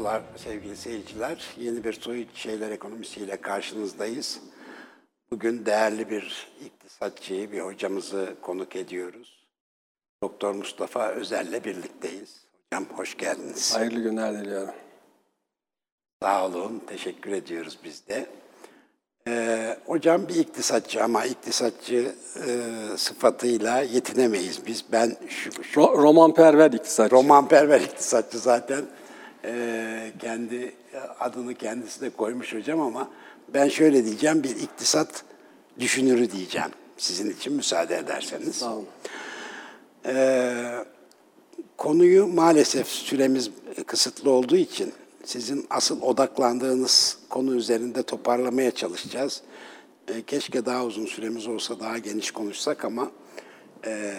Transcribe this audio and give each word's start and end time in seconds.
Merhabalar 0.00 0.22
sevgili 0.36 0.76
seyirciler. 0.76 1.44
Yeni 1.58 1.84
bir 1.84 1.92
Soyut 1.92 2.36
Şeyler 2.36 2.70
Ekonomisiyle 2.70 3.40
karşınızdayız. 3.40 4.40
Bugün 5.30 5.66
değerli 5.66 6.10
bir 6.10 6.48
iktisatçıyı, 6.64 7.52
bir 7.52 7.60
hocamızı 7.60 8.34
konuk 8.42 8.76
ediyoruz. 8.76 9.46
Doktor 10.22 10.54
Mustafa 10.54 11.08
Özel'le 11.08 11.64
birlikteyiz. 11.64 12.44
Hocam 12.72 12.86
hoş 12.96 13.16
geldiniz. 13.16 13.74
Hayırlı 13.76 14.00
günler 14.00 14.34
diliyorum. 14.34 14.74
Sağ 16.22 16.46
olun, 16.46 16.82
teşekkür 16.86 17.32
ediyoruz 17.32 17.78
biz 17.84 18.08
de. 18.08 18.26
Ee, 19.28 19.78
hocam 19.86 20.28
bir 20.28 20.34
iktisatçı 20.34 21.04
ama 21.04 21.24
iktisatçı 21.24 22.14
e, 22.46 22.50
sıfatıyla 22.96 23.80
yetinemeyiz 23.80 24.66
biz. 24.66 24.84
Ben 24.92 25.16
şu, 25.28 25.64
şu 25.64 25.80
Ro- 25.80 26.02
romanperver 26.02 26.72
iktisatçı. 26.72 27.14
romanperver 27.16 27.80
iktisatçı 27.80 28.38
zaten 28.38 28.84
e, 29.44 30.12
kendi 30.18 30.74
adını 31.20 31.54
kendisi 31.54 32.00
de 32.00 32.10
koymuş 32.10 32.54
hocam 32.54 32.80
ama 32.80 33.10
ben 33.54 33.68
şöyle 33.68 34.04
diyeceğim 34.04 34.42
bir 34.42 34.56
iktisat 34.56 35.24
düşünürü 35.80 36.30
diyeceğim. 36.30 36.70
Sizin 36.96 37.30
için 37.30 37.52
müsaade 37.52 37.96
ederseniz. 37.96 38.54
Sağ 38.54 38.74
olun. 38.74 38.86
Ee, 40.06 40.84
konuyu 41.76 42.26
maalesef 42.26 42.86
süremiz 42.86 43.50
kısıtlı 43.86 44.30
olduğu 44.30 44.56
için 44.56 44.92
sizin 45.24 45.66
asıl 45.70 46.02
odaklandığınız 46.02 47.18
konu 47.28 47.54
üzerinde 47.54 48.02
toparlamaya 48.02 48.70
çalışacağız. 48.70 49.42
Ee, 50.08 50.22
keşke 50.22 50.66
daha 50.66 50.84
uzun 50.84 51.06
süremiz 51.06 51.46
olsa 51.46 51.80
daha 51.80 51.98
geniş 51.98 52.30
konuşsak 52.30 52.84
ama 52.84 53.10
e, 53.86 54.14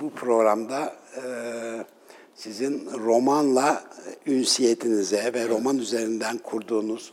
bu 0.00 0.10
programda 0.10 0.96
e, 1.16 1.22
sizin 2.36 2.88
romanla 3.04 3.84
ünsiyetinize 4.26 5.34
ve 5.34 5.48
roman 5.48 5.78
üzerinden 5.78 6.38
kurduğunuz 6.38 7.12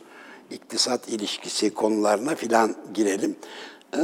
iktisat 0.50 1.08
ilişkisi 1.08 1.74
konularına 1.74 2.34
filan 2.34 2.74
girelim. 2.94 3.36
E, 3.94 3.98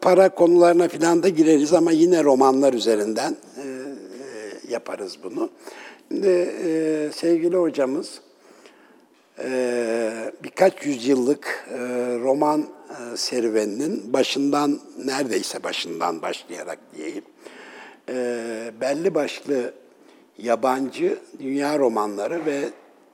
Para 0.00 0.28
konularına 0.28 0.88
filan 0.88 1.22
da 1.22 1.28
gireriz 1.28 1.72
ama 1.72 1.92
yine 1.92 2.24
romanlar 2.24 2.74
üzerinden 2.74 3.36
e, 3.56 3.62
e, 3.62 4.72
yaparız 4.72 5.18
bunu. 5.22 5.50
Şimdi 6.08 6.28
e, 6.64 7.10
sevgili 7.14 7.56
hocamız 7.56 8.20
e, 9.38 10.32
birkaç 10.44 10.86
yüzyıllık 10.86 11.66
e, 11.70 11.78
roman 12.18 12.60
e, 12.60 13.16
serüveninin 13.16 14.12
başından 14.12 14.80
neredeyse 15.04 15.62
başından 15.62 16.22
başlayarak 16.22 16.78
diyeyim 16.96 17.24
e, 18.08 18.14
belli 18.80 19.14
başlı 19.14 19.72
yabancı 20.38 21.18
dünya 21.38 21.78
romanları 21.78 22.46
ve 22.46 22.68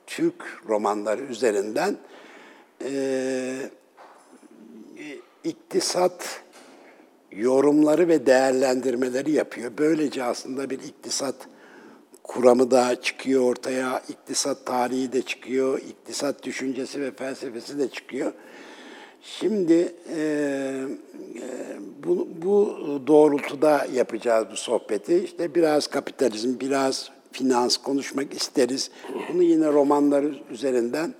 Türk 0.07 0.43
romanları 0.69 1.21
üzerinden 1.21 1.97
e, 2.85 3.69
iktisat 5.43 6.41
yorumları 7.31 8.07
ve 8.07 8.25
değerlendirmeleri 8.25 9.31
yapıyor. 9.31 9.71
Böylece 9.77 10.23
aslında 10.23 10.69
bir 10.69 10.79
iktisat 10.79 11.35
kuramı 12.23 12.71
da 12.71 13.01
çıkıyor 13.01 13.41
ortaya, 13.41 14.01
iktisat 14.09 14.65
tarihi 14.65 15.13
de 15.13 15.21
çıkıyor, 15.21 15.81
iktisat 15.81 16.43
düşüncesi 16.43 17.01
ve 17.01 17.11
felsefesi 17.11 17.79
de 17.79 17.89
çıkıyor. 17.89 18.33
Şimdi 19.23 19.93
e, 20.15 20.87
bu, 22.03 22.27
bu 22.41 22.77
doğrultuda 23.07 23.87
yapacağız 23.93 24.47
bu 24.51 24.55
sohbeti. 24.55 25.23
İşte 25.23 25.55
biraz 25.55 25.87
kapitalizm, 25.87 26.59
biraz 26.59 27.09
finans 27.31 27.77
konuşmak 27.77 28.33
isteriz. 28.33 28.91
Bunu 29.29 29.43
yine 29.43 29.67
romanlar 29.67 30.25
üzerinden 30.51 31.13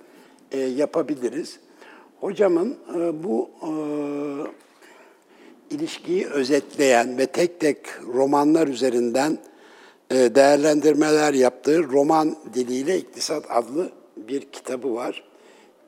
e, 0.52 0.60
yapabiliriz. 0.60 1.58
Hocamın 2.20 2.76
e, 2.96 3.24
bu 3.24 3.50
e, 3.62 3.70
ilişkiyi 5.74 6.26
özetleyen 6.26 7.18
ve 7.18 7.26
tek 7.26 7.60
tek 7.60 7.78
romanlar 8.14 8.68
üzerinden 8.68 9.38
e, 10.10 10.14
değerlendirmeler 10.14 11.34
yaptığı 11.34 11.84
Roman 11.84 12.36
Diliyle 12.54 12.98
İktisat 12.98 13.44
adlı 13.50 13.90
bir 14.16 14.40
kitabı 14.40 14.94
var. 14.94 15.33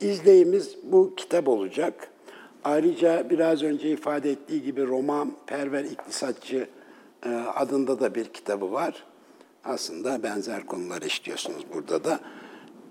İzleyimiz 0.01 0.75
bu 0.83 1.13
kitap 1.17 1.47
olacak. 1.47 2.09
Ayrıca 2.63 3.29
biraz 3.29 3.63
önce 3.63 3.89
ifade 3.89 4.31
ettiği 4.31 4.63
gibi 4.63 4.87
Roman 4.87 5.31
Perver 5.47 5.83
İktisatçı 5.83 6.67
e, 7.25 7.29
adında 7.29 7.99
da 7.99 8.15
bir 8.15 8.25
kitabı 8.25 8.71
var. 8.71 9.03
Aslında 9.65 10.23
benzer 10.23 10.65
konular 10.65 11.01
işliyorsunuz 11.01 11.65
burada 11.73 12.03
da. 12.03 12.19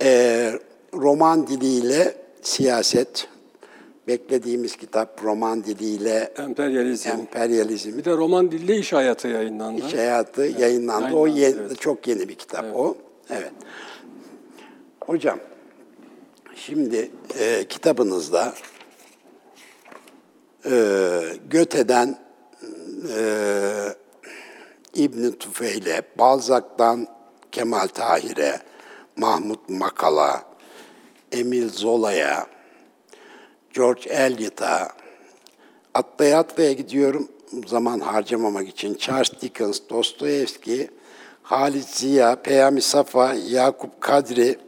E, 0.02 0.52
roman 0.94 1.46
diliyle 1.46 2.14
siyaset, 2.42 3.28
beklediğimiz 4.08 4.76
kitap 4.76 5.24
roman 5.24 5.64
diliyle 5.64 6.32
Emperyalizm. 6.38 7.08
emperyalizm, 7.10 7.98
Bir 7.98 8.04
de 8.04 8.10
roman 8.10 8.50
dilli 8.50 8.76
iş 8.76 8.92
hayatı 8.92 9.28
yayınlandı. 9.28 9.86
İş 9.86 9.94
hayatı 9.94 10.42
yayınlandı. 10.42 11.14
O 11.14 11.26
yayınlandı, 11.26 11.40
yeni, 11.40 11.66
evet. 11.68 11.80
çok 11.80 12.08
yeni 12.08 12.28
bir 12.28 12.34
kitap 12.34 12.76
o. 12.76 12.96
Evet. 13.30 13.52
Hocam, 15.00 15.38
şimdi 16.56 17.10
e, 17.38 17.64
kitabınızda 17.68 18.54
e, 20.64 21.22
Göte'den 21.50 22.18
e, 23.18 23.20
İbn 24.94 25.30
Tufeil'e, 25.30 26.02
Balzac'tan 26.18 27.06
Kemal 27.52 27.86
Tahir'e, 27.86 28.60
Mahmut 29.16 29.68
Makal'a, 29.68 30.42
Emil 31.32 31.68
Zola'ya, 31.68 32.46
George 33.74 34.10
Eliot'a, 34.10 34.88
atlaya 35.94 36.38
atlaya 36.38 36.72
gidiyorum 36.72 37.28
zaman 37.66 38.00
harcamamak 38.00 38.68
için. 38.68 38.94
Charles 38.94 39.40
Dickens, 39.42 39.80
Dostoyevski, 39.90 40.90
Halit 41.42 41.88
Ziya, 41.88 42.42
Peyami 42.42 42.82
Safa, 42.82 43.34
Yakup 43.34 44.00
Kadri, 44.00 44.58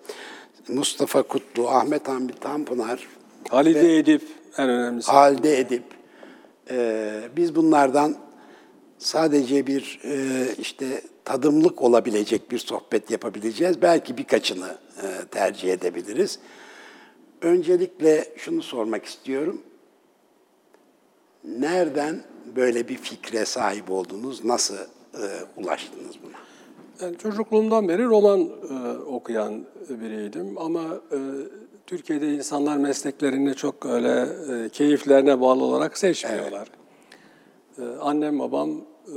Mustafa 0.68 1.22
Kutlu, 1.22 1.68
Ahmet 1.68 2.08
Hamdi 2.08 2.32
Tanpınar, 2.32 3.08
Halide 3.48 3.98
Edip 3.98 4.22
en 4.58 4.68
önemlisi. 4.68 5.10
Halide 5.10 5.58
Edip. 5.58 5.82
Ee, 6.70 7.20
biz 7.36 7.54
bunlardan 7.54 8.16
sadece 8.98 9.66
bir 9.66 10.00
e, 10.04 10.46
işte 10.58 11.02
tadımlık 11.24 11.82
olabilecek 11.82 12.50
bir 12.50 12.58
sohbet 12.58 13.10
yapabileceğiz. 13.10 13.82
Belki 13.82 14.18
birkaçını 14.18 14.78
e, 15.02 15.06
tercih 15.30 15.72
edebiliriz. 15.72 16.38
Öncelikle 17.40 18.24
şunu 18.36 18.62
sormak 18.62 19.04
istiyorum. 19.04 19.62
Nereden 21.44 22.22
böyle 22.56 22.88
bir 22.88 22.96
fikre 22.96 23.44
sahip 23.44 23.90
oldunuz? 23.90 24.44
Nasıl 24.44 24.76
e, 25.14 25.26
ulaştınız 25.56 26.16
buna? 26.22 26.47
Yani 27.02 27.18
çocukluğumdan 27.18 27.88
beri 27.88 28.04
roman 28.04 28.40
e, 28.40 28.98
okuyan 28.98 29.64
biriydim 29.88 30.58
ama 30.58 30.82
e, 31.12 31.18
Türkiye'de 31.86 32.34
insanlar 32.34 32.76
mesleklerini 32.76 33.54
çok 33.54 33.86
öyle 33.86 34.26
e, 34.64 34.68
keyiflerine 34.68 35.40
bağlı 35.40 35.64
olarak 35.64 35.98
seçmiyorlar. 35.98 36.68
E, 37.78 37.82
annem 38.00 38.38
babam 38.38 38.70
e, 38.70 39.16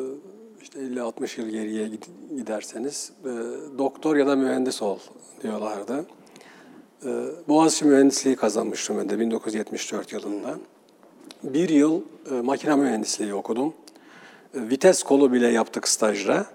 işte 0.62 0.80
50-60 0.80 1.42
yıl 1.42 1.50
geriye 1.50 1.88
gid- 1.88 2.38
giderseniz 2.38 3.12
e, 3.24 3.30
doktor 3.78 4.16
ya 4.16 4.28
da 4.28 4.36
mühendis 4.36 4.82
ol 4.82 4.98
diyorlardı. 5.44 6.06
E, 7.06 7.10
Boğaziçi 7.48 7.86
mühendisliği 7.86 8.36
kazanmıştım 8.36 8.98
ben 8.98 9.10
de 9.10 9.20
1974 9.20 10.14
yılında. 10.14 10.58
Bir 11.44 11.70
yıl 11.70 12.02
e, 12.32 12.34
makine 12.34 12.76
mühendisliği 12.76 13.34
okudum. 13.34 13.74
E, 14.54 14.70
vites 14.70 15.04
kolu 15.04 15.34
bile 15.34 15.48
yaptık 15.48 15.88
stajda. 15.88 16.46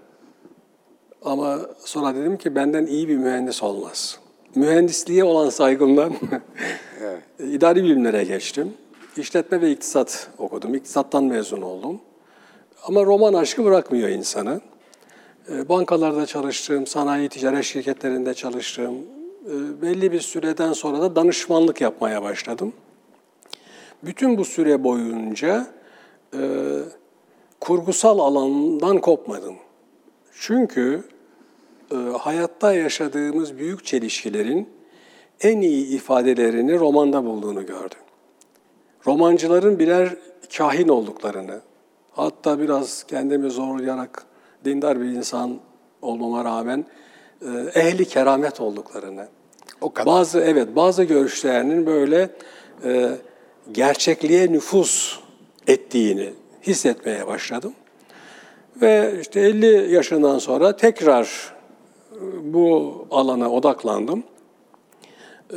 Ama 1.23 1.61
sonra 1.79 2.15
dedim 2.15 2.37
ki 2.37 2.55
benden 2.55 2.87
iyi 2.87 3.09
bir 3.09 3.17
mühendis 3.17 3.63
olmaz. 3.63 4.19
Mühendisliğe 4.55 5.25
olan 5.25 5.51
saygımdan 5.51 6.13
idari 7.39 7.85
bilimlere 7.85 8.25
geçtim. 8.25 8.75
İşletme 9.17 9.61
ve 9.61 9.71
iktisat 9.71 10.29
okudum. 10.39 10.75
İktisattan 10.75 11.25
mezun 11.25 11.63
oldum. 11.63 12.01
Ama 12.83 13.05
roman 13.05 13.35
aşkı 13.35 13.65
bırakmıyor 13.65 14.09
insanı. 14.09 14.61
E, 15.53 15.69
Bankalarda 15.69 16.27
çalıştım, 16.27 16.87
sanayi 16.87 17.29
ticaret 17.29 17.65
şirketlerinde 17.65 18.35
çalıştım. 18.35 18.95
E, 19.47 19.83
Belli 19.83 20.13
bir 20.13 20.21
süreden 20.21 20.73
sonra 20.73 21.01
da 21.01 21.17
danışmanlık 21.17 21.81
yapmaya 21.81 22.23
başladım. 22.23 22.73
Bütün 24.03 24.39
bu 24.39 24.45
süre 24.45 24.85
boyunca 24.85 25.67
e, 26.35 26.41
kurgusal 27.61 28.19
alandan 28.19 29.01
kopmadım. 29.01 29.55
Çünkü 30.41 31.03
e, 31.93 31.97
hayatta 31.97 32.75
yaşadığımız 32.75 33.59
büyük 33.59 33.85
çelişkilerin 33.85 34.69
en 35.41 35.61
iyi 35.61 35.87
ifadelerini 35.87 36.79
romanda 36.79 37.25
bulduğunu 37.25 37.67
gördüm. 37.67 37.99
Romancıların 39.07 39.79
birer 39.79 40.17
kahin 40.57 40.89
olduklarını, 40.89 41.61
hatta 42.13 42.61
biraz 42.61 43.03
kendimi 43.03 43.51
zorlayarak 43.51 44.25
dindar 44.65 45.01
bir 45.01 45.07
insan 45.07 45.59
olmama 46.03 46.45
rağmen 46.45 46.85
e, 47.43 47.81
ehli 47.81 48.05
keramet 48.05 48.61
olduklarını, 48.61 49.29
O 49.81 49.93
kadar. 49.93 50.07
Bazı 50.07 50.41
evet 50.41 50.77
bazı 50.77 51.05
görüşlerinin 51.05 51.87
böyle 51.87 52.31
e, 52.85 53.11
gerçekliğe 53.73 54.53
nüfus 54.53 55.21
ettiğini 55.67 56.33
hissetmeye 56.63 57.27
başladım. 57.27 57.73
Ve 58.83 59.15
işte 59.21 59.41
50 59.41 59.95
yaşından 59.95 60.39
sonra 60.39 60.77
tekrar 60.77 61.55
e, 62.13 62.53
bu 62.55 63.07
alana 63.11 63.51
odaklandım. 63.51 64.25
Ee, 65.53 65.57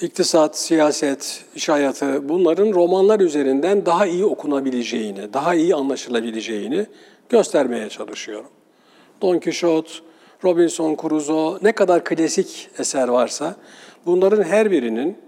iktisat, 0.00 0.58
siyaset, 0.58 1.44
iş 1.54 1.68
hayatı 1.68 2.28
bunların 2.28 2.72
romanlar 2.72 3.20
üzerinden 3.20 3.86
daha 3.86 4.06
iyi 4.06 4.24
okunabileceğini, 4.24 5.32
daha 5.32 5.54
iyi 5.54 5.74
anlaşılabileceğini 5.74 6.86
göstermeye 7.28 7.88
çalışıyorum. 7.88 8.50
Don 9.22 9.38
Quixote, 9.38 9.90
Robinson 10.44 10.96
Crusoe 11.02 11.58
ne 11.62 11.72
kadar 11.72 12.04
klasik 12.04 12.68
eser 12.78 13.08
varsa 13.08 13.56
bunların 14.06 14.42
her 14.42 14.70
birinin 14.70 15.18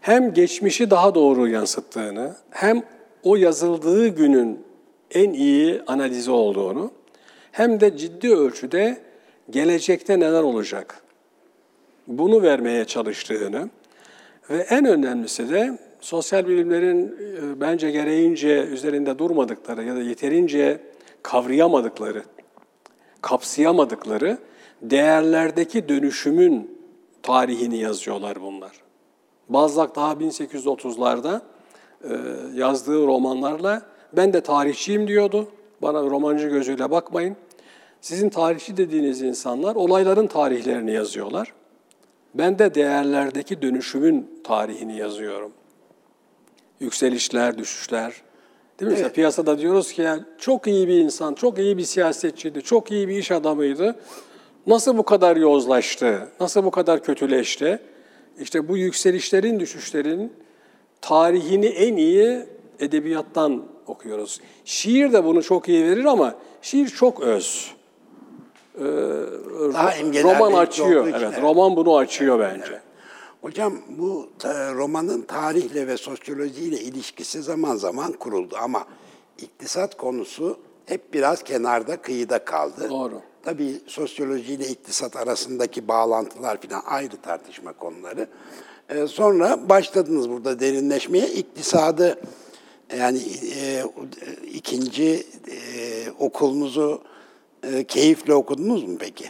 hem 0.00 0.34
geçmişi 0.34 0.90
daha 0.90 1.14
doğru 1.14 1.48
yansıttığını, 1.48 2.36
hem 2.50 2.82
o 3.22 3.36
yazıldığı 3.36 4.08
günün 4.08 4.58
en 5.14 5.32
iyi 5.32 5.82
analizi 5.86 6.30
olduğunu, 6.30 6.90
hem 7.52 7.80
de 7.80 7.96
ciddi 7.96 8.34
ölçüde 8.34 8.98
gelecekte 9.50 10.20
neler 10.20 10.42
olacak, 10.42 11.02
bunu 12.06 12.42
vermeye 12.42 12.84
çalıştığını 12.84 13.70
ve 14.50 14.56
en 14.56 14.84
önemlisi 14.84 15.50
de 15.50 15.78
sosyal 16.00 16.46
bilimlerin 16.46 17.06
e, 17.06 17.60
bence 17.60 17.90
gereğince 17.90 18.62
üzerinde 18.62 19.18
durmadıkları 19.18 19.84
ya 19.84 19.96
da 19.96 20.02
yeterince 20.02 20.80
kavrayamadıkları, 21.22 22.22
kapsayamadıkları 23.20 24.38
değerlerdeki 24.82 25.88
dönüşümün 25.88 26.78
tarihini 27.22 27.78
yazıyorlar 27.78 28.42
bunlar. 28.42 28.72
Balzac 29.48 29.94
daha 29.94 30.12
1830'larda 30.12 31.40
e, 32.04 32.10
yazdığı 32.54 33.06
romanlarla 33.06 33.91
ben 34.16 34.32
de 34.32 34.40
tarihçiyim 34.40 35.08
diyordu. 35.08 35.48
Bana 35.82 36.02
romancı 36.02 36.48
gözüyle 36.48 36.90
bakmayın. 36.90 37.36
Sizin 38.00 38.28
tarihçi 38.28 38.76
dediğiniz 38.76 39.22
insanlar 39.22 39.74
olayların 39.74 40.26
tarihlerini 40.26 40.92
yazıyorlar. 40.92 41.52
Ben 42.34 42.58
de 42.58 42.74
değerlerdeki 42.74 43.62
dönüşümün 43.62 44.40
tarihini 44.44 44.96
yazıyorum. 44.96 45.52
Yükselişler, 46.80 47.58
düşüşler. 47.58 48.22
Değil 48.80 48.90
mi? 48.90 48.92
Mesela 48.92 49.12
piyasada 49.12 49.58
diyoruz 49.58 49.92
ki 49.92 50.02
yani 50.02 50.22
çok 50.38 50.66
iyi 50.66 50.88
bir 50.88 50.98
insan, 50.98 51.34
çok 51.34 51.58
iyi 51.58 51.78
bir 51.78 51.82
siyasetçiydi, 51.82 52.62
çok 52.62 52.90
iyi 52.90 53.08
bir 53.08 53.16
iş 53.16 53.30
adamıydı. 53.30 53.96
Nasıl 54.66 54.98
bu 54.98 55.02
kadar 55.02 55.36
yozlaştı? 55.36 56.28
Nasıl 56.40 56.64
bu 56.64 56.70
kadar 56.70 57.02
kötüleşti? 57.02 57.78
İşte 58.40 58.68
bu 58.68 58.76
yükselişlerin, 58.76 59.60
düşüşlerin 59.60 60.32
tarihini 61.00 61.66
en 61.66 61.96
iyi 61.96 62.46
edebiyattan 62.80 63.62
okuyoruz. 63.92 64.40
Şiir 64.64 65.12
de 65.12 65.24
bunu 65.24 65.42
çok 65.42 65.68
iyi 65.68 65.84
verir 65.84 66.04
ama 66.04 66.34
şiir 66.62 66.88
çok 66.88 67.20
öz. 67.20 67.72
Ee, 68.78 68.82
Daha 69.72 69.92
roman 70.22 70.52
açıyor. 70.52 71.06
Evet, 71.08 71.14
evet. 71.18 71.42
roman 71.42 71.76
bunu 71.76 71.96
açıyor 71.96 72.38
bence. 72.40 72.80
Hocam 73.42 73.74
bu 73.88 74.28
e, 74.44 74.48
romanın 74.74 75.22
tarihle 75.22 75.86
ve 75.86 75.96
sosyolojiyle 75.96 76.80
ilişkisi 76.80 77.42
zaman 77.42 77.76
zaman 77.76 78.12
kuruldu 78.12 78.56
ama 78.60 78.84
iktisat 79.38 79.96
konusu 79.96 80.58
hep 80.86 81.14
biraz 81.14 81.42
kenarda, 81.42 81.96
kıyıda 81.96 82.44
kaldı. 82.44 82.90
Doğru. 82.90 83.20
Tabii 83.42 83.80
sosyolojiyle 83.86 84.68
iktisat 84.68 85.16
arasındaki 85.16 85.88
bağlantılar 85.88 86.58
falan 86.60 86.82
ayrı 86.86 87.16
tartışma 87.16 87.72
konuları. 87.72 88.28
E, 88.88 89.06
sonra 89.06 89.68
başladınız 89.68 90.30
burada 90.30 90.60
derinleşmeye. 90.60 91.26
İktisadı 91.28 92.20
yani 92.98 93.18
e, 93.56 93.84
ikinci 94.52 95.26
e, 95.50 95.56
okulunuzu 96.18 97.02
e, 97.62 97.84
keyifle 97.84 98.34
okudunuz 98.34 98.84
mu 98.84 98.96
peki? 99.00 99.24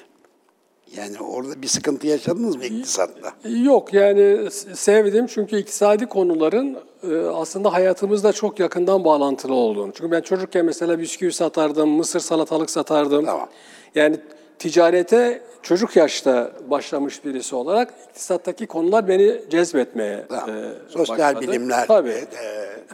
Yani 0.97 1.21
orada 1.21 1.63
bir 1.63 1.67
sıkıntı 1.67 2.07
yaşadınız 2.07 2.57
mı 2.57 2.65
iktisatta? 2.65 3.33
Yok 3.49 3.95
yani 3.95 4.51
sevdim 4.75 5.27
çünkü 5.27 5.57
iktisadi 5.59 6.07
konuların 6.07 6.79
e, 7.11 7.17
aslında 7.17 7.73
hayatımızda 7.73 8.33
çok 8.33 8.61
yakından 8.61 9.05
bağlantılı 9.05 9.55
olduğunu. 9.55 9.93
Çünkü 9.93 10.11
ben 10.11 10.21
çocukken 10.21 10.65
mesela 10.65 10.99
bisküvi 10.99 11.33
satardım, 11.33 11.91
mısır 11.91 12.21
salatalık 12.21 12.71
satardım. 12.71 13.25
Tamam. 13.25 13.49
Yani 13.95 14.17
ticarete 14.63 15.43
çocuk 15.63 15.97
yaşta 15.97 16.53
başlamış 16.71 17.25
birisi 17.25 17.57
olarak 17.57 17.95
iktisattaki 18.11 18.67
konular 18.67 19.09
beni 19.09 19.41
cezbetmeye 19.51 20.27
Tamam. 20.29 20.51
e, 20.51 20.63
Sosyal 20.89 21.19
başladı. 21.19 21.41
bilimler, 21.53 21.87
Tabii. 21.87 22.11
e, 22.11 22.25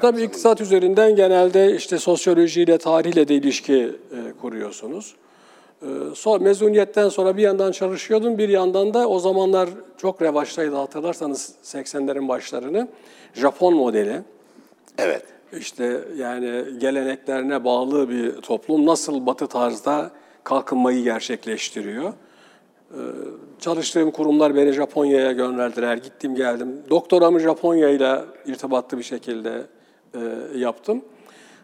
Tabii 0.01 0.23
iktisat 0.23 0.61
üzerinden 0.61 1.17
genelde 1.17 1.77
işte 1.77 1.99
sosyolojiyle, 1.99 2.79
tarihle 2.79 3.29
de 3.29 3.35
ilişki 3.35 3.77
e, 3.83 4.19
kuruyorsunuz. 4.41 5.15
Ee, 5.83 5.87
Sonra 6.15 6.39
mezuniyetten 6.39 7.09
sonra 7.09 7.37
bir 7.37 7.43
yandan 7.43 7.73
çalışıyordum, 7.73 8.39
bir 8.39 8.49
yandan 8.49 8.95
da 8.95 9.09
o 9.09 9.19
zamanlar 9.19 9.69
çok 9.97 10.23
revaçtaydı 10.23 10.77
hatırlarsanız 10.77 11.53
80'lerin 11.65 12.29
başlarını. 12.29 12.89
Japon 13.35 13.75
modeli. 13.75 14.21
Evet. 14.99 15.23
İşte 15.59 16.01
yani 16.17 16.65
geleneklerine 16.79 17.65
bağlı 17.65 18.09
bir 18.11 18.33
toplum 18.33 18.87
nasıl 18.87 19.27
batı 19.27 19.47
tarzda 19.47 20.11
kalkınmayı 20.49 21.05
gerçekleştiriyor. 21.05 22.13
Ee, 22.93 22.97
Çalıştığım 23.61 24.11
kurumlar 24.11 24.55
beni 24.55 24.73
Japonya'ya 24.73 25.33
gönderdiler. 25.33 25.97
Gittim 25.97 26.35
geldim. 26.35 26.83
Doktoramı 26.91 27.41
Japonya 27.41 27.89
ile 27.89 28.21
irtibatlı 28.47 28.99
bir 28.99 29.03
şekilde 29.03 29.63
e, 30.15 30.19
yaptım. 30.59 31.03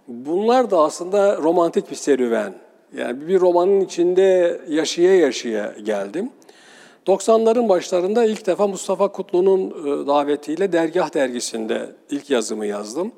Bunlar 0.09 0.71
da 0.71 0.79
aslında 0.79 1.37
romantik 1.37 1.91
bir 1.91 1.97
serüven. 1.97 2.55
Yani 2.97 3.29
bir 3.29 3.41
romanın 3.41 3.81
içinde 3.81 4.61
yaşaya 4.69 5.17
yaşaya 5.17 5.75
geldim. 5.85 6.31
90'ların 7.07 7.69
başlarında 7.69 8.25
ilk 8.25 8.47
defa 8.47 8.67
Mustafa 8.67 9.09
Kutlu'nun 9.09 9.71
e, 9.71 10.07
davetiyle 10.07 10.73
Dergah 10.73 11.15
dergisinde 11.15 11.91
ilk 12.11 12.31
yazımı 12.31 12.67
yazdım. 12.67 13.13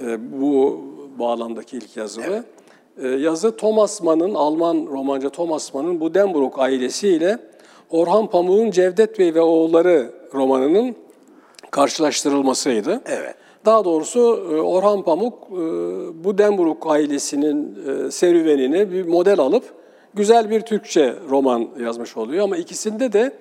E, 0.00 0.32
Bu 0.40 0.80
bağlamdaki 1.18 1.76
ilk 1.76 1.96
yazımı. 1.96 2.26
E, 2.36 2.61
Yazı 3.18 3.56
Thomas 3.56 4.02
Mann'ın, 4.02 4.34
Alman 4.34 4.86
romancı 4.90 5.30
Thomas 5.30 5.74
Mann'ın 5.74 6.00
Buddenbrook 6.00 6.58
ailesiyle 6.58 7.38
Orhan 7.90 8.26
Pamuk'un 8.26 8.70
Cevdet 8.70 9.18
Bey 9.18 9.34
ve 9.34 9.40
Oğulları 9.40 10.10
romanının 10.34 10.96
karşılaştırılmasıydı. 11.70 13.00
Evet. 13.06 13.34
Daha 13.64 13.84
doğrusu 13.84 14.20
e, 14.52 14.60
Orhan 14.60 15.02
Pamuk 15.02 15.34
e, 15.34 15.54
bu 16.24 16.34
ailesinin 16.90 17.78
e, 17.88 18.10
serüvenini 18.10 18.92
bir 18.92 19.06
model 19.06 19.40
alıp 19.40 19.64
güzel 20.14 20.50
bir 20.50 20.60
Türkçe 20.60 21.14
roman 21.30 21.68
yazmış 21.80 22.16
oluyor. 22.16 22.44
Ama 22.44 22.56
ikisinde 22.56 23.12
de 23.12 23.32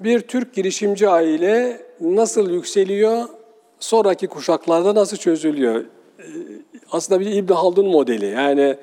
bir 0.00 0.20
Türk 0.20 0.54
girişimci 0.54 1.08
aile 1.08 1.80
nasıl 2.00 2.50
yükseliyor, 2.50 3.28
sonraki 3.78 4.26
kuşaklarda 4.26 4.94
nasıl 4.94 5.16
çözülüyor. 5.16 5.84
Aslında 6.92 7.20
bir 7.20 7.26
İbn 7.26 7.52
Haldun 7.52 7.86
modeli. 7.86 8.26
Yani 8.26 8.76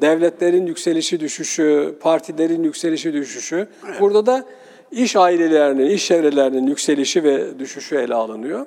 devletlerin 0.00 0.66
yükselişi 0.66 1.20
düşüşü, 1.20 1.94
partilerin 2.00 2.62
yükselişi 2.62 3.12
düşüşü. 3.12 3.68
Burada 4.00 4.26
da 4.26 4.44
iş 4.92 5.16
ailelerinin, 5.16 5.90
iş 5.90 6.06
çevrelerinin 6.06 6.66
yükselişi 6.66 7.24
ve 7.24 7.58
düşüşü 7.58 7.96
ele 7.96 8.14
alınıyor. 8.14 8.66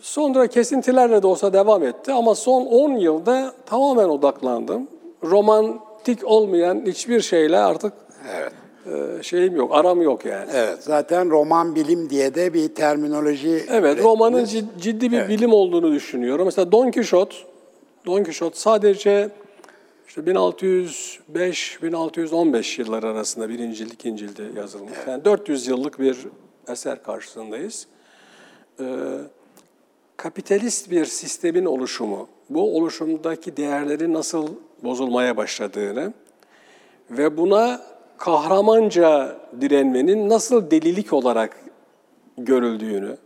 Sonra 0.00 0.46
kesintilerle 0.46 1.22
de 1.22 1.26
olsa 1.26 1.52
devam 1.52 1.82
etti 1.84 2.12
ama 2.12 2.34
son 2.34 2.66
10 2.66 2.92
yılda 2.92 3.52
tamamen 3.66 4.08
odaklandım. 4.08 4.88
Romantik 5.24 6.24
olmayan 6.24 6.82
hiçbir 6.86 7.20
şeyle 7.20 7.58
artık 7.58 7.92
Evet. 8.38 8.52
E, 8.86 9.22
şeyim 9.22 9.56
yok, 9.56 9.70
aram 9.74 10.02
yok 10.02 10.24
yani. 10.24 10.50
Evet. 10.54 10.78
Zaten 10.80 11.30
roman 11.30 11.74
bilim 11.74 12.10
diye 12.10 12.34
de 12.34 12.54
bir 12.54 12.68
terminoloji 12.68 13.64
Evet, 13.68 14.02
romanın 14.02 14.44
cid- 14.44 14.80
ciddi 14.80 15.12
bir 15.12 15.28
bilim 15.28 15.52
olduğunu 15.52 15.92
düşünüyorum. 15.92 16.44
Mesela 16.44 16.72
Don 16.72 16.90
Quixote, 16.90 17.36
Don 18.06 18.24
Quixote 18.24 18.58
sadece 18.58 19.28
işte 20.08 20.20
1605-1615 20.20 22.80
yıllar 22.80 23.02
arasında 23.02 23.48
birinci 23.48 23.84
ikinci 23.84 24.28
cilde 24.28 24.60
yazılmış. 24.60 24.92
Yani 25.08 25.24
400 25.24 25.66
yıllık 25.66 25.98
bir 25.98 26.16
eser 26.68 27.02
karşısındayız. 27.02 27.86
Ee, 28.80 28.84
kapitalist 30.16 30.90
bir 30.90 31.04
sistemin 31.04 31.64
oluşumu, 31.64 32.28
bu 32.50 32.76
oluşumdaki 32.76 33.56
değerlerin 33.56 34.14
nasıl 34.14 34.48
bozulmaya 34.84 35.36
başladığını 35.36 36.12
ve 37.10 37.36
buna 37.36 37.80
kahramanca 38.22 39.36
direnmenin 39.60 40.28
nasıl 40.28 40.70
delilik 40.70 41.12
olarak 41.12 41.56
görüldüğünü 42.38 43.16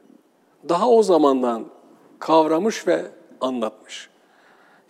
daha 0.69 0.91
o 0.91 1.03
zamandan 1.03 1.65
kavramış 2.19 2.87
ve 2.87 3.03
anlatmış. 3.41 4.09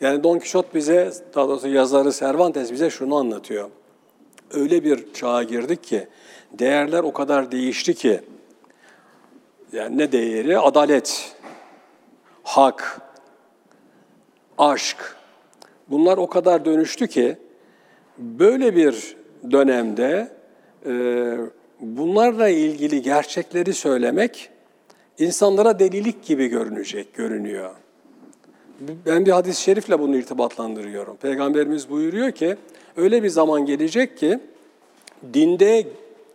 Yani 0.01 0.25
Don 0.25 0.39
Quixote 0.39 0.75
bize, 0.75 1.13
daha 1.35 1.49
doğrusu 1.49 1.69
yazarı 1.69 2.13
Cervantes 2.13 2.73
bize 2.73 2.91
şunu 2.91 3.17
anlatıyor. 3.17 3.71
Öyle 4.51 4.85
bir 4.85 5.13
çağa 5.13 5.43
girdik 5.43 5.85
ki, 5.85 6.09
değerler 6.53 7.01
o 7.01 7.13
kadar 7.13 7.53
değişti 7.53 7.95
ki, 7.95 8.21
Yani 9.73 9.99
ne 9.99 10.13
değeri? 10.13 10.59
Adalet, 10.59 11.37
hak, 12.43 13.01
aşk. 14.59 15.17
Bunlar 15.89 16.17
o 16.19 16.27
kadar 16.27 16.65
dönüştü 16.65 17.09
ki 17.09 17.37
böyle 18.19 18.77
bir 18.77 19.17
dönemde 19.51 20.29
e, 20.87 20.93
bunlarla 21.81 22.49
ilgili 22.49 23.03
gerçekleri 23.03 23.75
söylemek 23.75 24.51
insanlara 25.19 25.79
delilik 25.79 26.25
gibi 26.25 26.47
görünecek, 26.47 27.15
görünüyor. 27.15 27.71
Ben 29.07 29.27
bir 29.27 29.31
hadis-i 29.31 29.63
şerifle 29.63 29.99
bunu 30.01 30.17
irtibatlandırıyorum. 30.17 31.17
Peygamberimiz 31.17 31.91
buyuruyor 31.91 32.33
ki, 32.33 32.57
öyle 32.97 33.23
bir 33.23 33.29
zaman 33.29 33.67
gelecek 33.67 34.19
ki, 34.19 34.39
dinde 35.35 35.87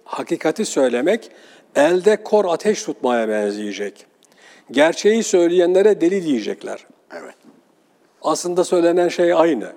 hakikati 0.05 0.65
söylemek, 0.65 1.31
elde 1.75 2.23
kor 2.23 2.45
ateş 2.45 2.83
tutmaya 2.83 3.29
benzeyecek. 3.29 4.05
Gerçeği 4.71 5.23
söyleyenlere 5.23 6.01
deli 6.01 6.23
diyecekler. 6.23 6.85
Evet. 7.11 7.35
Aslında 8.21 8.63
söylenen 8.63 9.07
şey 9.07 9.33
aynı. 9.33 9.71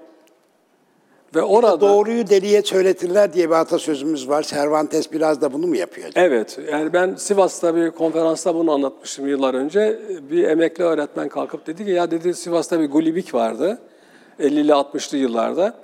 Ve 1.35 1.43
orada 1.43 1.81
Doğruyu 1.81 2.26
deliye 2.26 2.62
söyletirler 2.62 3.33
diye 3.33 3.50
bir 3.50 3.55
atasözümüz 3.55 4.29
var. 4.29 4.43
Cervantes 4.43 5.12
biraz 5.12 5.41
da 5.41 5.53
bunu 5.53 5.67
mu 5.67 5.76
yapıyor? 5.76 6.09
acaba? 6.09 6.25
Evet, 6.25 6.59
yani 6.73 6.93
ben 6.93 7.14
Sivas'ta 7.14 7.76
bir 7.76 7.91
konferansta 7.91 8.55
bunu 8.55 8.73
anlatmıştım 8.73 9.29
yıllar 9.29 9.55
önce. 9.55 9.99
Bir 10.31 10.45
emekli 10.45 10.85
öğretmen 10.85 11.29
kalkıp 11.29 11.67
dedi 11.67 11.85
ki 11.85 11.91
ya 11.91 12.11
dedi 12.11 12.35
Sivas'ta 12.35 12.81
bir 12.81 12.91
gulibik 12.91 13.35
vardı 13.35 13.79
50'li 14.41 14.73
60'lı 14.73 15.19
yıllarda. 15.19 15.75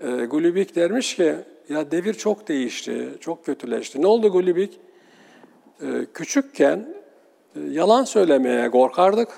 E, 0.00 0.24
gulibik 0.24 0.76
dermiş 0.76 1.16
ki 1.16 1.34
ya 1.68 1.90
devir 1.90 2.14
çok 2.14 2.48
değişti, 2.48 3.08
çok 3.20 3.46
kötüleşti. 3.46 4.02
Ne 4.02 4.06
oldu 4.06 4.28
gulibik? 4.28 4.80
E, 5.82 5.86
küçükken 6.14 6.88
e, 7.56 7.60
yalan 7.70 8.04
söylemeye 8.04 8.70
korkardık. 8.70 9.28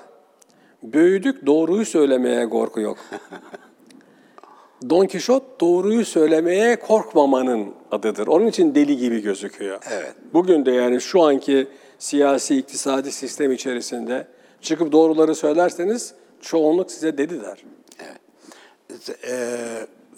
Büyüdük 0.83 1.45
doğruyu 1.45 1.85
söylemeye 1.85 2.49
korku 2.49 2.81
yok. 2.81 2.97
Don 4.89 5.05
Kişot 5.05 5.61
doğruyu 5.61 6.05
söylemeye 6.05 6.79
korkmamanın 6.79 7.73
adıdır. 7.91 8.27
Onun 8.27 8.47
için 8.47 8.75
deli 8.75 8.97
gibi 8.97 9.21
gözüküyor. 9.21 9.79
Evet. 9.91 10.13
Bugün 10.33 10.65
de 10.65 10.71
yani 10.71 11.01
şu 11.01 11.21
anki 11.21 11.67
siyasi 11.99 12.57
iktisadi 12.57 13.11
sistem 13.11 13.51
içerisinde 13.51 14.27
çıkıp 14.61 14.91
doğruları 14.91 15.35
söylerseniz 15.35 16.13
çoğunluk 16.41 16.91
size 16.91 17.17
deli 17.17 17.41
der. 17.41 17.63
e, 19.29 19.57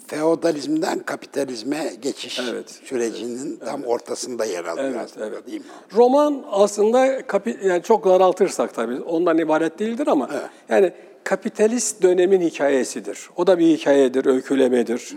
feodalizmden 0.08 1.00
kapitalizme 1.00 1.92
geçiş 2.02 2.40
Evet. 2.52 2.70
sürecinin 2.84 3.60
tam 3.66 3.84
ortasında 3.84 4.46
yer 4.46 4.66
alıyor 4.66 4.86
Evet, 4.90 5.00
aslında 5.06 5.26
evet. 5.28 5.48
değil 5.48 5.60
mi? 5.60 5.66
Roman 5.96 6.46
aslında 6.52 7.28
kapi, 7.28 7.60
yani 7.64 7.84
çok 7.84 8.06
daraltırsak 8.06 8.74
tabii 8.74 9.02
ondan 9.02 9.38
ibaret 9.38 9.80
değildir 9.80 10.08
ama 10.08 10.30
yani 10.70 10.94
kapitalist 11.24 12.02
dönemin 12.02 12.42
hikayesidir. 12.42 13.30
O 13.36 13.48
da 13.48 13.60
bir 13.60 13.68
hikayedir, 13.78 14.26
öykülemedir, 14.26 15.14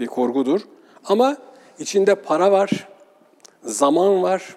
bir 0.00 0.06
kurgudur. 0.06 0.60
Ama 1.04 1.36
içinde 1.78 2.14
para 2.14 2.52
var, 2.52 2.88
zaman 3.62 4.22
var 4.22 4.56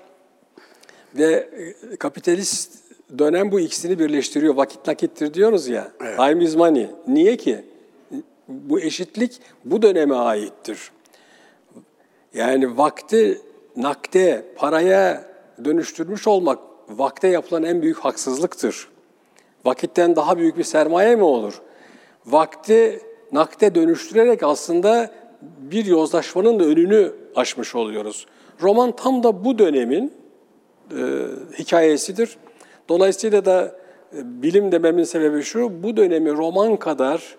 ve 1.15 1.49
e, 1.91 1.95
kapitalist 1.95 2.73
dönem 3.19 3.51
bu 3.51 3.59
ikisini 3.59 3.99
birleştiriyor. 3.99 4.55
Vakit 4.55 4.87
nakittir 4.87 5.33
diyoruz 5.33 5.67
ya. 5.67 5.91
Time 6.17 6.43
is 6.43 6.55
money. 6.55 6.89
Niye 7.07 7.37
ki? 7.37 7.65
Bu 8.47 8.79
eşitlik 8.79 9.41
bu 9.65 9.81
döneme 9.81 10.15
aittir. 10.15 10.91
Yani 12.33 12.77
vakti 12.77 13.41
nakde, 13.75 14.45
paraya 14.55 15.29
dönüştürmüş 15.65 16.27
olmak 16.27 16.59
vakte 16.89 17.27
yapılan 17.27 17.63
en 17.63 17.81
büyük 17.81 17.97
haksızlıktır. 17.97 18.87
Vakitten 19.65 20.15
daha 20.15 20.37
büyük 20.37 20.57
bir 20.57 20.63
sermaye 20.63 21.15
mi 21.15 21.23
olur? 21.23 21.61
Vakti 22.25 23.01
nakde 23.31 23.75
dönüştürerek 23.75 24.43
aslında 24.43 25.11
bir 25.41 25.85
yozlaşmanın 25.85 26.59
da 26.59 26.63
önünü 26.63 27.11
açmış 27.35 27.75
oluyoruz. 27.75 28.25
Roman 28.61 28.95
tam 28.95 29.23
da 29.23 29.45
bu 29.45 29.59
dönemin 29.59 30.13
e, 30.91 31.01
hikayesidir. 31.59 32.37
Dolayısıyla 32.89 33.45
da 33.45 33.75
e, 34.13 34.41
bilim 34.41 34.71
dememin 34.71 35.03
sebebi 35.03 35.43
şu, 35.43 35.83
bu 35.83 35.97
dönemi 35.97 36.31
roman 36.31 36.77
kadar 36.77 37.35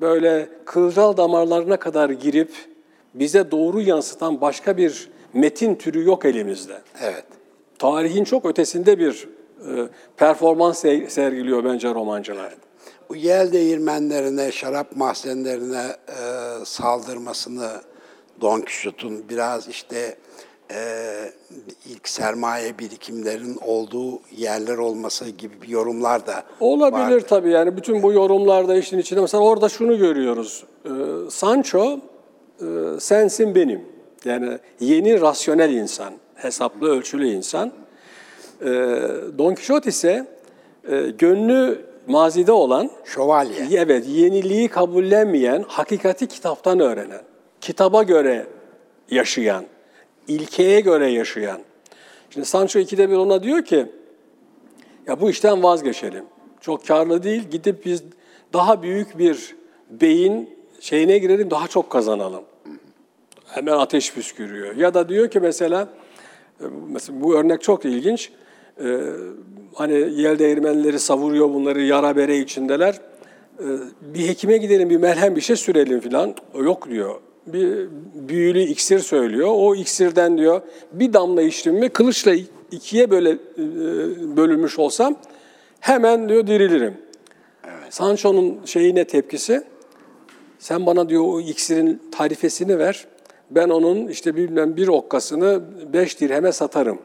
böyle 0.00 0.48
kılcal 0.64 1.16
damarlarına 1.16 1.76
kadar 1.76 2.10
girip 2.10 2.50
bize 3.14 3.50
doğru 3.50 3.80
yansıtan 3.80 4.40
başka 4.40 4.76
bir 4.76 5.08
metin 5.34 5.74
türü 5.74 6.04
yok 6.04 6.24
elimizde. 6.24 6.78
Evet. 7.02 7.24
Tarihin 7.78 8.24
çok 8.24 8.46
ötesinde 8.46 8.98
bir 8.98 9.28
performans 10.16 10.84
se- 10.84 11.10
sergiliyor 11.10 11.64
bence 11.64 11.94
romancılar. 11.94 12.54
Bu 13.08 13.16
yel 13.16 13.52
değirmenlerine, 13.52 14.52
şarap 14.52 14.96
mahzenlerine 14.96 15.82
e, 16.08 16.64
saldırmasını 16.64 17.68
Don 18.40 18.60
Quixote'un 18.60 19.28
biraz 19.28 19.68
işte 19.68 20.16
e, 20.72 20.78
ilk 21.86 22.08
sermaye 22.08 22.78
birikimlerin 22.78 23.58
olduğu 23.66 24.20
yerler 24.36 24.78
olması 24.78 25.30
gibi 25.30 25.62
bir 25.62 25.68
yorumlar 25.68 26.26
da 26.26 26.42
Olabilir 26.60 27.14
vardı. 27.14 27.26
tabii 27.28 27.50
yani 27.50 27.76
bütün 27.76 28.02
bu 28.02 28.12
yorumlarda 28.12 28.74
işin 28.76 28.98
içinde. 28.98 29.20
Mesela 29.20 29.42
orada 29.44 29.68
şunu 29.68 29.98
görüyoruz. 29.98 30.64
Ee, 30.84 30.88
Sancho 31.30 31.98
e, 32.60 32.64
sensin 33.00 33.54
benim. 33.54 33.82
Yani 34.24 34.58
yeni 34.80 35.20
rasyonel 35.20 35.72
insan, 35.72 36.14
hesaplı 36.34 36.88
ölçülü 36.90 37.28
insan. 37.28 37.72
Ee, 38.62 38.66
Don 39.38 39.54
Quixote 39.54 39.88
ise 39.88 40.26
e, 40.90 41.00
gönlü 41.18 41.84
mazide 42.06 42.52
olan, 42.52 42.90
Şövalye. 43.04 43.68
evet 43.72 44.04
yeniliği 44.08 44.68
kabullenmeyen, 44.68 45.64
hakikati 45.68 46.26
kitaptan 46.26 46.80
öğrenen, 46.80 47.22
kitaba 47.60 48.02
göre 48.02 48.46
yaşayan, 49.10 49.64
ilkeye 50.28 50.80
göre 50.80 51.10
yaşayan. 51.10 51.60
Şimdi 52.30 52.46
Sancho 52.46 52.78
ikide 52.78 53.10
bir 53.10 53.16
ona 53.16 53.42
diyor 53.42 53.64
ki, 53.64 53.86
ya 55.06 55.20
bu 55.20 55.30
işten 55.30 55.62
vazgeçelim. 55.62 56.24
Çok 56.60 56.86
karlı 56.86 57.22
değil. 57.22 57.42
Gidip 57.50 57.84
biz 57.84 58.02
daha 58.52 58.82
büyük 58.82 59.18
bir 59.18 59.56
beyin 59.90 60.58
şeyine 60.80 61.18
girelim 61.18 61.50
daha 61.50 61.68
çok 61.68 61.90
kazanalım. 61.90 62.44
Hemen 63.46 63.72
ateş 63.72 64.14
püskürüyor. 64.14 64.76
Ya 64.76 64.94
da 64.94 65.08
diyor 65.08 65.30
ki 65.30 65.40
mesela, 65.40 65.88
e, 66.60 66.64
mesela 66.88 67.20
bu 67.20 67.34
örnek 67.36 67.62
çok 67.62 67.84
ilginç. 67.84 68.30
Ee, 68.84 69.00
hani 69.74 69.94
yel 69.94 70.38
değirmenleri 70.38 70.98
savuruyor 70.98 71.54
bunları 71.54 71.82
yara 71.82 72.16
bere 72.16 72.38
içindeler. 72.38 73.00
Ee, 73.60 73.64
bir 74.00 74.28
hekime 74.28 74.56
gidelim 74.56 74.90
bir 74.90 74.96
merhem 74.96 75.36
bir 75.36 75.40
şey 75.40 75.56
sürelim 75.56 76.00
filan. 76.00 76.34
Yok 76.54 76.90
diyor. 76.90 77.14
Bir 77.46 77.88
büyülü 78.14 78.60
iksir 78.60 78.98
söylüyor. 78.98 79.48
O 79.52 79.74
iksirden 79.74 80.38
diyor 80.38 80.60
bir 80.92 81.12
damla 81.12 81.42
içtim 81.42 81.74
mi 81.74 81.88
kılıçla 81.88 82.34
ikiye 82.70 83.10
böyle 83.10 83.30
e, 83.30 83.36
bölünmüş 84.36 84.78
olsam 84.78 85.16
hemen 85.80 86.28
diyor 86.28 86.46
dirilirim. 86.46 86.94
Sancho'nun 87.90 88.58
şeyine 88.64 89.04
tepkisi 89.04 89.62
sen 90.58 90.86
bana 90.86 91.08
diyor 91.08 91.22
o 91.26 91.40
iksirin 91.40 92.02
tarifesini 92.12 92.78
ver. 92.78 93.06
Ben 93.50 93.68
onun 93.68 94.08
işte 94.08 94.36
bilmem 94.36 94.76
bir 94.76 94.88
okkasını 94.88 95.60
beş 95.92 96.20
dirheme 96.20 96.52
satarım. 96.52 96.98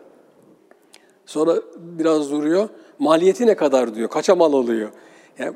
Sonra 1.25 1.55
biraz 1.75 2.31
duruyor. 2.31 2.69
Maliyeti 2.99 3.47
ne 3.47 3.55
kadar 3.55 3.95
diyor. 3.95 4.09
Kaça 4.09 4.35
mal 4.35 4.53
alıyor? 4.53 4.89
Yani 5.39 5.53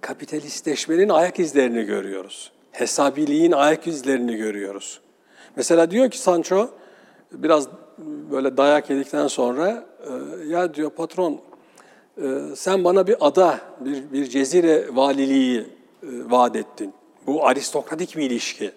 kapitalistleşmenin 0.00 1.08
ayak 1.08 1.38
izlerini 1.38 1.84
görüyoruz. 1.84 2.52
Hesabiliğin 2.72 3.52
ayak 3.52 3.86
izlerini 3.86 4.36
görüyoruz. 4.36 5.00
Mesela 5.56 5.90
diyor 5.90 6.10
ki 6.10 6.18
Sancho 6.18 6.70
biraz 7.32 7.68
böyle 8.30 8.56
dayak 8.56 8.90
yedikten 8.90 9.26
sonra 9.26 9.86
e, 10.06 10.46
ya 10.46 10.74
diyor 10.74 10.90
patron 10.90 11.40
e, 12.22 12.26
sen 12.56 12.84
bana 12.84 13.06
bir 13.06 13.16
ada, 13.20 13.60
bir, 13.80 14.12
bir 14.12 14.26
cezire 14.26 14.96
valiliği 14.96 15.60
e, 15.60 15.66
vaat 16.02 16.56
ettin. 16.56 16.92
Bu 17.26 17.46
aristokratik 17.46 18.16
bir 18.16 18.22
ilişki. 18.22 18.70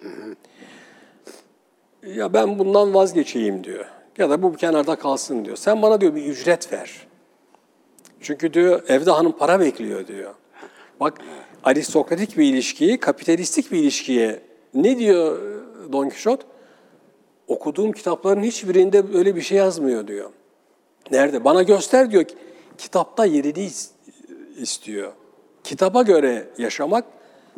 Ya 2.04 2.34
ben 2.34 2.60
bundan 2.60 2.94
vazgeçeyim 2.94 3.64
diyor. 3.64 3.86
Ya 4.18 4.30
da 4.30 4.42
bu 4.42 4.54
kenarda 4.54 4.96
kalsın 4.96 5.46
diyor. 5.46 5.58
Sen 5.58 5.82
bana 5.82 6.02
diyor 6.02 6.16
bir 6.16 6.26
ücret 6.26 6.74
ver. 6.74 7.08
Çünkü 8.22 8.54
diyor 8.54 8.84
evde 8.88 9.12
hanım 9.12 9.32
para 9.32 9.60
bekliyor 9.60 10.08
diyor. 10.08 10.34
Bak 11.00 11.18
aristokratik 11.64 12.38
bir 12.38 12.44
ilişkiyi 12.44 13.00
kapitalistik 13.00 13.72
bir 13.72 13.78
ilişkiye 13.78 14.40
ne 14.74 15.00
diyor 15.00 15.40
Don 15.92 16.10
Quixote? 16.10 16.46
Okuduğum 17.48 17.92
kitapların 17.92 18.44
hiçbirinde 18.44 19.14
böyle 19.14 19.36
bir 19.36 19.42
şey 19.42 19.58
yazmıyor 19.58 20.08
diyor. 20.08 20.30
Nerede? 21.12 21.44
Bana 21.44 21.64
göster 21.64 22.12
diyor. 22.12 22.26
Kitapta 22.78 23.26
yerini 23.26 23.70
istiyor. 24.58 25.12
Kitaba 25.64 26.02
göre 26.02 26.48
yaşamak 26.58 27.06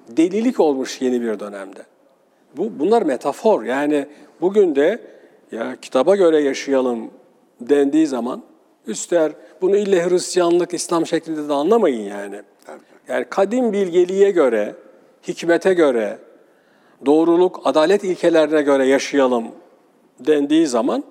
delilik 0.07 0.59
olmuş 0.59 1.01
yeni 1.01 1.21
bir 1.21 1.39
dönemde. 1.39 1.79
Bu 2.57 2.79
bunlar 2.79 3.01
metafor. 3.01 3.63
Yani 3.63 4.07
bugün 4.41 4.75
de 4.75 5.01
ya 5.51 5.75
kitaba 5.81 6.15
göre 6.15 6.41
yaşayalım 6.41 7.11
dendiği 7.61 8.07
zaman 8.07 8.43
üster 8.87 9.31
bunu 9.61 9.77
ille 9.77 10.09
Hristiyanlık, 10.09 10.73
İslam 10.73 11.05
şeklinde 11.05 11.49
de 11.49 11.53
anlamayın 11.53 12.09
yani. 12.09 12.41
Yani 13.07 13.25
kadim 13.29 13.73
bilgeliğe 13.73 14.31
göre, 14.31 14.75
hikmete 15.27 15.73
göre, 15.73 16.17
doğruluk, 17.05 17.61
adalet 17.63 18.03
ilkelerine 18.03 18.61
göre 18.61 18.85
yaşayalım 18.85 19.47
dendiği 20.19 20.67
zaman 20.67 21.03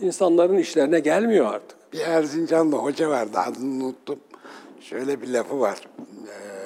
insanların 0.00 0.58
işlerine 0.58 1.00
gelmiyor 1.00 1.54
artık. 1.54 1.92
Bir 1.92 2.00
Erzincanlı 2.00 2.76
hoca 2.76 3.10
vardı, 3.10 3.38
adını 3.38 3.84
unuttum. 3.84 4.18
Şöyle 4.80 5.22
bir 5.22 5.28
lafı 5.28 5.60
var. 5.60 5.78
Ee, 5.98 6.61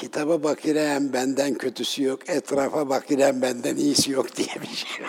kitaba 0.00 0.42
bakirem 0.42 1.12
benden 1.12 1.54
kötüsü 1.54 2.02
yok, 2.02 2.28
etrafa 2.28 2.88
bakirem 2.88 3.42
benden 3.42 3.76
iyisi 3.76 4.12
yok 4.12 4.36
diye 4.36 4.48
bir 4.62 4.76
şey. 4.76 5.06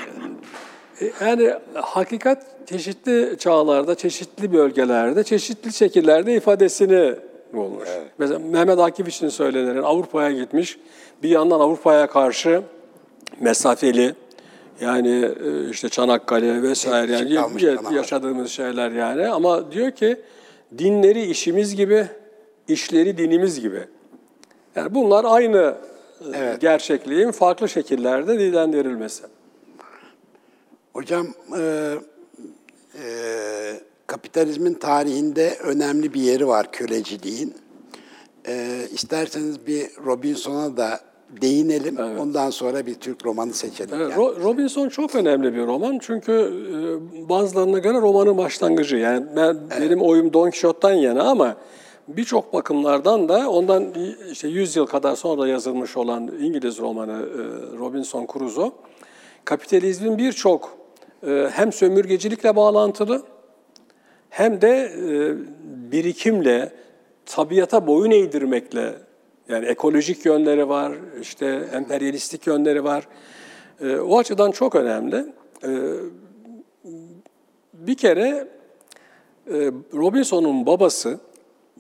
E, 1.02 1.12
Yani 1.22 1.54
hakikat 1.74 2.46
çeşitli 2.70 3.36
çağlarda, 3.40 3.96
çeşitli 3.96 4.54
bölgelerde, 4.54 5.24
çeşitli 5.24 5.74
şekillerde 5.74 6.36
ifadesini 6.36 7.16
bulmuş. 7.54 7.90
Mesela 8.18 8.40
Mehmet 8.40 8.80
Akif 8.80 9.08
için 9.08 9.30
söylenir, 9.30 9.76
Avrupa'ya 9.76 10.32
gitmiş, 10.32 10.78
bir 11.24 11.30
yandan 11.30 11.60
Avrupa'ya 11.60 12.08
karşı 12.08 12.62
mesafeli, 13.40 14.16
yani 14.82 15.32
e, 15.46 15.70
işte 15.70 15.90
Çanakkale 15.90 16.62
vesaire 16.62 17.12
yani 17.12 17.96
yaşadığımız 17.96 18.52
şeyler 18.52 18.92
yani 18.92 19.28
ama 19.28 19.72
diyor 19.72 19.92
ki 19.92 20.18
dinleri 20.78 21.22
işimiz 21.22 21.76
gibi, 21.76 22.08
işleri 22.68 23.18
dinimiz 23.18 23.62
gibi. 23.62 23.80
Yani 24.78 24.96
bunlar 24.96 25.26
aynı 25.28 25.58
e, 26.22 26.38
Evet. 26.38 26.62
gerçekliğin 26.62 27.32
farklı 27.32 27.70
şekillerde 27.70 28.40
dillendirilmesi. 28.40 29.24
Hocam, 30.94 31.28
e, 31.60 31.94
e, 33.04 33.08
kapitalizmin 34.08 34.74
tarihinde 34.74 35.58
önemli 35.64 36.14
bir 36.14 36.22
yeri 36.22 36.48
var 36.48 36.72
köleciliğin. 36.72 37.54
E, 38.48 38.82
isterseniz 38.94 39.68
bir 39.68 39.88
Robinson'a 40.06 40.78
da 40.78 41.00
değinelim. 41.42 41.98
Ondan 42.20 42.50
sonra 42.50 42.86
bir 42.86 42.94
Türk 42.96 43.26
romanı 43.26 43.54
seçelim. 43.54 43.96
Evet, 43.96 44.12
Yani. 44.12 44.22
Ro- 44.22 44.44
Robinson 44.44 44.90
çok 44.90 45.16
önemli 45.16 45.54
bir 45.54 45.62
roman 45.68 46.00
çünkü 46.02 46.32
e, 46.34 47.30
bazılarına 47.30 47.80
göre 47.80 47.98
romanın 47.98 48.38
başlangıcı. 48.38 48.98
Yani 48.98 49.26
ben, 49.36 49.58
benim 49.82 50.02
oyum 50.02 50.34
Don 50.34 50.44
Quixote'dan 50.50 50.94
yana 50.94 51.24
ama 51.24 51.56
birçok 52.08 52.54
bakımlardan 52.54 53.30
da 53.30 53.50
ondan 53.50 53.94
işte 54.32 54.48
100 54.48 54.76
yıl 54.76 54.86
kadar 54.86 55.16
sonra 55.16 55.48
yazılmış 55.48 55.98
olan 55.98 56.32
İngiliz 56.40 56.80
romanı 56.80 57.12
e, 57.12 57.38
Robinson 57.78 58.28
Crusoe 58.34 58.72
kapitalizmin 59.46 60.18
birçok 60.18 60.78
e, 61.28 61.50
hem 61.52 61.74
sömürgecilikle 61.74 62.56
bağlantılı 62.56 63.24
hem 64.30 64.62
de 64.62 64.70
e, 64.70 65.36
birikimle, 65.92 66.72
tabiata 67.26 67.88
boyun 67.88 68.12
eğdirmekle, 68.12 68.94
yani 69.50 69.66
ekolojik 69.66 70.26
yönleri 70.26 70.70
var, 70.70 70.94
işte 71.22 71.68
emperyalistik 71.74 72.48
yönleri 72.48 72.84
var. 72.84 73.08
O 74.02 74.18
açıdan 74.18 74.52
çok 74.52 74.76
önemli. 74.76 75.26
Bir 77.74 77.96
kere 77.96 78.48
Robinson'un 79.94 80.66
babası 80.66 81.20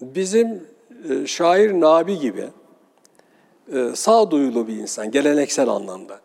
bizim 0.01 0.64
e, 1.10 1.27
şair 1.27 1.74
Nabi 1.74 2.20
gibi 2.20 2.46
e, 3.74 3.96
sağduyulu 3.96 4.68
bir 4.68 4.75
insan, 4.75 5.12
geleneksel 5.12 5.70
anlamda. 5.70 6.20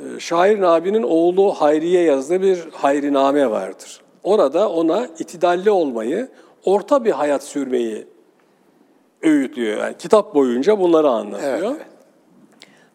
E, 0.00 0.20
Şair 0.20 0.60
Nabi'nin 0.60 1.02
oğlu 1.02 1.52
Hayri'ye 1.52 2.02
yazdığı 2.02 2.42
bir 2.42 2.58
hayriname 2.72 3.50
vardır. 3.50 4.00
Orada 4.22 4.70
ona 4.70 5.06
itidalli 5.18 5.70
olmayı, 5.70 6.28
orta 6.64 7.04
bir 7.04 7.10
hayat 7.10 7.44
sürmeyi 7.44 8.06
öğütlüyor. 9.22 9.78
Yani 9.78 9.94
kitap 9.98 10.34
boyunca 10.34 10.78
bunları 10.78 11.08
anlatıyor. 11.08 11.52
Evet, 11.52 11.64
evet. 11.64 11.86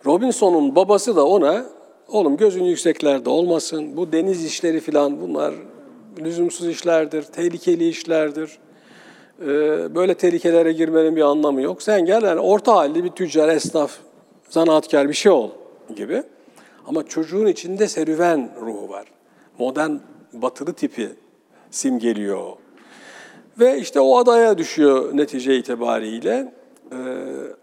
Robinson'un 0.05 0.75
babası 0.75 1.15
da 1.15 1.25
ona, 1.25 1.65
oğlum 2.07 2.37
gözün 2.37 2.63
yükseklerde 2.63 3.29
olmasın, 3.29 3.97
bu 3.97 4.11
deniz 4.11 4.45
işleri 4.45 4.79
falan 4.79 5.21
bunlar 5.21 5.53
lüzumsuz 6.19 6.67
işlerdir, 6.67 7.23
tehlikeli 7.23 7.87
işlerdir. 7.87 8.57
Ee, 9.41 9.95
böyle 9.95 10.13
tehlikelere 10.13 10.71
girmenin 10.71 11.15
bir 11.15 11.21
anlamı 11.21 11.61
yok. 11.61 11.81
Sen 11.81 12.05
gel 12.05 12.23
yani 12.23 12.39
orta 12.39 12.75
halli 12.75 13.03
bir 13.03 13.09
tüccar, 13.09 13.49
esnaf, 13.49 13.91
zanaatkar 14.49 15.09
bir 15.09 15.13
şey 15.13 15.31
ol 15.31 15.49
gibi. 15.95 16.23
Ama 16.87 17.07
çocuğun 17.07 17.45
içinde 17.47 17.87
serüven 17.87 18.51
ruhu 18.61 18.89
var. 18.89 19.05
Modern 19.57 19.91
batılı 20.33 20.73
tipi 20.73 21.09
simgeliyor 21.71 22.37
o. 22.37 22.57
Ve 23.59 23.77
işte 23.79 23.99
o 23.99 24.17
adaya 24.17 24.57
düşüyor 24.57 25.17
netice 25.17 25.57
itibariyle. 25.57 26.53
Ee, 26.91 26.95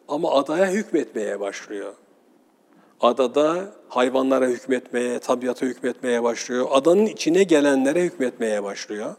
ama 0.08 0.32
adaya 0.32 0.66
hükmetmeye 0.66 1.40
başlıyor. 1.40 1.94
Adada 3.00 3.64
hayvanlara 3.88 4.46
hükmetmeye, 4.46 5.18
tabiata 5.18 5.66
hükmetmeye 5.66 6.22
başlıyor. 6.22 6.66
Adanın 6.70 7.06
içine 7.06 7.42
gelenlere 7.42 8.02
hükmetmeye 8.02 8.64
başlıyor. 8.64 9.14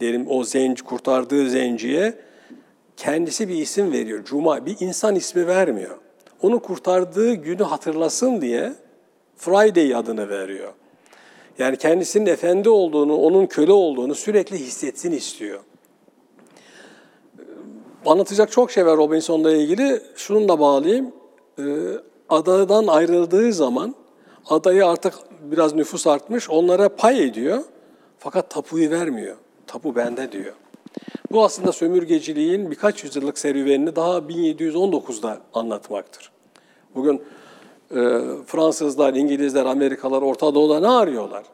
Derim 0.00 0.26
o 0.30 0.44
zenci, 0.44 0.82
kurtardığı 0.82 1.50
zenciye 1.50 2.14
kendisi 2.96 3.48
bir 3.48 3.54
isim 3.54 3.92
veriyor. 3.92 4.24
Cuma, 4.24 4.66
bir 4.66 4.76
insan 4.80 5.14
ismi 5.14 5.46
vermiyor. 5.46 5.98
Onu 6.42 6.60
kurtardığı 6.60 7.34
günü 7.34 7.62
hatırlasın 7.62 8.40
diye 8.40 8.72
Friday 9.36 9.94
adını 9.94 10.28
veriyor. 10.28 10.72
Yani 11.58 11.76
kendisinin 11.76 12.26
efendi 12.26 12.68
olduğunu, 12.68 13.16
onun 13.16 13.46
köle 13.46 13.72
olduğunu 13.72 14.14
sürekli 14.14 14.58
hissetsin 14.58 15.12
istiyor. 15.12 15.60
Anlatacak 18.06 18.52
çok 18.52 18.70
şey 18.70 18.86
var 18.86 18.96
Robinson'la 18.96 19.52
ilgili. 19.52 20.02
Şununla 20.16 20.60
bağlayayım. 20.60 21.12
Ee, 21.58 21.62
adadan 22.28 22.86
ayrıldığı 22.86 23.52
zaman 23.52 23.94
adayı 24.50 24.86
artık 24.86 25.14
biraz 25.40 25.74
nüfus 25.74 26.06
artmış, 26.06 26.50
onlara 26.50 26.88
pay 26.88 27.24
ediyor. 27.24 27.62
Fakat 28.18 28.50
tapuyu 28.50 28.90
vermiyor. 28.90 29.36
Tapu 29.66 29.96
bende 29.96 30.32
diyor. 30.32 30.54
Bu 31.32 31.44
aslında 31.44 31.72
sömürgeciliğin 31.72 32.70
birkaç 32.70 33.04
yüzyıllık 33.04 33.38
serüvenini 33.38 33.96
daha 33.96 34.18
1719'da 34.18 35.40
anlatmaktır. 35.54 36.30
Bugün 36.94 37.22
e, 37.90 38.20
Fransızlar, 38.46 39.14
İngilizler, 39.14 39.64
Amerikalılar 39.64 40.22
Orta 40.22 40.54
Doğu'da 40.54 40.80
ne 40.80 40.88
arıyorlar? 40.88 41.44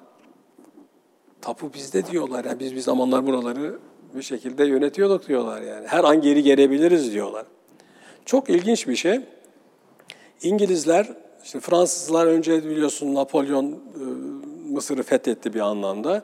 Tapu 1.40 1.74
bizde 1.74 2.06
diyorlar. 2.06 2.44
Yani 2.44 2.60
biz 2.60 2.74
bir 2.74 2.80
zamanlar 2.80 3.26
buraları 3.26 3.78
bir 4.14 4.22
şekilde 4.22 4.64
yönetiyorduk 4.64 5.28
diyorlar 5.28 5.62
yani. 5.62 5.86
Her 5.86 6.04
an 6.04 6.20
geri 6.20 6.42
gelebiliriz 6.42 7.12
diyorlar. 7.12 7.46
Çok 8.24 8.50
ilginç 8.50 8.88
bir 8.88 8.96
şey. 8.96 9.20
İngilizler, 10.42 11.08
işte 11.44 11.60
Fransızlar 11.60 12.26
önce 12.26 12.64
biliyorsun 12.64 13.14
Napolyon 13.14 13.66
e, 13.66 13.76
Mısır'ı 14.72 15.02
fethetti 15.02 15.54
bir 15.54 15.60
anlamda. 15.60 16.22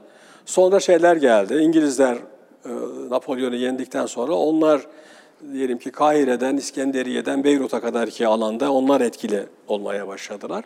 Sonra 0.49 0.81
şeyler 0.81 1.17
geldi. 1.17 1.55
İngilizler 1.55 2.15
e, 2.15 2.71
Napolyon'u 3.11 3.55
yendikten 3.55 4.07
sonra 4.07 4.35
onlar 4.35 4.87
diyelim 5.53 5.79
ki 5.79 5.91
Kahire'den, 5.91 6.57
İskenderiye'den 6.57 7.45
Beyrut'a 7.45 7.81
kadar 7.81 8.11
ki 8.11 8.27
alanda 8.27 8.73
onlar 8.73 9.01
etkili 9.01 9.47
olmaya 9.67 10.09
başladılar. 10.09 10.65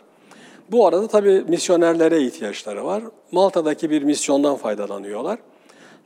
Bu 0.71 0.87
arada 0.87 1.07
tabii 1.07 1.43
misyonerlere 1.47 2.21
ihtiyaçları 2.21 2.85
var. 2.85 3.03
Malta'daki 3.31 3.89
bir 3.89 4.03
misyondan 4.03 4.55
faydalanıyorlar. 4.55 5.39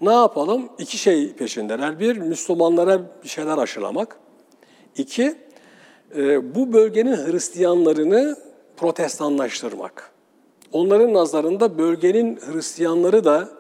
Ne 0.02 0.14
yapalım? 0.14 0.70
İki 0.80 0.98
şey 0.98 1.34
peşindeler. 1.34 2.00
Bir, 2.00 2.18
Müslümanlara 2.18 3.02
bir 3.24 3.30
şeyler 3.30 3.58
aşılamak. 3.58 4.18
İki, 4.96 5.36
e, 6.16 6.56
bu 6.56 6.74
bölgenin 6.74 7.16
Hristiyanlarını 7.16 8.36
protestanlaştırmak. 8.78 10.12
Onların 10.72 11.14
nazarında 11.14 11.78
bölgenin 11.78 12.40
Hristiyanları 12.52 13.24
da 13.24 13.58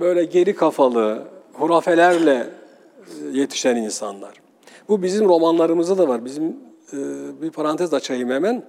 böyle 0.00 0.24
geri 0.24 0.54
kafalı, 0.54 1.24
hurafelerle 1.52 2.34
e, 2.34 3.38
yetişen 3.38 3.76
insanlar. 3.76 4.40
Bu 4.88 5.02
bizim 5.02 5.28
romanlarımızda 5.28 5.98
da 5.98 6.08
var. 6.08 6.24
Bizim 6.24 6.56
e, 6.92 6.96
bir 7.42 7.50
parantez 7.50 7.94
açayım 7.94 8.30
hemen. 8.30 8.62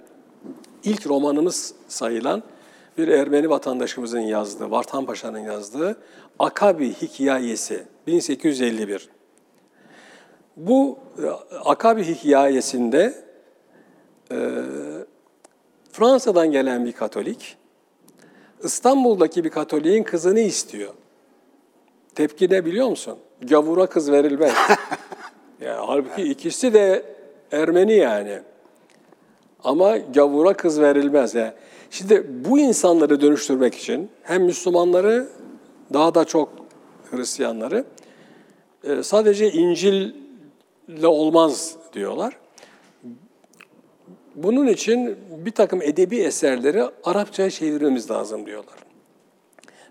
İlk 0.84 1.06
romanımız 1.06 1.74
sayılan 1.88 2.42
bir 2.98 3.08
Ermeni 3.08 3.50
vatandaşımızın 3.50 4.20
yazdığı, 4.20 4.70
Vartan 4.70 5.06
Paşa'nın 5.06 5.38
yazdığı 5.38 5.96
Akabi 6.38 6.92
Hikayesi 6.92 7.84
1851. 8.06 9.08
Bu 10.56 10.98
e, 11.22 11.26
Akabi 11.64 12.04
hikayesinde 12.04 13.30
Fransa'dan 15.92 16.50
gelen 16.50 16.84
bir 16.84 16.92
Katolik, 16.92 17.56
İstanbul'daki 18.64 19.44
bir 19.44 19.50
Katolik'in 19.50 20.02
kızını 20.02 20.40
istiyor. 20.40 20.94
Tepki 22.14 22.50
ne 22.50 22.64
biliyor 22.64 22.88
musun? 22.88 23.18
Gavura 23.42 23.86
kız 23.86 24.12
verilmez. 24.12 24.54
yani 25.60 25.86
halbuki 25.86 26.22
ikisi 26.22 26.74
de 26.74 27.04
Ermeni 27.52 27.94
yani. 27.94 28.38
Ama 29.64 29.96
gavura 29.96 30.54
kız 30.54 30.80
verilmez. 30.80 31.34
Yani. 31.34 31.52
Şimdi 31.90 32.26
bu 32.44 32.58
insanları 32.58 33.20
dönüştürmek 33.20 33.74
için 33.74 34.10
hem 34.22 34.42
Müslümanları 34.42 35.28
daha 35.92 36.14
da 36.14 36.24
çok 36.24 36.48
Hristiyanları 37.10 37.84
e, 38.84 39.02
sadece 39.02 39.52
İncil'le 39.52 41.04
olmaz 41.04 41.76
diyorlar. 41.92 42.36
Bunun 44.34 44.66
için 44.66 45.16
bir 45.44 45.50
takım 45.50 45.82
edebi 45.82 46.18
eserleri 46.18 46.84
Arapçaya 47.04 47.50
çevirmemiz 47.50 48.10
lazım 48.10 48.46
diyorlar. 48.46 48.74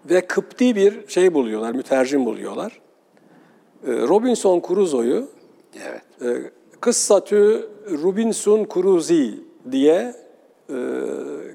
Ve 0.05 0.21
Kıpti 0.21 0.75
bir 0.75 1.07
şey 1.07 1.33
buluyorlar, 1.33 1.71
mütercim 1.71 2.25
buluyorlar. 2.25 2.79
E, 3.87 3.91
Robinson 3.91 4.63
Crusoe'yu 4.67 5.27
Evet. 5.89 6.01
e, 6.21 6.51
Kıssatü 6.81 7.69
Robinson 8.03 8.67
Crusoe 8.73 9.29
diye 9.71 10.13
e, 10.69 10.75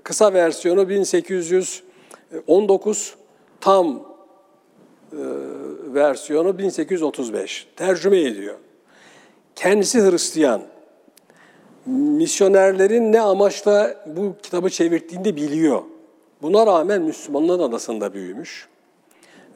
kısa 0.04 0.32
versiyonu 0.32 0.88
1819, 0.88 3.14
tam 3.60 4.02
e, 5.12 5.18
versiyonu 5.94 6.58
1835 6.58 7.66
tercüme 7.76 8.20
ediyor. 8.20 8.54
Kendisi 9.54 10.10
Hristiyan. 10.10 10.62
Misyonerlerin 11.86 13.12
ne 13.12 13.20
amaçla 13.20 14.04
bu 14.06 14.34
kitabı 14.42 14.70
çevirdiğini 14.70 15.24
de 15.24 15.36
biliyor. 15.36 15.82
Buna 16.44 16.66
rağmen 16.66 17.02
Müslümanların 17.02 17.62
adasında 17.62 18.14
büyümüş. 18.14 18.68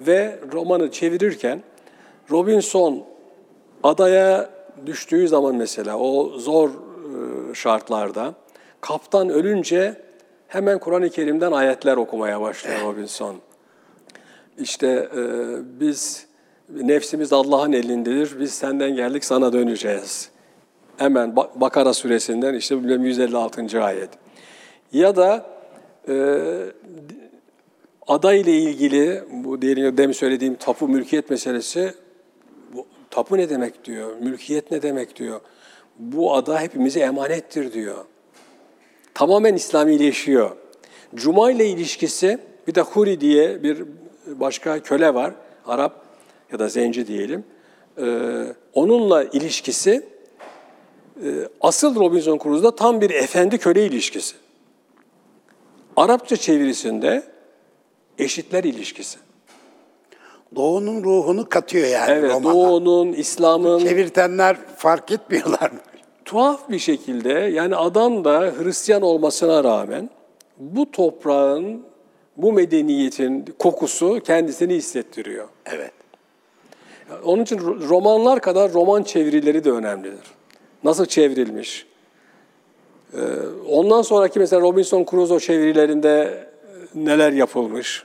Ve 0.00 0.38
romanı 0.52 0.90
çevirirken 0.90 1.62
Robinson 2.30 3.04
adaya 3.82 4.50
düştüğü 4.86 5.28
zaman 5.28 5.54
mesela 5.54 5.98
o 5.98 6.38
zor 6.38 6.70
e, 6.70 7.54
şartlarda 7.54 8.34
kaptan 8.80 9.28
ölünce 9.28 9.94
hemen 10.46 10.78
Kur'an-ı 10.78 11.10
Kerim'den 11.10 11.52
ayetler 11.52 11.96
okumaya 11.96 12.40
başlıyor 12.40 12.80
Robinson. 12.84 13.36
İşte 14.58 14.86
e, 14.86 15.22
biz 15.80 16.26
nefsimiz 16.70 17.32
Allah'ın 17.32 17.72
elindedir. 17.72 18.40
Biz 18.40 18.54
senden 18.54 18.96
geldik 18.96 19.24
sana 19.24 19.52
döneceğiz. 19.52 20.30
Hemen 20.96 21.36
Bakara 21.36 21.94
suresinden 21.94 22.54
işte 22.54 22.78
bilmem 22.78 23.04
156. 23.04 23.84
ayet. 23.84 24.10
Ya 24.92 25.16
da 25.16 25.57
e, 26.08 26.14
ada 28.06 28.34
ile 28.34 28.58
ilgili 28.58 29.22
bu 29.30 29.62
diyelim 29.62 29.96
demin 29.96 30.12
söylediğim 30.12 30.54
tapu 30.54 30.88
mülkiyet 30.88 31.30
meselesi 31.30 31.94
bu, 32.74 32.86
tapu 33.10 33.38
ne 33.38 33.50
demek 33.50 33.84
diyor, 33.84 34.16
mülkiyet 34.20 34.70
ne 34.70 34.82
demek 34.82 35.16
diyor. 35.16 35.40
Bu 35.98 36.34
ada 36.34 36.60
hepimize 36.60 37.00
emanettir 37.00 37.72
diyor. 37.72 38.04
Tamamen 39.14 39.54
İslamileşiyor. 39.54 40.50
Cuma 41.14 41.50
ile 41.50 41.66
ilişkisi 41.66 42.38
bir 42.66 42.74
de 42.74 42.80
Huri 42.80 43.20
diye 43.20 43.62
bir 43.62 43.84
başka 44.26 44.82
köle 44.82 45.14
var. 45.14 45.34
Arap 45.66 46.04
ya 46.52 46.58
da 46.58 46.68
zenci 46.68 47.06
diyelim. 47.06 47.44
Ee, 47.98 48.54
onunla 48.74 49.24
ilişkisi 49.24 50.06
e, 51.24 51.28
asıl 51.60 51.94
Robinson 51.94 52.38
Crusoe'da 52.38 52.76
tam 52.76 53.00
bir 53.00 53.10
efendi 53.10 53.58
köle 53.58 53.86
ilişkisi. 53.86 54.34
Arapça 55.98 56.36
çevirisinde 56.36 57.22
eşitler 58.18 58.64
ilişkisi. 58.64 59.18
Doğu'nun 60.56 61.04
ruhunu 61.04 61.48
katıyor 61.48 61.86
yani 61.88 62.10
Evet, 62.10 62.30
romana. 62.30 62.54
Doğu'nun, 62.54 63.12
İslam'ın 63.12 63.78
Çevirtenler 63.78 64.56
fark 64.76 65.12
etmiyorlar 65.12 65.70
mı? 65.70 65.78
tuhaf 66.24 66.70
bir 66.70 66.78
şekilde 66.78 67.32
yani 67.32 67.76
adam 67.76 68.24
da 68.24 68.52
Hristiyan 68.58 69.02
olmasına 69.02 69.64
rağmen 69.64 70.10
bu 70.58 70.90
toprağın, 70.90 71.82
bu 72.36 72.52
medeniyetin 72.52 73.44
kokusu 73.58 74.20
kendisini 74.20 74.74
hissettiriyor. 74.74 75.48
Evet. 75.66 75.92
Onun 77.24 77.42
için 77.42 77.58
romanlar 77.88 78.40
kadar 78.40 78.72
roman 78.72 79.02
çevirileri 79.02 79.64
de 79.64 79.70
önemlidir. 79.70 80.26
Nasıl 80.84 81.06
çevrilmiş? 81.06 81.86
Ee, 83.14 83.18
ondan 83.68 84.02
sonraki 84.02 84.38
mesela 84.38 84.62
Robinson 84.62 85.06
Crusoe 85.10 85.40
çevirilerinde 85.40 86.44
neler 86.94 87.32
yapılmış? 87.32 88.04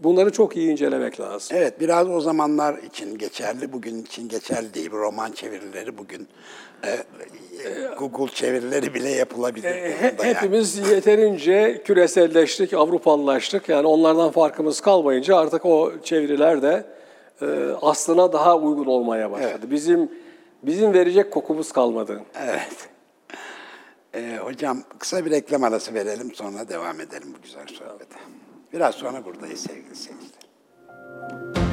Bunları 0.00 0.32
çok 0.32 0.56
iyi 0.56 0.70
incelemek 0.70 1.20
lazım. 1.20 1.56
Evet, 1.56 1.80
biraz 1.80 2.08
o 2.10 2.20
zamanlar 2.20 2.78
için 2.78 3.18
geçerli, 3.18 3.72
bugün 3.72 4.02
için 4.02 4.28
geçerli 4.28 4.74
değil. 4.74 4.90
Roman 4.90 5.32
çevirileri 5.32 5.98
bugün 5.98 6.28
e, 6.84 6.90
e, 6.90 6.98
Google 7.98 8.34
çevirileri 8.34 8.94
bile 8.94 9.08
yapılabilir. 9.10 9.68
He- 9.70 10.08
durumda 10.08 10.26
yani. 10.26 10.34
Hepimiz 10.34 10.90
yeterince 10.90 11.82
küreselleştik, 11.84 12.74
Avrupalılaştık. 12.74 13.68
Yani 13.68 13.86
onlardan 13.86 14.30
farkımız 14.30 14.80
kalmayınca 14.80 15.36
artık 15.36 15.66
o 15.66 15.92
çeviriler 16.04 16.62
de 16.62 16.84
e, 17.42 17.46
aslına 17.82 18.32
daha 18.32 18.56
uygun 18.56 18.86
olmaya 18.86 19.30
başladı. 19.30 19.70
Bizim 19.70 20.10
bizim 20.62 20.92
verecek 20.94 21.30
kokumuz 21.30 21.72
kalmadı. 21.72 22.20
Evet. 22.44 22.88
E, 24.14 24.36
hocam 24.36 24.82
kısa 24.98 25.24
bir 25.24 25.30
reklam 25.30 25.64
arası 25.64 25.94
verelim, 25.94 26.34
sonra 26.34 26.68
devam 26.68 27.00
edelim 27.00 27.34
bu 27.38 27.42
güzel 27.42 27.66
sohbete. 27.66 28.18
Biraz 28.72 28.94
sonra 28.94 29.24
buradayız 29.24 29.60
sevgili 29.60 29.96
seyirciler. 29.96 31.63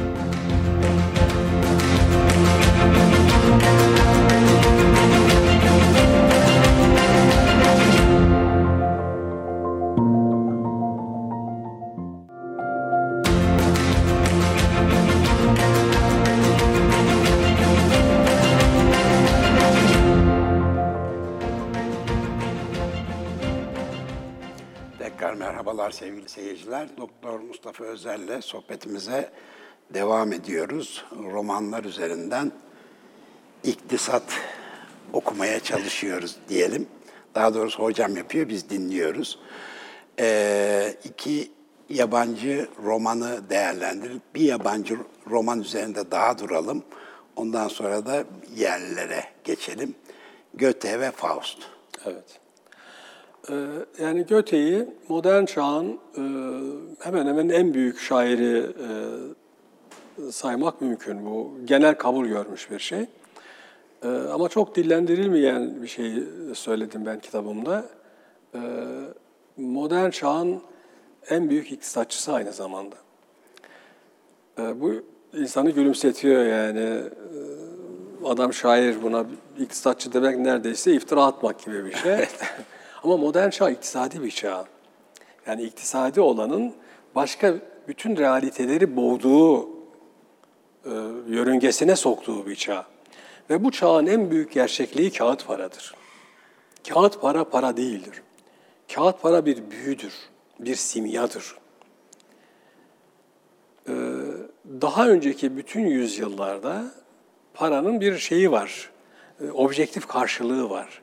Merhabalar 25.92 26.12
sevgili 26.12 26.30
seyirciler. 26.30 26.98
Doktor 26.98 27.40
Mustafa 27.40 27.84
Özel'le 27.84 28.42
sohbetimize 28.42 29.32
devam 29.94 30.34
ediyoruz. 30.34 31.06
Romanlar 31.32 31.84
üzerinden 31.84 32.52
iktisat 33.64 34.24
okumaya 35.14 35.60
çalışıyoruz 35.60 36.36
diyelim. 36.50 36.88
Daha 37.36 37.54
doğrusu 37.54 37.84
hocam 37.84 38.18
yapıyor, 38.18 38.50
biz 38.50 38.70
dinliyoruz. 38.70 39.40
Ee, 40.20 40.96
iki 41.04 41.52
yabancı 41.90 42.70
romanı 42.84 43.50
değerlendirip 43.50 44.22
bir 44.36 44.42
yabancı 44.42 44.98
roman 45.28 45.62
üzerinde 45.62 46.12
daha 46.12 46.38
duralım. 46.38 46.84
Ondan 47.36 47.68
sonra 47.68 48.06
da 48.06 48.24
yerlilere 48.56 49.24
geçelim. 49.44 49.96
Goethe 50.54 51.00
ve 51.00 51.12
Faust. 51.12 51.58
Evet. 52.06 52.40
Ee, 53.50 53.54
Yani 54.04 54.24
Goethe'yi 54.24 54.88
modern 55.10 55.46
çağın 55.46 55.88
e, 56.18 56.22
hemen 57.00 57.28
hemen 57.28 57.50
en 57.50 57.74
büyük 57.74 58.00
şairi 58.00 58.58
e, 58.58 60.32
saymak 60.32 60.82
mümkün. 60.82 61.26
Bu 61.26 61.52
genel 61.66 61.96
kabul 61.96 62.26
görmüş 62.28 62.72
bir 62.72 62.80
şey. 62.80 63.06
Ee, 64.04 64.08
Ama 64.08 64.50
çok 64.50 64.76
dillendirilmeyen 64.76 65.82
bir 65.84 65.88
şey 65.88 66.24
söyledim 66.54 67.06
ben 67.06 67.20
kitabımda. 67.20 67.86
Ee, 68.56 68.60
Modern 69.58 70.10
çağın 70.10 70.62
en 71.30 71.50
büyük 71.50 71.72
iktisatçısı 71.72 72.34
aynı 72.34 72.52
zamanda. 72.52 72.96
Bu 74.58 74.94
insanı 75.34 75.70
gülümsetiyor 75.72 76.46
yani. 76.46 77.02
Adam 78.26 78.54
şair 78.54 79.04
buna 79.04 79.26
iktisatçı 79.60 80.14
demek 80.14 80.38
neredeyse 80.38 80.94
iftira 80.94 81.24
atmak 81.26 81.66
gibi 81.66 81.86
bir 81.86 81.94
şey. 81.94 82.26
Ama 83.04 83.18
modern 83.18 83.50
çağ 83.50 83.70
iktisadi 83.70 84.24
bir 84.24 84.32
çağ. 84.32 84.66
Yani 85.48 85.64
iktisadi 85.64 86.22
olanın 86.22 86.74
başka 87.16 87.56
bütün 87.88 88.18
realiteleri 88.18 88.96
boğduğu, 88.96 89.70
e, 90.86 90.92
yörüngesine 91.28 91.96
soktuğu 91.96 92.48
bir 92.48 92.56
çağ. 92.56 92.86
Ve 93.50 93.64
bu 93.64 93.72
çağın 93.72 94.08
en 94.08 94.32
büyük 94.32 94.52
gerçekliği 94.52 95.12
kağıt 95.12 95.48
paradır. 95.48 95.96
Kağıt 96.90 97.22
para 97.22 97.44
para 97.44 97.78
değildir. 97.78 98.22
Kağıt 98.94 99.22
para 99.22 99.46
bir 99.46 99.72
büyüdür, 99.72 100.14
bir 100.60 100.76
simyadır. 100.76 101.56
Ee, 103.88 103.94
daha 104.82 105.08
önceki 105.08 105.58
bütün 105.58 105.86
yüzyıllarda 105.86 106.86
paranın 107.54 108.02
bir 108.02 108.18
şeyi 108.18 108.52
var, 108.52 108.90
e, 109.42 109.52
objektif 109.52 110.08
karşılığı 110.08 110.70
var. 110.70 111.01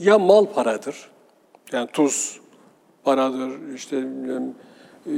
Ya 0.00 0.18
mal 0.18 0.46
paradır, 0.46 1.10
yani 1.72 1.88
tuz 1.92 2.40
paradır, 3.04 3.74
işte 3.74 4.04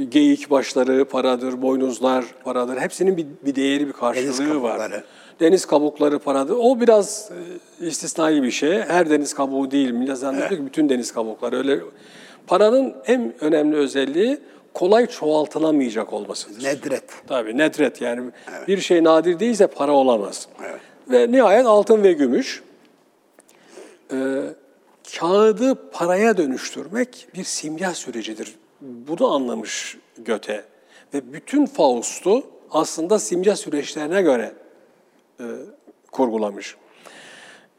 geyik 0.09 0.49
başları 0.49 1.05
paradır, 1.05 1.61
boynuzlar 1.61 2.25
paradır. 2.43 2.77
Hepsinin 2.77 3.17
bir, 3.17 3.25
bir 3.45 3.55
değeri, 3.55 3.87
bir 3.87 3.93
karşılığı 3.93 4.61
var. 4.61 4.91
Deniz 5.39 5.65
kabukları 5.65 6.19
paradır. 6.19 6.55
O 6.59 6.81
biraz 6.81 7.31
e, 7.81 7.87
istisnai 7.87 8.43
bir 8.43 8.51
şey. 8.51 8.81
Her 8.81 9.09
deniz 9.09 9.33
kabuğu 9.33 9.71
değil. 9.71 9.91
Millet 9.91 10.17
zannediyor 10.17 10.49
ki 10.49 10.65
bütün 10.65 10.89
deniz 10.89 11.13
kabukları 11.13 11.57
öyle. 11.57 11.79
Paranın 12.47 12.93
en 13.05 13.33
önemli 13.41 13.75
özelliği 13.75 14.37
kolay 14.73 15.07
çoğaltılamayacak 15.07 16.13
olmasıdır. 16.13 16.63
Nedret. 16.63 17.03
Tabii 17.27 17.57
nedret 17.57 18.01
yani 18.01 18.31
bir 18.67 18.77
şey 18.77 19.03
nadir 19.03 19.39
değilse 19.39 19.67
para 19.67 19.91
olamaz. 19.91 20.47
Evet. 20.61 20.81
Ve 21.11 21.31
nihayet 21.31 21.65
altın 21.65 22.03
ve 22.03 22.13
gümüş. 22.13 22.63
Ee, 24.11 24.41
kağıdı 25.19 25.89
paraya 25.91 26.37
dönüştürmek 26.37 27.27
bir 27.35 27.43
simya 27.43 27.93
sürecidir. 27.93 28.55
Bunu 28.81 29.33
anlamış 29.33 29.97
Göte. 30.17 30.65
Ve 31.13 31.33
bütün 31.33 31.65
Faust'u 31.65 32.43
aslında 32.71 33.19
simya 33.19 33.55
süreçlerine 33.55 34.21
göre 34.21 34.53
e, 35.39 35.45
kurgulamış. 36.11 36.75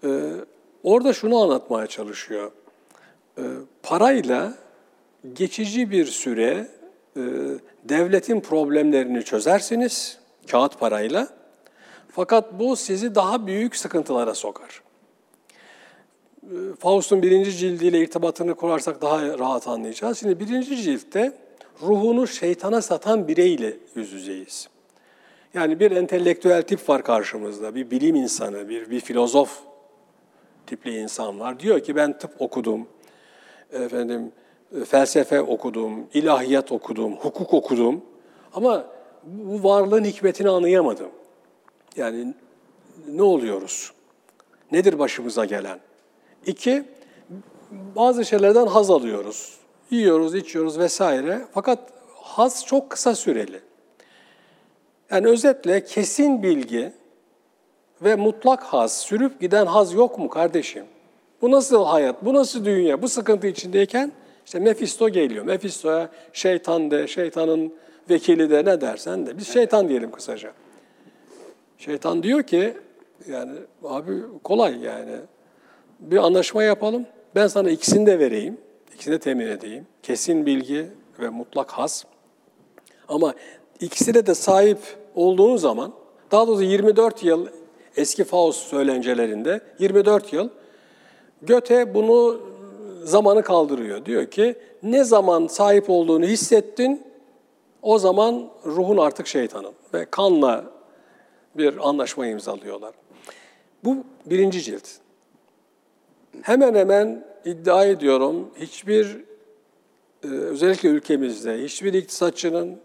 Ee, 0.04 0.30
orada 0.82 1.12
şunu 1.12 1.42
anlatmaya 1.42 1.86
çalışıyor. 1.86 2.52
Ee, 3.38 3.42
parayla 3.82 4.54
geçici 5.32 5.90
bir 5.90 6.06
süre 6.06 6.68
e, 7.16 7.22
devletin 7.84 8.40
problemlerini 8.40 9.24
çözersiniz 9.24 10.18
kağıt 10.50 10.80
parayla. 10.80 11.28
Fakat 12.10 12.58
bu 12.58 12.76
sizi 12.76 13.14
daha 13.14 13.46
büyük 13.46 13.76
sıkıntılara 13.76 14.34
sokar. 14.34 14.82
E, 16.44 16.76
Faust'un 16.78 17.22
birinci 17.22 17.52
cildiyle 17.52 18.00
irtibatını 18.00 18.54
kurarsak 18.54 19.02
daha 19.02 19.38
rahat 19.38 19.68
anlayacağız. 19.68 20.18
Şimdi 20.18 20.40
birinci 20.40 20.76
ciltte 20.76 21.32
ruhunu 21.82 22.26
şeytana 22.26 22.82
satan 22.82 23.28
bireyle 23.28 23.76
yüz 23.94 24.12
yüzeyiz. 24.12 24.68
Yani 25.54 25.80
bir 25.80 25.90
entelektüel 25.90 26.62
tip 26.62 26.88
var 26.88 27.04
karşımızda, 27.04 27.74
bir 27.74 27.90
bilim 27.90 28.14
insanı, 28.14 28.68
bir, 28.68 28.90
bir 28.90 29.00
filozof 29.00 29.60
tipli 30.66 30.98
insan 30.98 31.40
var. 31.40 31.60
Diyor 31.60 31.80
ki 31.80 31.96
ben 31.96 32.18
tıp 32.18 32.30
okudum, 32.38 32.86
efendim 33.72 34.32
e, 34.80 34.84
felsefe 34.84 35.40
okudum, 35.40 36.06
ilahiyat 36.14 36.72
okudum, 36.72 37.16
hukuk 37.16 37.54
okudum 37.54 38.02
ama 38.54 38.86
bu 39.24 39.68
varlığın 39.68 40.04
hikmetini 40.04 40.48
anlayamadım. 40.48 41.10
Yani 41.96 42.34
ne 43.08 43.22
oluyoruz? 43.22 43.92
Nedir 44.72 44.98
başımıza 44.98 45.44
gelen? 45.44 45.78
İki, 46.46 46.84
bazı 47.70 48.24
şeylerden 48.24 48.66
haz 48.66 48.90
alıyoruz. 48.90 49.56
Yiyoruz, 49.90 50.34
içiyoruz 50.34 50.78
vesaire. 50.78 51.40
Fakat 51.52 51.78
haz 52.14 52.66
çok 52.66 52.90
kısa 52.90 53.14
süreli. 53.14 53.60
Yani 55.10 55.28
özetle 55.28 55.84
kesin 55.84 56.42
bilgi 56.42 56.92
ve 58.02 58.16
mutlak 58.16 58.62
haz, 58.62 59.00
sürüp 59.00 59.40
giden 59.40 59.66
haz 59.66 59.92
yok 59.92 60.18
mu 60.18 60.28
kardeşim? 60.28 60.84
Bu 61.42 61.50
nasıl 61.50 61.84
hayat, 61.84 62.24
bu 62.24 62.34
nasıl 62.34 62.64
dünya? 62.64 63.02
Bu 63.02 63.08
sıkıntı 63.08 63.46
içindeyken 63.46 64.12
işte 64.46 64.58
Mefisto 64.58 65.08
geliyor. 65.08 65.44
Mefisto'ya 65.44 66.10
şeytan 66.32 66.90
de, 66.90 67.06
şeytanın 67.06 67.74
vekili 68.10 68.50
de 68.50 68.64
ne 68.64 68.80
dersen 68.80 69.26
de. 69.26 69.38
Biz 69.38 69.48
şeytan 69.48 69.88
diyelim 69.88 70.10
kısaca. 70.10 70.52
Şeytan 71.78 72.22
diyor 72.22 72.42
ki 72.42 72.74
yani 73.28 73.52
abi 73.84 74.12
kolay 74.44 74.78
yani. 74.80 75.16
Bir 76.10 76.16
anlaşma 76.16 76.62
yapalım. 76.62 77.06
Ben 77.34 77.46
sana 77.46 77.70
ikisini 77.70 78.06
de 78.06 78.18
vereyim. 78.18 78.58
İkisini 78.94 79.14
de 79.14 79.18
temin 79.18 79.46
edeyim. 79.46 79.86
Kesin 80.02 80.46
bilgi 80.46 80.86
ve 81.20 81.28
mutlak 81.28 81.70
haz. 81.70 82.04
Ama 83.08 83.34
ikisine 83.80 84.26
de 84.26 84.34
sahip 84.34 84.78
olduğun 85.14 85.56
zaman 85.56 85.92
daha 86.30 86.46
doğrusu 86.46 86.62
24 86.62 87.24
yıl 87.24 87.46
eski 87.96 88.24
Faust 88.24 88.60
söylencelerinde 88.66 89.60
24 89.78 90.32
yıl 90.32 90.48
Göte 91.42 91.94
bunu 91.94 92.40
zamanı 93.04 93.42
kaldırıyor. 93.42 94.04
Diyor 94.04 94.26
ki 94.26 94.54
ne 94.82 95.04
zaman 95.04 95.46
sahip 95.46 95.90
olduğunu 95.90 96.24
hissettin 96.24 97.02
o 97.82 97.98
zaman 97.98 98.48
ruhun 98.66 98.96
artık 98.96 99.26
şeytanın 99.26 99.72
ve 99.94 100.04
kanla 100.10 100.64
bir 101.54 101.88
anlaşma 101.88 102.26
imzalıyorlar. 102.26 102.94
Bu 103.84 103.96
birinci 104.26 104.62
cilt. 104.62 105.03
Hemen 106.42 106.74
hemen 106.74 107.24
iddia 107.44 107.84
ediyorum 107.84 108.50
hiçbir 108.60 109.24
e, 110.24 110.26
özellikle 110.26 110.88
ülkemizde 110.88 111.64
hiçbir 111.64 111.92
iktisatçının 111.92 112.80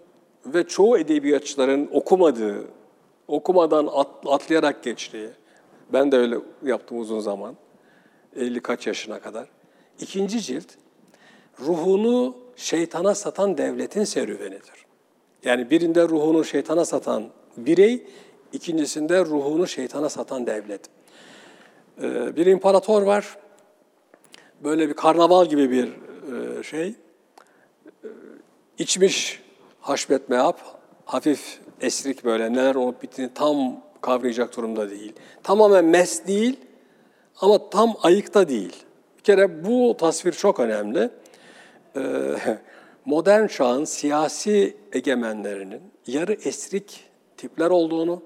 ve 0.46 0.68
çoğu 0.68 0.98
edebiyatçıların 0.98 1.90
okumadığı, 1.92 2.68
okumadan 3.28 3.90
atlayarak 4.26 4.84
geçtiği, 4.84 5.30
ben 5.94 6.12
de 6.12 6.18
öyle 6.18 6.36
yaptım 6.64 7.00
uzun 7.00 7.20
zaman, 7.20 7.56
50 8.36 8.62
kaç 8.62 8.88
yaşına 8.88 9.20
kadar. 9.20 9.48
İkinci 10.00 10.42
cilt, 10.42 10.68
ruhunu 11.60 12.36
şeytana 12.56 13.16
satan 13.16 13.58
devletin 13.58 14.04
serüvenidir. 14.04 14.86
Yani 15.44 15.70
birinde 15.70 16.04
ruhunu 16.04 16.46
şeytana 16.46 16.86
satan 16.86 17.24
birey, 17.58 18.08
ikincisinde 18.54 19.26
ruhunu 19.26 19.68
şeytana 19.68 20.10
satan 20.10 20.48
devlet. 20.48 20.82
Ee, 22.04 22.36
bir 22.36 22.46
imparator 22.46 23.02
var, 23.02 23.38
böyle 24.64 24.90
bir 24.90 24.94
karnaval 24.94 25.46
gibi 25.46 25.72
bir 25.72 25.88
e, 25.88 26.64
şey, 26.64 26.88
ee, 26.88 28.08
içmiş 28.78 29.42
haşmet 29.82 30.30
mehap, 30.30 30.62
hafif 31.06 31.60
esrik 31.82 32.26
böyle 32.26 32.54
neler 32.54 32.76
olup 32.76 33.04
bittiğini 33.04 33.34
tam 33.34 33.82
kavrayacak 34.02 34.58
durumda 34.58 34.90
değil. 34.90 35.14
Tamamen 35.44 35.86
mes 35.86 36.28
değil 36.28 36.60
ama 37.42 37.70
tam 37.70 37.96
ayıkta 38.04 38.50
değil. 38.50 38.76
Bir 39.18 39.24
kere 39.24 39.66
bu 39.66 39.98
tasvir 39.98 40.32
çok 40.32 40.60
önemli. 40.60 41.10
Ee, 41.96 42.02
modern 43.06 43.48
çağın 43.48 43.86
siyasi 43.86 44.78
egemenlerinin 44.94 45.82
yarı 46.08 46.34
esrik 46.34 47.04
tipler 47.38 47.70
olduğunu 47.70 48.24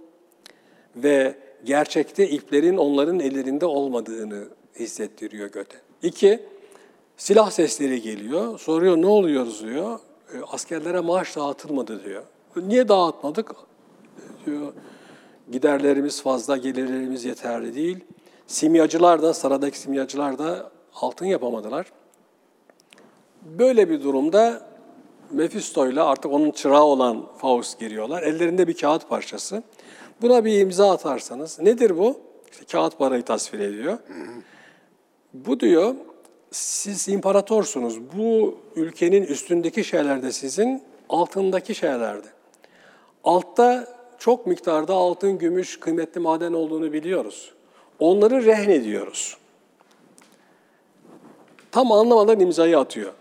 ve 0.95 1.42
gerçekte 1.65 2.29
iplerin 2.29 2.77
onların 2.77 3.19
ellerinde 3.19 3.65
olmadığını 3.65 4.47
hissettiriyor 4.79 5.51
Göte. 5.51 5.77
İki, 6.03 6.39
silah 7.17 7.51
sesleri 7.51 8.01
geliyor. 8.01 8.59
Soruyor 8.59 8.97
ne 8.97 9.07
oluyoruz 9.07 9.63
diyor. 9.63 9.99
E, 10.33 10.37
askerlere 10.51 10.99
maaş 10.99 11.35
dağıtılmadı 11.35 12.03
diyor. 12.03 12.23
Niye 12.55 12.87
dağıtmadık? 12.87 13.51
Diyor, 14.45 14.73
giderlerimiz 15.51 16.21
fazla, 16.21 16.57
gelirlerimiz 16.57 17.25
yeterli 17.25 17.75
değil. 17.75 17.99
Simyacılar 18.47 19.21
da, 19.21 19.33
saradaki 19.33 19.79
simyacılar 19.79 20.39
da 20.39 20.71
altın 20.95 21.25
yapamadılar. 21.25 21.85
Böyle 23.41 23.89
bir 23.89 24.03
durumda 24.03 24.67
Mephisto 25.31 25.87
ile 25.87 26.01
artık 26.01 26.31
onun 26.31 26.51
çırağı 26.51 26.83
olan 26.83 27.25
Faust 27.37 27.79
giriyorlar. 27.79 28.23
Ellerinde 28.23 28.67
bir 28.67 28.77
kağıt 28.77 29.09
parçası. 29.09 29.63
Buna 30.21 30.45
bir 30.45 30.59
imza 30.59 30.91
atarsanız, 30.91 31.59
nedir 31.59 31.97
bu? 31.97 32.19
İşte 32.51 32.65
kağıt 32.65 32.97
parayı 32.97 33.23
tasvir 33.23 33.59
ediyor. 33.59 33.97
Bu 35.33 35.59
diyor, 35.59 35.95
siz 36.51 37.09
imparatorsunuz. 37.09 37.99
Bu 38.17 38.57
ülkenin 38.75 39.23
üstündeki 39.23 39.83
şeyler 39.83 40.23
de 40.23 40.31
sizin, 40.31 40.83
altındaki 41.09 41.75
şeylerdi. 41.75 42.27
Altta 43.23 43.87
çok 44.17 44.47
miktarda 44.47 44.93
altın, 44.93 45.37
gümüş, 45.37 45.79
kıymetli 45.79 46.21
maden 46.21 46.53
olduğunu 46.53 46.93
biliyoruz. 46.93 47.53
Onları 47.99 48.45
rehn 48.45 48.69
ediyoruz. 48.69 49.37
Tam 51.71 51.91
anlamadan 51.91 52.39
imzayı 52.39 52.79
atıyor. 52.79 53.13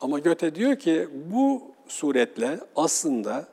Ama 0.00 0.18
Göte 0.18 0.54
diyor 0.54 0.76
ki 0.76 1.08
bu 1.32 1.62
suretle 1.88 2.60
aslında 2.76 3.46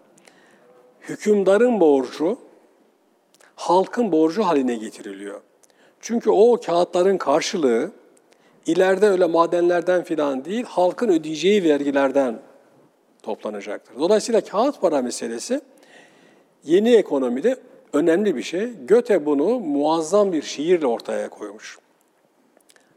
hükümdarın 1.10 1.80
borcu 1.80 2.38
halkın 3.56 4.12
borcu 4.12 4.44
haline 4.44 4.76
getiriliyor. 4.76 5.42
Çünkü 6.00 6.30
o 6.30 6.60
kağıtların 6.66 7.18
karşılığı 7.18 7.92
ileride 8.66 9.08
öyle 9.08 9.26
madenlerden 9.26 10.04
filan 10.04 10.46
değil, 10.46 10.64
halkın 10.64 11.10
ödeyeceği 11.10 11.64
vergilerden 11.64 12.40
toplanacaktır. 13.24 14.00
Dolayısıyla 14.00 14.42
kağıt 14.42 14.82
para 14.82 15.02
meselesi 15.02 15.62
yeni 16.64 16.96
ekonomide 16.96 17.58
önemli 17.94 18.36
bir 18.36 18.44
şey. 18.44 18.74
Göte 18.88 19.26
bunu 19.26 19.60
muazzam 19.60 20.34
bir 20.34 20.42
şiirle 20.42 20.88
ortaya 20.88 21.30
koymuş. 21.30 21.80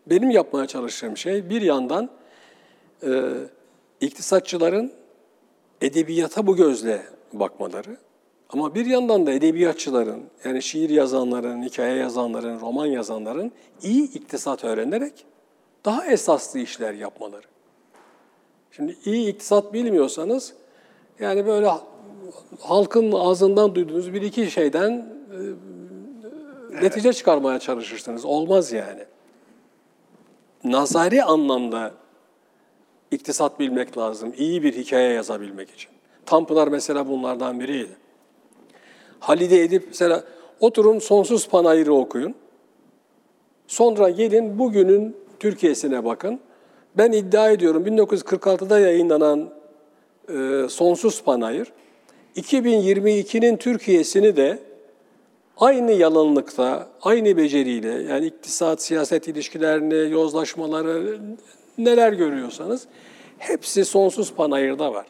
Benim 0.06 0.30
yapmaya 0.30 0.66
çalıştığım 0.66 1.16
şey 1.16 1.50
bir 1.50 1.62
yandan 1.62 2.10
e, 3.02 3.22
iktisatçıların 4.00 4.92
edebiyata 5.80 6.46
bu 6.46 6.56
gözle 6.56 7.02
bakmaları 7.32 7.96
ama 8.50 8.74
bir 8.74 8.86
yandan 8.86 9.26
da 9.26 9.32
edebiyatçıların 9.32 10.22
yani 10.44 10.62
şiir 10.62 10.90
yazanların, 10.90 11.62
hikaye 11.62 11.96
yazanların, 11.96 12.60
roman 12.60 12.86
yazanların 12.86 13.52
iyi 13.82 14.12
iktisat 14.12 14.64
öğrenerek 14.64 15.26
daha 15.84 16.06
esaslı 16.06 16.60
işler 16.60 16.94
yapmaları. 16.94 17.46
Şimdi 18.70 18.96
iyi 19.04 19.28
iktisat 19.28 19.72
bilmiyorsanız 19.72 20.54
yani 21.20 21.46
böyle 21.46 21.70
halkın 22.60 23.12
ağzından 23.12 23.74
duyduğunuz 23.74 24.12
bir 24.12 24.22
iki 24.22 24.50
şeyden 24.50 24.90
e, 24.90 25.38
netice 26.82 27.12
çıkarmaya 27.12 27.58
çalışırsınız. 27.58 28.24
Olmaz 28.24 28.72
yani. 28.72 29.04
Nazari 30.64 31.22
anlamda 31.22 31.92
iktisat 33.10 33.60
bilmek 33.60 33.98
lazım. 33.98 34.34
iyi 34.38 34.62
bir 34.62 34.76
hikaye 34.76 35.12
yazabilmek 35.12 35.70
için. 35.70 35.97
Tanpınar 36.28 36.68
mesela 36.68 37.08
bunlardan 37.08 37.60
biriydi. 37.60 37.96
Halide 39.20 39.62
Edip 39.62 39.84
mesela 39.88 40.24
oturun 40.60 40.98
sonsuz 40.98 41.48
panayırı 41.48 41.94
okuyun. 41.94 42.34
Sonra 43.66 44.10
gelin 44.10 44.58
bugünün 44.58 45.16
Türkiye'sine 45.40 46.04
bakın. 46.04 46.40
Ben 46.96 47.12
iddia 47.12 47.50
ediyorum 47.50 47.86
1946'da 47.86 48.78
yayınlanan 48.78 49.50
e, 50.28 50.68
Sonsuz 50.68 51.22
Panayır 51.22 51.72
2022'nin 52.36 53.56
Türkiye'sini 53.56 54.36
de 54.36 54.58
aynı 55.56 55.92
yalanlıkta, 55.92 56.86
aynı 57.02 57.36
beceriyle 57.36 58.02
yani 58.12 58.26
iktisat, 58.26 58.82
siyaset 58.82 59.28
ilişkilerini, 59.28 60.12
yozlaşmaları 60.12 61.18
neler 61.78 62.12
görüyorsanız 62.12 62.86
hepsi 63.38 63.84
Sonsuz 63.84 64.34
Panayır'da 64.34 64.94
var. 64.94 65.06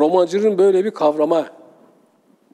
Romancının 0.00 0.58
böyle 0.58 0.84
bir 0.84 0.90
kavrama 0.90 1.50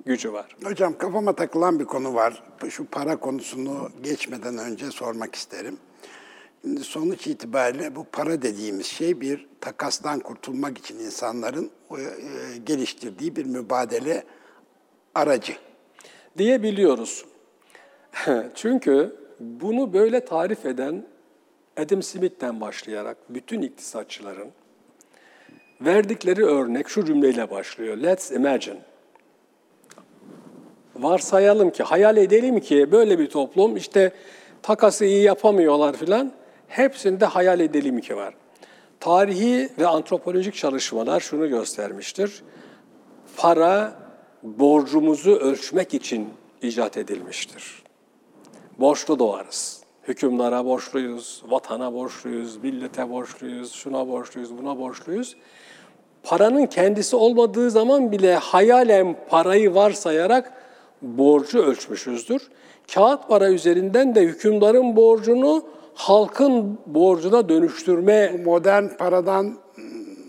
gücü 0.07 0.33
var. 0.33 0.57
Hocam 0.65 0.99
kafama 0.99 1.33
takılan 1.33 1.81
bir 1.81 1.85
konu 1.85 2.15
var. 2.15 2.43
Şu 2.71 2.87
para 2.87 3.17
konusunu 3.17 3.91
geçmeden 4.03 4.59
önce 4.59 4.91
sormak 4.91 5.35
isterim. 5.35 5.79
Şimdi 6.63 6.81
sonuç 6.81 7.27
itibariyle 7.27 7.97
bu 7.97 8.05
para 8.05 8.43
dediğimiz 8.43 8.87
şey 8.87 9.21
bir 9.21 9.47
takastan 9.61 10.21
kurtulmak 10.21 10.79
için 10.79 10.99
insanların 10.99 11.71
e, 11.91 12.03
geliştirdiği 12.67 13.37
bir 13.37 13.45
mübadele 13.47 14.25
aracı. 15.15 15.57
Diyebiliyoruz. 16.39 17.25
Çünkü 18.55 19.17
bunu 19.41 19.93
böyle 19.93 20.25
tarif 20.25 20.67
eden 20.67 21.07
Adam 21.77 22.03
Smith'ten 22.03 22.61
başlayarak 22.61 23.17
bütün 23.29 23.63
iktisatçıların 23.63 24.51
verdikleri 25.81 26.45
örnek 26.45 26.89
şu 26.89 27.05
cümleyle 27.05 27.51
başlıyor. 27.51 27.97
Let's 27.97 28.31
imagine. 28.31 28.79
Varsayalım 30.97 31.71
ki, 31.71 31.83
hayal 31.83 32.17
edelim 32.17 32.61
ki 32.61 32.93
böyle 32.93 33.19
bir 33.19 33.31
toplum 33.31 33.77
işte 33.77 34.13
takası 34.63 35.05
iyi 35.05 35.23
yapamıyorlar 35.23 35.97
filan. 35.97 36.33
Hepsinde 36.69 37.25
hayal 37.25 37.61
edelim 37.61 38.01
ki 38.01 38.17
var. 38.17 38.35
Tarihi 39.01 39.69
ve 39.79 39.87
antropolojik 39.87 40.55
çalışmalar 40.55 41.21
şunu 41.21 41.49
göstermiştir. 41.49 42.43
Para 43.37 43.97
borcumuzu 44.43 45.31
ölçmek 45.31 45.95
için 45.95 46.29
icat 46.63 46.97
edilmiştir. 46.97 47.83
Borçlu 48.79 49.19
doğarız. 49.19 49.83
Hükümdara 50.09 50.65
borçluyuz, 50.65 51.43
vatana 51.49 51.93
borçluyuz, 51.93 52.57
millete 52.57 53.11
borçluyuz, 53.11 53.73
şuna 53.73 54.09
borçluyuz, 54.09 54.59
buna 54.59 54.79
borçluyuz. 54.79 55.37
Paranın 56.27 56.67
kendisi 56.67 57.17
olmadığı 57.17 57.71
zaman 57.71 58.13
bile 58.13 58.35
hayalen 58.35 59.17
parayı 59.29 59.75
varsayarak 59.75 60.53
borcu 61.03 61.63
ölçmüşüzdür. 61.63 62.43
Kağıt 62.95 63.29
para 63.29 63.49
üzerinden 63.49 64.15
de 64.15 64.21
hükümdarın 64.21 64.97
borcunu 64.97 65.63
halkın 65.95 66.79
borcuna 66.87 67.49
dönüştürme 67.49 68.33
modern 68.45 68.89
paradan 68.99 69.59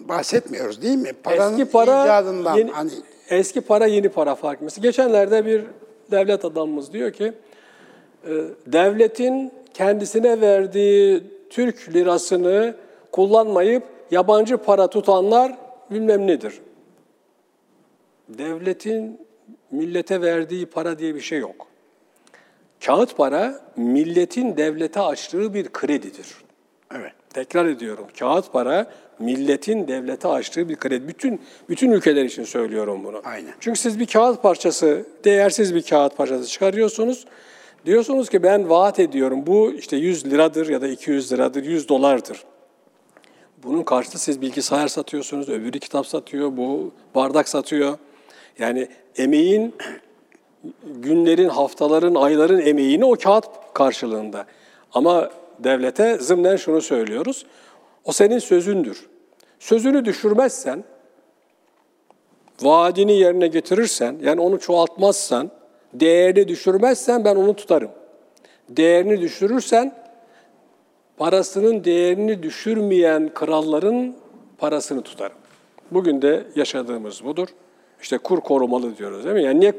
bahsetmiyoruz 0.09 0.81
değil 0.81 0.97
mi? 0.97 1.13
Paranın 1.23 1.53
eski 1.53 1.71
para 1.71 2.05
icadından 2.05 2.57
yeni, 2.57 2.71
hani 2.71 2.91
eski 3.29 3.61
para 3.61 3.85
yeni 3.85 4.09
para 4.09 4.35
farkı. 4.35 4.63
Mesela 4.63 4.81
geçenlerde 4.81 5.45
bir 5.45 5.63
devlet 6.11 6.45
adamımız 6.45 6.93
diyor 6.93 7.11
ki 7.11 7.33
e, 8.23 8.31
devletin 8.65 9.51
kendisine 9.73 10.41
verdiği 10.41 11.23
Türk 11.49 11.93
lirasını 11.93 12.75
kullanmayıp 13.11 13.83
yabancı 14.11 14.57
para 14.57 14.87
tutanlar 14.87 15.66
bilmem 15.91 16.27
nedir. 16.27 16.61
Devletin 18.29 19.21
millete 19.71 20.21
verdiği 20.21 20.65
para 20.65 20.99
diye 20.99 21.15
bir 21.15 21.21
şey 21.21 21.39
yok. 21.39 21.67
Kağıt 22.85 23.17
para 23.17 23.61
milletin 23.75 24.57
devlete 24.57 24.99
açtığı 24.99 25.53
bir 25.53 25.69
kredidir. 25.69 26.27
Evet. 26.95 27.13
Tekrar 27.29 27.65
ediyorum. 27.65 28.07
Kağıt 28.19 28.53
para 28.53 28.91
milletin 29.19 29.87
devlete 29.87 30.27
açtığı 30.27 30.69
bir 30.69 30.75
kredi. 30.75 31.07
Bütün 31.07 31.41
bütün 31.69 31.91
ülkeler 31.91 32.25
için 32.25 32.43
söylüyorum 32.43 33.03
bunu. 33.03 33.21
Aynen. 33.23 33.53
Çünkü 33.59 33.79
siz 33.79 33.99
bir 33.99 34.05
kağıt 34.05 34.43
parçası, 34.43 35.05
değersiz 35.23 35.75
bir 35.75 35.81
kağıt 35.81 36.17
parçası 36.17 36.47
çıkarıyorsunuz. 36.47 37.25
Diyorsunuz 37.85 38.29
ki 38.29 38.43
ben 38.43 38.69
vaat 38.69 38.99
ediyorum 38.99 39.47
bu 39.47 39.73
işte 39.73 39.97
100 39.97 40.25
liradır 40.25 40.69
ya 40.69 40.81
da 40.81 40.87
200 40.87 41.31
liradır, 41.31 41.63
100 41.63 41.89
dolardır. 41.89 42.43
Bunun 43.63 43.83
karşılığı 43.83 44.19
siz 44.19 44.41
bilgisayar 44.41 44.87
satıyorsunuz, 44.87 45.49
öbürü 45.49 45.79
kitap 45.79 46.07
satıyor, 46.07 46.57
bu 46.57 46.91
bardak 47.15 47.49
satıyor. 47.49 47.97
Yani 48.59 48.87
emeğin 49.17 49.75
günlerin, 50.83 51.49
haftaların, 51.49 52.15
ayların 52.15 52.59
emeğini 52.59 53.05
o 53.05 53.15
kağıt 53.15 53.45
karşılığında. 53.73 54.45
Ama 54.93 55.29
devlete 55.59 56.17
zımnen 56.17 56.55
şunu 56.55 56.81
söylüyoruz. 56.81 57.45
O 58.05 58.11
senin 58.11 58.39
sözündür. 58.39 59.07
Sözünü 59.59 60.05
düşürmezsen, 60.05 60.83
vaadini 62.61 63.19
yerine 63.19 63.47
getirirsen, 63.47 64.15
yani 64.21 64.41
onu 64.41 64.59
çoğaltmazsan, 64.59 65.51
değerini 65.93 66.47
düşürmezsen 66.47 67.25
ben 67.25 67.35
onu 67.35 67.55
tutarım. 67.55 67.91
Değerini 68.69 69.21
düşürürsen, 69.21 70.06
parasının 71.17 71.83
değerini 71.83 72.43
düşürmeyen 72.43 73.33
kralların 73.33 74.15
parasını 74.57 75.01
tutarım. 75.01 75.37
Bugün 75.91 76.21
de 76.21 76.47
yaşadığımız 76.55 77.23
budur. 77.23 77.47
İşte 78.01 78.17
kur 78.17 78.39
korumalı 78.41 78.97
diyoruz 78.97 79.23
değil 79.23 79.35
mi? 79.35 79.43
Yani 79.43 79.59
niye 79.59 79.73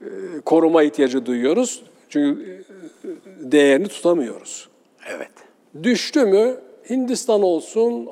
e, 0.00 0.06
koruma 0.44 0.82
ihtiyacı 0.82 1.26
duyuyoruz. 1.26 1.82
Çünkü 2.08 2.64
e, 3.04 3.08
değerini 3.52 3.88
tutamıyoruz. 3.88 4.68
Evet. 5.08 5.30
Düştü 5.82 6.24
mü 6.24 6.56
Hindistan 6.90 7.42
olsun, 7.42 8.08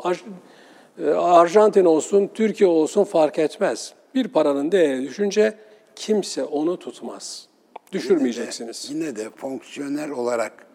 e, 0.99 1.11
Arjantin 1.11 1.85
olsun, 1.85 2.31
Türkiye 2.35 2.71
olsun 2.71 3.05
fark 3.05 3.39
etmez. 3.39 3.95
Bir 4.15 4.29
paranın 4.29 4.73
değeri 4.73 5.03
düşünce 5.03 5.55
kimse 5.97 6.45
onu 6.45 6.79
tutmaz. 6.79 7.49
Düşürmeyeceksiniz. 7.93 8.89
Yine 8.91 9.01
de, 9.03 9.07
yine 9.07 9.17
de 9.17 9.31
fonksiyonel 9.37 10.11
olarak 10.11 10.68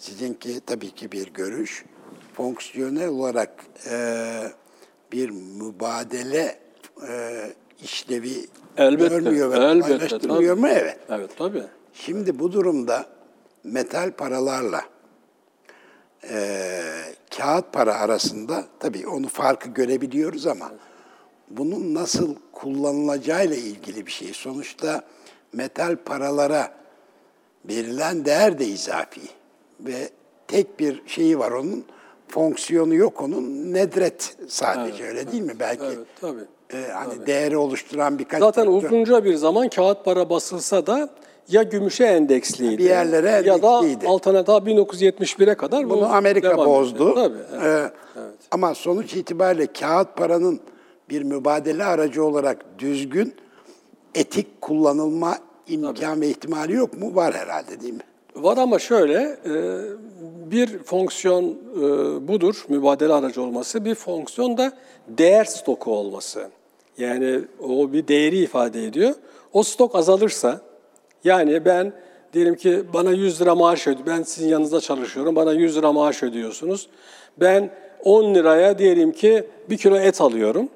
sizinki 0.00 0.60
tabii 0.60 0.90
ki 0.90 1.12
bir 1.12 1.32
görüş. 1.32 1.84
Fonksiyonel 2.34 3.08
olarak 3.08 3.50
e, 3.90 3.96
bir 5.12 5.30
mübadele 5.30 6.58
e, 7.08 7.42
işlevi 7.82 8.46
elbette, 8.76 9.08
görmüyor 9.08 9.50
ve 9.50 9.56
elbette, 9.56 9.88
paylaştırmıyor 9.88 10.56
tabii. 10.56 10.60
mu? 10.60 10.68
Evet. 10.68 10.98
Evet, 11.08 11.30
tabii. 11.38 11.64
Şimdi 11.92 12.38
bu 12.38 12.52
durumda 12.52 13.06
metal 13.64 14.10
paralarla 14.10 14.82
e, 16.30 16.82
kağıt 17.36 17.72
para 17.72 17.94
arasında 17.94 18.64
tabii 18.80 19.08
onu 19.08 19.28
farkı 19.28 19.68
görebiliyoruz 19.68 20.46
ama 20.46 20.72
bunun 21.50 21.94
nasıl 21.94 22.34
kullanılacağıyla 22.52 23.56
ilgili 23.56 24.06
bir 24.06 24.12
şey. 24.12 24.32
Sonuçta 24.32 25.02
metal 25.52 25.96
paralara 25.96 26.74
verilen 27.64 28.24
değer 28.24 28.58
de 28.58 28.66
izafi 28.66 29.39
ve 29.86 30.08
tek 30.48 30.80
bir 30.80 31.02
şeyi 31.06 31.38
var 31.38 31.50
onun 31.50 31.84
fonksiyonu 32.28 32.94
yok 32.94 33.22
onun 33.22 33.72
nedret 33.72 34.36
sadece 34.48 35.04
evet, 35.04 35.16
öyle 35.16 35.32
değil 35.32 35.42
mi 35.42 35.54
belki? 35.60 35.84
Evet 35.84 36.06
tabii 36.20 36.44
e, 36.72 36.92
hani 36.92 37.14
Tabii. 37.14 37.26
değeri 37.26 37.56
oluşturan 37.56 38.18
birkaç... 38.18 38.40
Zaten 38.40 38.64
faktör. 38.64 38.90
uzunca 38.90 39.24
bir 39.24 39.34
zaman 39.34 39.68
kağıt 39.68 40.04
para 40.04 40.30
basılsa 40.30 40.86
da 40.86 41.08
ya 41.48 41.62
gümüşe 41.62 42.04
endeksliydi 42.04 42.78
bir 42.78 42.84
yerlere 42.84 43.30
ya 43.30 43.62
da 43.62 43.82
daha 44.46 44.58
1971'e 44.58 45.54
kadar 45.54 45.90
bunu 45.90 46.14
Amerika 46.14 46.58
bozdu. 46.58 47.14
Tabii. 47.14 47.38
Evet. 47.52 47.62
Ee, 47.62 47.92
evet. 48.20 48.34
Ama 48.50 48.74
sonuç 48.74 49.14
itibariyle 49.14 49.66
kağıt 49.66 50.16
paranın 50.16 50.60
bir 51.10 51.22
mübadele 51.22 51.84
aracı 51.84 52.24
olarak 52.24 52.64
düzgün 52.78 53.34
etik 54.14 54.60
kullanılma 54.60 55.38
imkan 55.68 55.94
Tabii. 55.94 56.20
ve 56.20 56.28
ihtimali 56.28 56.72
yok 56.72 57.00
mu? 57.00 57.14
Var 57.14 57.34
herhalde 57.34 57.80
değil 57.80 57.94
mi? 57.94 58.02
Var 58.36 58.56
ama 58.56 58.78
şöyle, 58.78 59.22
e, 59.22 59.52
bir 60.50 60.78
fonksiyon 60.78 61.44
e, 61.44 62.28
budur, 62.28 62.64
mübadele 62.68 63.12
aracı 63.12 63.42
olması. 63.42 63.84
Bir 63.84 63.94
fonksiyon 63.94 64.58
da 64.58 64.72
değer 65.08 65.44
stoku 65.44 65.96
olması. 65.96 66.48
Yani 66.98 67.40
o 67.68 67.92
bir 67.92 68.08
değeri 68.08 68.38
ifade 68.38 68.84
ediyor. 68.84 69.14
O 69.52 69.62
stok 69.62 69.94
azalırsa, 69.94 70.60
yani 71.24 71.64
ben 71.64 71.92
diyelim 72.32 72.54
ki 72.54 72.82
bana 72.94 73.10
100 73.10 73.40
lira 73.40 73.54
maaş 73.54 73.86
ödüyor, 73.86 74.06
ben 74.06 74.22
sizin 74.22 74.48
yanınızda 74.48 74.80
çalışıyorum, 74.80 75.36
bana 75.36 75.52
100 75.52 75.76
lira 75.76 75.92
maaş 75.92 76.22
ödüyorsunuz. 76.22 76.88
Ben 77.40 77.70
10 78.04 78.34
liraya 78.34 78.78
diyelim 78.78 79.12
ki 79.12 79.44
bir 79.70 79.76
kilo 79.76 79.96
et 79.96 80.20
alıyorum. 80.20 80.68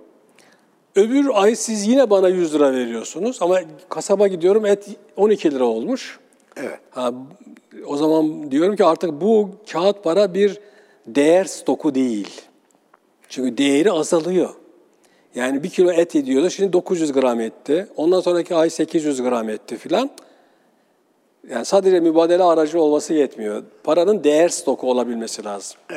Öbür 0.97 1.27
ay 1.33 1.57
siz 1.57 1.87
yine 1.87 2.11
bana 2.11 2.29
100 2.29 2.55
lira 2.55 2.73
veriyorsunuz 2.73 3.39
ama 3.41 3.61
kasaba 3.89 4.27
gidiyorum 4.27 4.67
et 4.67 4.89
12 5.17 5.51
lira 5.51 5.65
olmuş. 5.65 6.19
Evet. 6.57 6.79
Ha, 6.91 7.13
o 7.87 7.97
zaman 7.97 8.51
diyorum 8.51 8.77
ki 8.77 8.85
artık 8.85 9.21
bu 9.21 9.51
kağıt 9.73 10.05
para 10.05 10.35
bir 10.35 10.59
değer 11.07 11.45
stoku 11.45 11.95
değil. 11.95 12.41
Çünkü 13.29 13.59
değeri 13.59 13.93
azalıyor. 13.93 14.51
Yani 15.35 15.63
bir 15.63 15.71
kilo 15.71 15.91
et 15.93 16.17
ediyordu, 16.17 16.51
şimdi 16.51 16.73
900 16.73 17.13
gram 17.13 17.41
etti. 17.41 17.87
Ondan 17.97 18.21
sonraki 18.21 18.55
ay 18.55 18.71
800 18.71 19.23
gram 19.23 19.49
etti 19.49 19.77
filan. 19.77 20.11
Yani 21.51 21.65
sadece 21.65 22.01
mübadele 22.01 22.43
aracı 22.43 22.81
olması 22.81 23.15
yetmiyor. 23.15 23.63
Paranın 23.85 24.25
değer 24.25 24.49
stoku 24.49 24.91
olabilmesi 24.91 25.45
lazım. 25.45 25.77
E, 25.91 25.97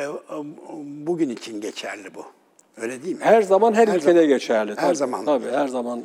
bugün 1.07 1.29
için 1.29 1.61
geçerli 1.61 2.15
bu. 2.15 2.23
Öyle 2.81 3.03
değil 3.03 3.15
mi? 3.15 3.23
Her 3.23 3.41
zaman 3.41 3.73
her, 3.73 3.87
Her 3.87 3.95
ülkede 3.95 4.13
zaman. 4.13 4.27
geçerli. 4.27 4.71
Her 4.71 4.75
tabii, 4.75 4.95
zaman. 4.95 5.25
Tabii 5.25 5.51
her 5.51 5.67
zaman. 5.67 6.03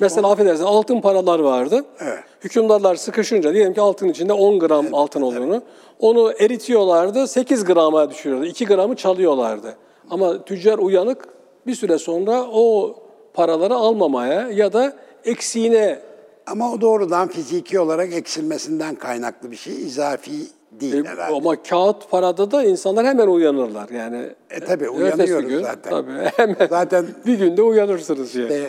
Mesela 0.00 0.30
affedersin 0.30 0.64
altın 0.64 1.00
paralar 1.00 1.38
vardı. 1.38 1.84
Evet. 2.00 2.18
Hükümdarlar 2.40 2.94
sıkışınca 2.94 3.54
diyelim 3.54 3.74
ki 3.74 3.80
altın 3.80 4.08
içinde 4.08 4.32
10 4.32 4.58
gram 4.58 4.86
altın 4.94 5.22
olduğunu. 5.22 5.62
Onu 5.98 6.32
eritiyorlardı 6.38 7.26
8 7.28 7.64
grama 7.64 8.10
düşürüyordu. 8.10 8.44
2 8.46 8.66
gramı 8.66 8.96
çalıyorlardı. 8.96 9.74
Ama 10.10 10.44
tüccar 10.44 10.78
uyanık 10.78 11.28
bir 11.66 11.74
süre 11.74 11.98
sonra 11.98 12.42
o 12.52 12.94
paraları 13.34 13.74
almamaya 13.74 14.48
ya 14.48 14.72
da 14.72 14.92
eksiğine 15.24 15.98
Ama 16.46 16.72
o 16.72 16.80
doğrudan 16.80 17.28
fiziki 17.28 17.80
olarak 17.80 18.12
eksilmesinden 18.12 18.94
kaynaklı 18.94 19.50
bir 19.50 19.56
şey. 19.56 19.72
izafi 19.72 20.32
değil 20.72 21.04
E, 21.04 21.08
herhalde. 21.08 21.34
Ama 21.34 21.62
kağıt 21.62 22.10
parada 22.10 22.50
da 22.50 22.64
insanlar 22.64 23.06
hemen 23.06 23.26
uyanırlar 23.26 23.88
yani. 23.88 24.16
E, 24.50 24.54
ertesi 24.54 24.90
uyanıyoruz 24.90 25.48
gün, 25.48 25.62
zaten. 25.62 25.90
Tabii 25.90 26.12
hemen. 26.36 26.68
Zaten- 26.70 27.06
bir 27.26 27.38
günde 27.38 27.62
uyanırsınız 27.62 28.34
yani. 28.34 28.66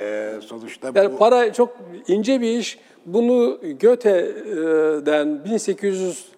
E, 0.00 0.32
sonuçta 0.40 0.92
Yani 0.94 1.12
bu 1.12 1.18
para 1.18 1.52
çok 1.52 1.76
ince 2.08 2.40
bir 2.40 2.58
iş. 2.58 2.78
Bunu 3.06 3.60
Goethe'den 3.80 5.44
1800 5.44 6.28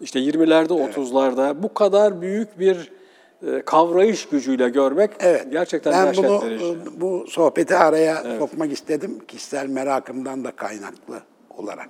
işte 0.00 0.20
20'lerde 0.20 0.92
30'larda 0.92 1.62
bu 1.62 1.74
kadar 1.74 2.20
büyük 2.20 2.58
bir 2.58 2.92
e, 3.46 3.62
kavrayış 3.62 4.28
gücüyle 4.28 4.68
görmek 4.68 5.10
evet. 5.20 5.46
gerçekten 5.52 5.92
ben 5.92 6.16
bunu 6.16 6.42
verici. 6.42 6.64
e, 6.64 7.00
bu 7.00 7.26
sohbeti 7.28 7.76
araya 7.76 8.38
sokmak 8.38 8.72
istedim 8.72 9.18
kişisel 9.28 9.66
merakımdan 9.66 10.44
da 10.44 10.50
kaynaklı 10.50 11.20
olarak. 11.56 11.88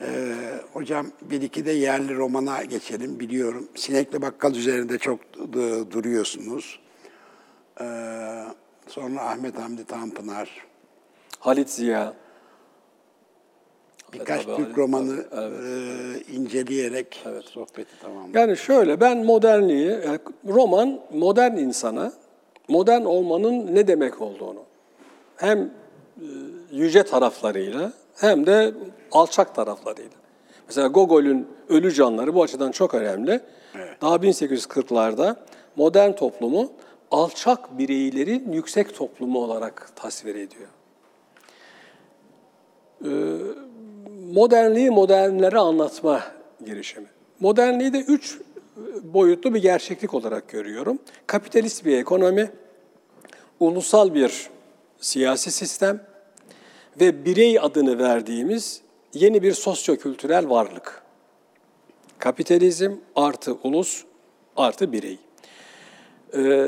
Ee, 0.00 0.34
hocam 0.72 1.06
bir 1.22 1.42
iki 1.42 1.66
de 1.66 1.72
yerli 1.72 2.16
romana 2.16 2.64
geçelim. 2.64 3.20
Biliyorum 3.20 3.68
Sinekli 3.74 4.22
Bakkal 4.22 4.54
üzerinde 4.54 4.98
çok 4.98 5.20
du- 5.34 5.90
duruyorsunuz. 5.90 6.80
Ee, 7.80 7.84
sonra 8.88 9.20
Ahmet 9.20 9.58
Hamdi 9.58 9.84
Tanpınar, 9.84 10.66
Halit 11.40 11.70
Ziya. 11.70 12.12
birkaç 14.12 14.44
tabii, 14.44 14.56
Türk 14.56 14.78
romanı 14.78 15.24
e, 15.32 16.32
inceleyerek 16.32 17.24
sohbeti 17.44 18.00
tamamladık. 18.02 18.34
Yani 18.34 18.56
şöyle 18.56 19.00
ben 19.00 19.24
modernliği, 19.24 19.90
yani 19.90 20.18
roman 20.48 21.00
modern 21.12 21.56
insana 21.56 22.12
modern 22.68 23.02
olmanın 23.04 23.74
ne 23.74 23.88
demek 23.88 24.20
olduğunu 24.20 24.62
hem 25.36 25.58
e, 25.58 25.70
yüce 26.72 27.02
taraflarıyla 27.02 27.92
hem 28.16 28.46
de 28.46 28.74
alçak 29.12 29.54
taraflarıyla. 29.54 30.18
Mesela 30.66 30.88
Gogol'ün 30.88 31.48
Ölü 31.68 31.94
Canları 31.94 32.34
bu 32.34 32.42
açıdan 32.42 32.70
çok 32.70 32.94
önemli. 32.94 33.40
Daha 34.00 34.16
1840'larda 34.16 35.36
modern 35.76 36.12
toplumu 36.12 36.72
alçak 37.10 37.78
bireylerin 37.78 38.52
yüksek 38.52 38.94
toplumu 38.94 39.38
olarak 39.38 39.92
tasvir 39.96 40.34
ediyor. 40.34 40.68
modernliği 44.32 44.90
modernlere 44.90 45.58
anlatma 45.58 46.22
girişimi. 46.66 47.06
Modernliği 47.40 47.92
de 47.92 48.00
üç 48.00 48.38
boyutlu 49.02 49.54
bir 49.54 49.62
gerçeklik 49.62 50.14
olarak 50.14 50.48
görüyorum. 50.48 50.98
Kapitalist 51.26 51.84
bir 51.84 51.98
ekonomi, 51.98 52.50
ulusal 53.60 54.14
bir 54.14 54.50
siyasi 55.00 55.50
sistem 55.50 56.00
ve 57.00 57.24
birey 57.24 57.58
adını 57.60 57.98
verdiğimiz 57.98 58.80
yeni 59.14 59.42
bir 59.42 59.52
sosyokültürel 59.52 60.48
varlık. 60.48 61.02
Kapitalizm 62.18 62.92
artı 63.16 63.54
ulus 63.62 64.04
artı 64.56 64.92
birey. 64.92 65.18
Ee, 66.36 66.66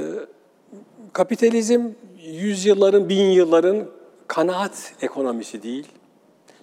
kapitalizm 1.12 1.82
yüzyılların, 2.26 3.08
bin 3.08 3.24
yılların 3.24 3.86
kanaat 4.26 4.92
ekonomisi 5.02 5.62
değil, 5.62 5.86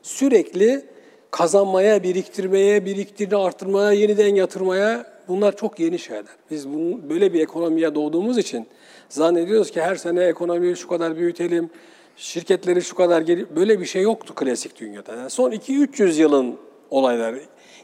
sürekli 0.01 0.85
kazanmaya, 1.31 2.03
biriktirmeye, 2.03 2.85
biriktirini 2.85 3.35
arttırmaya, 3.35 3.91
yeniden 3.91 4.35
yatırmaya 4.35 5.05
bunlar 5.27 5.55
çok 5.55 5.79
yeni 5.79 5.99
şeyler. 5.99 6.25
Biz 6.51 6.69
bunun, 6.69 7.09
böyle 7.09 7.33
bir 7.33 7.39
ekonomiye 7.39 7.95
doğduğumuz 7.95 8.37
için 8.37 8.67
zannediyoruz 9.09 9.71
ki 9.71 9.81
her 9.81 9.95
sene 9.95 10.23
ekonomiyi 10.23 10.75
şu 10.75 10.87
kadar 10.87 11.17
büyütelim, 11.17 11.69
şirketleri 12.15 12.81
şu 12.81 12.95
kadar 12.95 13.21
geri... 13.21 13.55
Böyle 13.55 13.79
bir 13.79 13.85
şey 13.85 14.01
yoktu 14.01 14.35
klasik 14.35 14.79
dünyada. 14.79 15.15
Yani 15.15 15.29
son 15.29 15.51
2-300 15.51 16.21
yılın 16.21 16.55
olayları. 16.89 17.41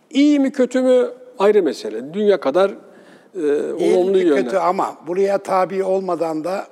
İyi 0.09 0.39
mi 0.39 0.51
kötü 0.51 0.81
mü 0.81 1.09
ayrı 1.39 1.63
mesele. 1.63 2.13
Dünya 2.13 2.39
kadar 2.39 2.71
e, 3.35 3.73
olumlu 3.73 4.17
yönler. 4.17 4.43
kötü 4.43 4.57
ama 4.57 4.97
buraya 5.07 5.37
tabi 5.37 5.83
olmadan 5.83 6.43
da 6.43 6.67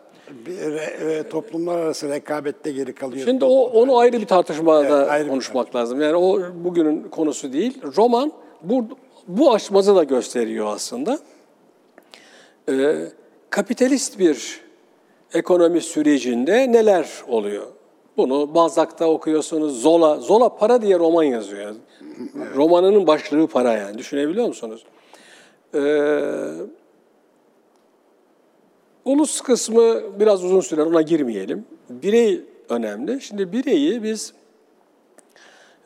e, 0.47 1.23
toplumlar 1.29 1.77
arası 1.77 2.09
rekabette 2.09 2.71
geri 2.71 2.95
kalıyor. 2.95 3.25
Şimdi 3.25 3.45
o 3.45 3.55
onu 3.63 3.97
ayrı 3.97 4.21
bir 4.21 4.25
tartışmada 4.25 4.97
Evet, 4.97 5.09
ayrı 5.09 5.25
bir 5.25 5.29
konuşmak 5.29 5.75
lazım. 5.75 6.01
Yani 6.01 6.15
o 6.15 6.39
bugünün 6.63 7.03
konusu 7.03 7.53
değil. 7.53 7.81
Roman 7.97 8.31
bu 8.63 8.85
bu 9.27 9.53
aşmazı 9.53 9.95
da 9.95 10.03
gösteriyor 10.03 10.67
aslında. 10.67 11.19
Ee, 12.69 12.95
kapitalist 13.49 14.19
bir 14.19 14.61
ekonomi 15.33 15.81
sürecinde 15.81 16.71
neler 16.71 17.09
oluyor? 17.27 17.67
Bunu 18.17 18.55
Balzac'ta 18.55 19.07
okuyorsunuz. 19.07 19.81
Zola, 19.81 20.15
Zola 20.17 20.55
para 20.55 20.81
diye 20.81 20.99
roman 20.99 21.23
yazıyor. 21.23 21.61
Yani. 21.61 21.77
Romanının 22.55 23.07
başlığı 23.07 23.47
para 23.47 23.73
yani. 23.73 23.97
Düşünebiliyor 23.97 24.47
musunuz? 24.47 24.85
Ee, 25.75 26.51
Ulus 29.05 29.41
kısmı 29.41 30.19
biraz 30.19 30.43
uzun 30.43 30.61
sürer, 30.61 30.85
ona 30.85 31.01
girmeyelim. 31.01 31.65
Birey 31.89 32.41
önemli. 32.69 33.21
Şimdi 33.21 33.51
bireyi 33.51 34.03
biz 34.03 34.33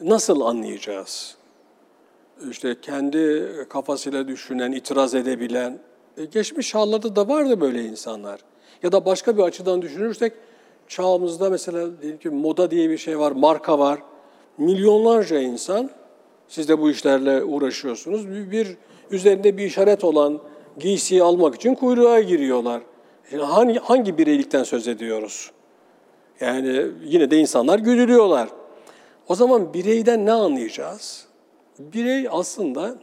nasıl 0.01 0.41
anlayacağız? 0.41 1.35
İşte 2.49 2.75
kendi 2.81 3.49
kafasıyla 3.69 4.27
düşünen, 4.27 4.71
itiraz 4.71 5.15
edebilen, 5.15 5.79
e, 6.17 6.25
geçmiş 6.25 6.69
çağlarda 6.69 7.15
da 7.15 7.27
vardı 7.27 7.61
böyle 7.61 7.83
insanlar. 7.83 8.39
Ya 8.83 8.91
da 8.91 9.05
başka 9.05 9.37
bir 9.37 9.43
açıdan 9.43 9.81
düşünürsek, 9.81 10.33
çağımızda 10.87 11.49
mesela 11.49 12.01
diyelim 12.01 12.19
ki 12.19 12.29
moda 12.29 12.71
diye 12.71 12.89
bir 12.89 12.97
şey 12.97 13.19
var, 13.19 13.31
marka 13.31 13.79
var. 13.79 13.99
Milyonlarca 14.57 15.39
insan, 15.39 15.89
siz 16.47 16.69
de 16.69 16.79
bu 16.81 16.89
işlerle 16.89 17.43
uğraşıyorsunuz, 17.43 18.29
bir, 18.29 18.51
bir 18.51 18.77
üzerinde 19.11 19.57
bir 19.57 19.65
işaret 19.65 20.03
olan 20.03 20.41
giysiyi 20.79 21.23
almak 21.23 21.55
için 21.55 21.75
kuyruğa 21.75 22.19
giriyorlar. 22.21 22.81
Yani 23.31 23.43
hangi, 23.43 23.79
hangi 23.79 24.17
bireylikten 24.17 24.63
söz 24.63 24.87
ediyoruz? 24.87 25.51
Yani 26.39 26.85
yine 27.03 27.31
de 27.31 27.37
insanlar 27.37 27.79
güdülüyorlar. 27.79 28.49
O 29.27 29.35
zaman 29.35 29.73
bireyden 29.73 30.25
ne 30.25 30.31
anlayacağız? 30.31 31.25
Birey 31.79 32.27
aslında 32.31 32.95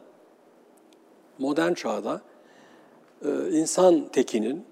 modern 1.38 1.74
çağda 1.74 2.20
e, 3.24 3.28
insan 3.50 4.08
tekinin 4.08 4.64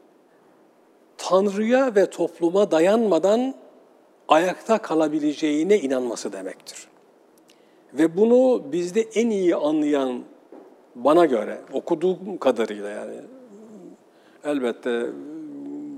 Tanrı'ya 1.18 1.95
ve 1.95 2.11
topluma 2.11 2.71
dayanmadan 2.71 3.55
ayakta 4.29 4.79
kalabileceğine 4.79 5.79
inanması 5.79 6.33
demektir. 6.33 6.89
Ve 7.95 8.16
bunu 8.16 8.62
bizde 8.72 9.01
en 9.01 9.30
iyi 9.30 9.57
anlayan 9.57 10.22
bana 10.95 11.26
göre 11.26 11.59
okuduğum 11.72 12.38
kadarıyla 12.38 12.88
yani 12.88 13.16
elbette 14.45 15.07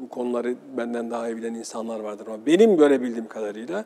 bu 0.02 0.08
konuları 0.08 0.54
benden 0.76 1.10
daha 1.10 1.28
iyi 1.28 1.36
bilen 1.36 1.54
insanlar 1.54 2.00
vardır 2.00 2.26
ama 2.26 2.46
benim 2.46 2.76
görebildiğim 2.76 3.28
kadarıyla 3.28 3.84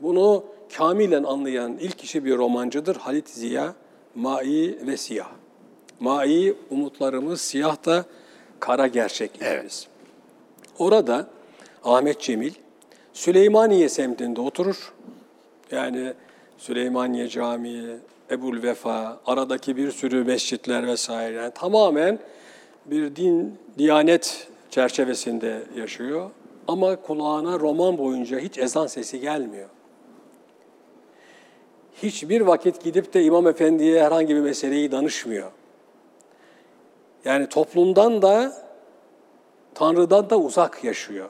bunu 0.00 0.44
kamilen 0.76 1.22
anlayan 1.22 1.76
ilk 1.80 1.98
kişi 1.98 2.24
bir 2.24 2.36
romancıdır 2.36 2.96
Halit 2.96 3.28
Ziya, 3.28 3.74
Mai 4.14 4.78
ve 4.86 4.96
Siyah. 4.96 5.30
Mai 6.00 6.54
umutlarımız, 6.70 7.40
siyah 7.40 7.86
da 7.86 8.04
kara 8.60 8.86
gerçekliğimiz. 8.86 9.88
Orada 10.78 11.26
Ahmet 11.84 12.20
Cemil 12.20 12.52
Süleymaniye 13.12 13.88
semtinde 13.88 14.40
oturur. 14.40 14.92
Yani 15.70 16.12
Süleymaniye 16.58 17.28
Camii, 17.28 17.96
Ebul 18.30 18.62
Vefa, 18.62 19.20
aradaki 19.26 19.76
bir 19.76 19.90
sürü 19.90 20.24
mescitler 20.24 20.86
vesaire. 20.86 21.36
Yani 21.36 21.52
tamamen 21.54 22.18
bir 22.86 23.16
din, 23.16 23.58
diyanet 23.78 24.48
çerçevesinde 24.70 25.62
yaşıyor. 25.76 26.30
Ama 26.68 26.96
kulağına 26.96 27.60
roman 27.60 27.98
boyunca 27.98 28.38
hiç 28.38 28.58
ezan 28.58 28.86
sesi 28.86 29.20
gelmiyor. 29.20 29.68
Hiçbir 32.02 32.40
vakit 32.40 32.84
gidip 32.84 33.14
de 33.14 33.24
İmam 33.24 33.46
Efendi'ye 33.46 34.04
herhangi 34.04 34.34
bir 34.36 34.40
meseleyi 34.40 34.92
danışmıyor. 34.92 35.50
Yani 37.24 37.48
toplumdan 37.48 38.22
da 38.22 38.52
Tanrı'dan 39.74 40.30
da 40.30 40.38
uzak 40.38 40.84
yaşıyor. 40.84 41.28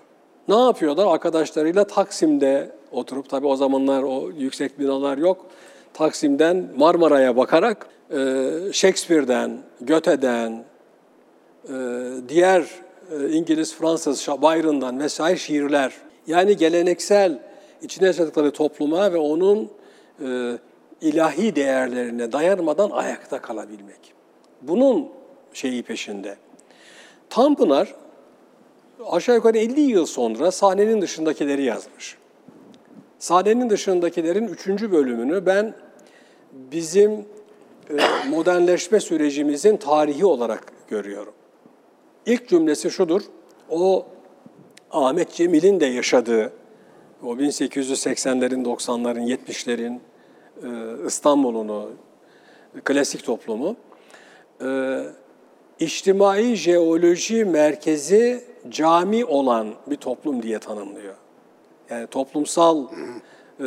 Ne 0.48 0.60
yapıyorlar? 0.60 1.06
Arkadaşlarıyla 1.06 1.86
Taksim'de 1.86 2.70
oturup, 2.95 3.28
tabii 3.28 3.47
o 3.47 3.57
zamanlar 3.57 4.03
o 4.03 4.30
yüksek 4.30 4.78
binalar 4.78 5.18
yok. 5.18 5.47
Taksim'den 5.95 6.68
Marmara'ya 6.76 7.36
bakarak 7.36 7.86
e, 8.11 8.16
Shakespeare'den, 8.72 9.59
Goethe'den, 9.80 10.64
e, 11.68 11.74
diğer 12.28 12.61
e, 13.11 13.28
İngiliz, 13.30 13.74
Fransız, 13.74 14.28
Byron'dan 14.28 15.01
vesaire 15.01 15.36
şiirler. 15.36 15.92
Yani 16.26 16.57
geleneksel 16.57 17.38
içine 17.82 18.07
yaşadıkları 18.07 18.51
topluma 18.51 19.12
ve 19.12 19.18
onun 19.18 19.70
e, 20.24 20.59
ilahi 21.01 21.57
değerlerine 21.57 22.32
dayanmadan 22.32 22.90
ayakta 22.90 23.42
kalabilmek. 23.42 24.14
Bunun 24.62 25.09
şeyi 25.53 25.82
peşinde. 25.82 26.36
Tanpınar 27.30 27.95
aşağı 29.11 29.34
yukarı 29.34 29.59
50 29.59 29.80
yıl 29.80 30.07
sonra 30.07 30.51
sahnenin 30.51 31.03
dışındakileri 31.03 31.64
yazmış. 31.64 32.16
Sahnenin 33.24 33.70
dışındakilerin 33.70 34.48
üçüncü 34.48 34.92
bölümünü 34.92 35.46
ben 35.46 35.74
bizim 36.52 37.12
e, 37.12 37.24
modernleşme 38.28 39.00
sürecimizin 39.00 39.76
tarihi 39.76 40.24
olarak 40.26 40.72
görüyorum. 40.88 41.32
İlk 42.26 42.48
cümlesi 42.48 42.90
şudur, 42.90 43.22
o 43.70 44.06
Ahmet 44.90 45.32
Cemil'in 45.32 45.80
de 45.80 45.86
yaşadığı, 45.86 46.52
o 47.22 47.34
1880'lerin, 47.34 48.64
90'ların, 48.64 49.36
70'lerin 49.36 49.98
İstanbul'unu, 51.06 51.90
klasik 52.84 53.24
toplumu, 53.24 53.76
e, 54.64 55.00
içtimai 55.78 56.56
jeoloji 56.56 57.44
merkezi 57.44 58.44
cami 58.68 59.24
olan 59.24 59.74
bir 59.86 59.96
toplum 59.96 60.42
diye 60.42 60.58
tanımlıyor. 60.58 61.14
Yani 61.91 62.07
toplumsal 62.07 62.87
e, 63.61 63.64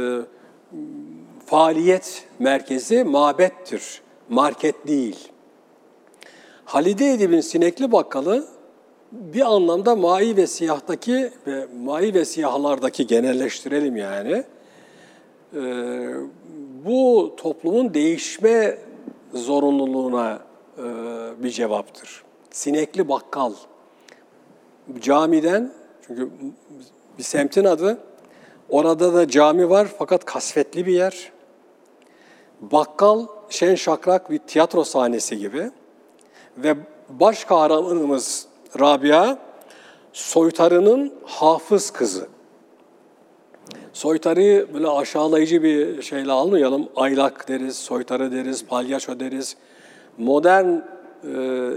faaliyet 1.45 2.27
merkezi 2.39 3.03
mabettir, 3.03 4.01
market 4.29 4.87
değil. 4.87 5.31
Halide 6.65 7.13
Edip'in 7.13 7.41
Sinekli 7.41 7.91
Bakkalı 7.91 8.47
bir 9.11 9.41
anlamda 9.41 9.95
mai 9.95 10.37
ve 10.37 10.47
siyahtaki 10.47 11.31
ve 11.47 11.67
mai 11.83 12.13
ve 12.13 12.25
siyahlardaki 12.25 13.07
genelleştirelim 13.07 13.95
yani. 13.95 14.43
E, 15.53 15.63
bu 16.85 17.33
toplumun 17.37 17.93
değişme 17.93 18.77
zorunluluğuna 19.33 20.39
e, 20.77 20.83
bir 21.43 21.49
cevaptır. 21.49 22.23
Sinekli 22.51 23.09
Bakkal 23.09 23.53
camiden 24.99 25.71
çünkü 26.07 26.29
bir 27.17 27.23
semtin 27.23 27.65
adı 27.65 27.97
orada 28.69 29.13
da 29.13 29.27
cami 29.27 29.69
var 29.69 29.87
fakat 29.97 30.25
kasvetli 30.25 30.85
bir 30.85 30.93
yer. 30.93 31.31
Bakkal 32.61 33.25
şen 33.49 33.75
şakrak 33.75 34.31
bir 34.31 34.37
tiyatro 34.37 34.83
sahnesi 34.83 35.37
gibi 35.37 35.71
ve 36.57 36.75
baş 37.09 37.45
kahramanımız 37.45 38.47
Rabia 38.79 39.37
soytarının 40.13 41.13
hafız 41.25 41.91
kızı. 41.91 42.27
Soytarıyı 43.93 44.73
böyle 44.73 44.87
aşağılayıcı 44.87 45.63
bir 45.63 46.01
şeyle 46.01 46.31
almayalım. 46.31 46.89
Aylak 46.95 47.47
deriz, 47.47 47.75
soytarı 47.75 48.31
deriz, 48.31 48.65
palyaço 48.65 49.19
deriz. 49.19 49.57
Modern 50.17 50.67
e, 50.67 50.81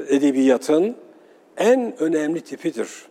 edebiyatın 0.09 0.97
en 1.57 2.03
önemli 2.03 2.41
tipidir. 2.41 3.10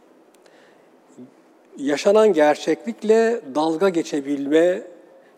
Yaşanan 1.78 2.34
gerçeklikle 2.34 3.41
dalga 3.55 3.89
geçebilme 3.89 4.82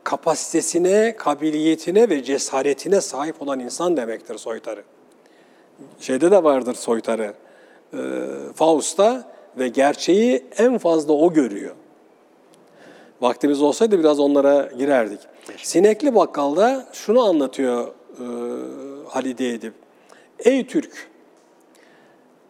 kapasitesine, 0.03 1.15
kabiliyetine 1.17 2.09
ve 2.09 2.23
cesaretine 2.23 3.01
sahip 3.01 3.41
olan 3.41 3.59
insan 3.59 3.97
demektir 3.97 4.37
soytarı. 4.37 4.83
Şeyde 5.99 6.31
de 6.31 6.43
vardır 6.43 6.75
soytarı, 6.75 7.33
e, 7.93 7.97
Faust'ta 8.55 9.31
ve 9.57 9.67
gerçeği 9.67 10.45
en 10.57 10.77
fazla 10.77 11.13
o 11.13 11.33
görüyor. 11.33 11.75
Vaktimiz 13.21 13.61
olsaydı 13.61 13.99
biraz 13.99 14.19
onlara 14.19 14.69
girerdik. 14.77 15.19
Sinekli 15.57 16.15
Bakkal'da 16.15 16.87
şunu 16.93 17.23
anlatıyor 17.23 17.87
e, 17.87 18.25
Halide 19.07 19.49
Edip. 19.49 19.73
Ey 20.39 20.67
Türk, 20.67 21.09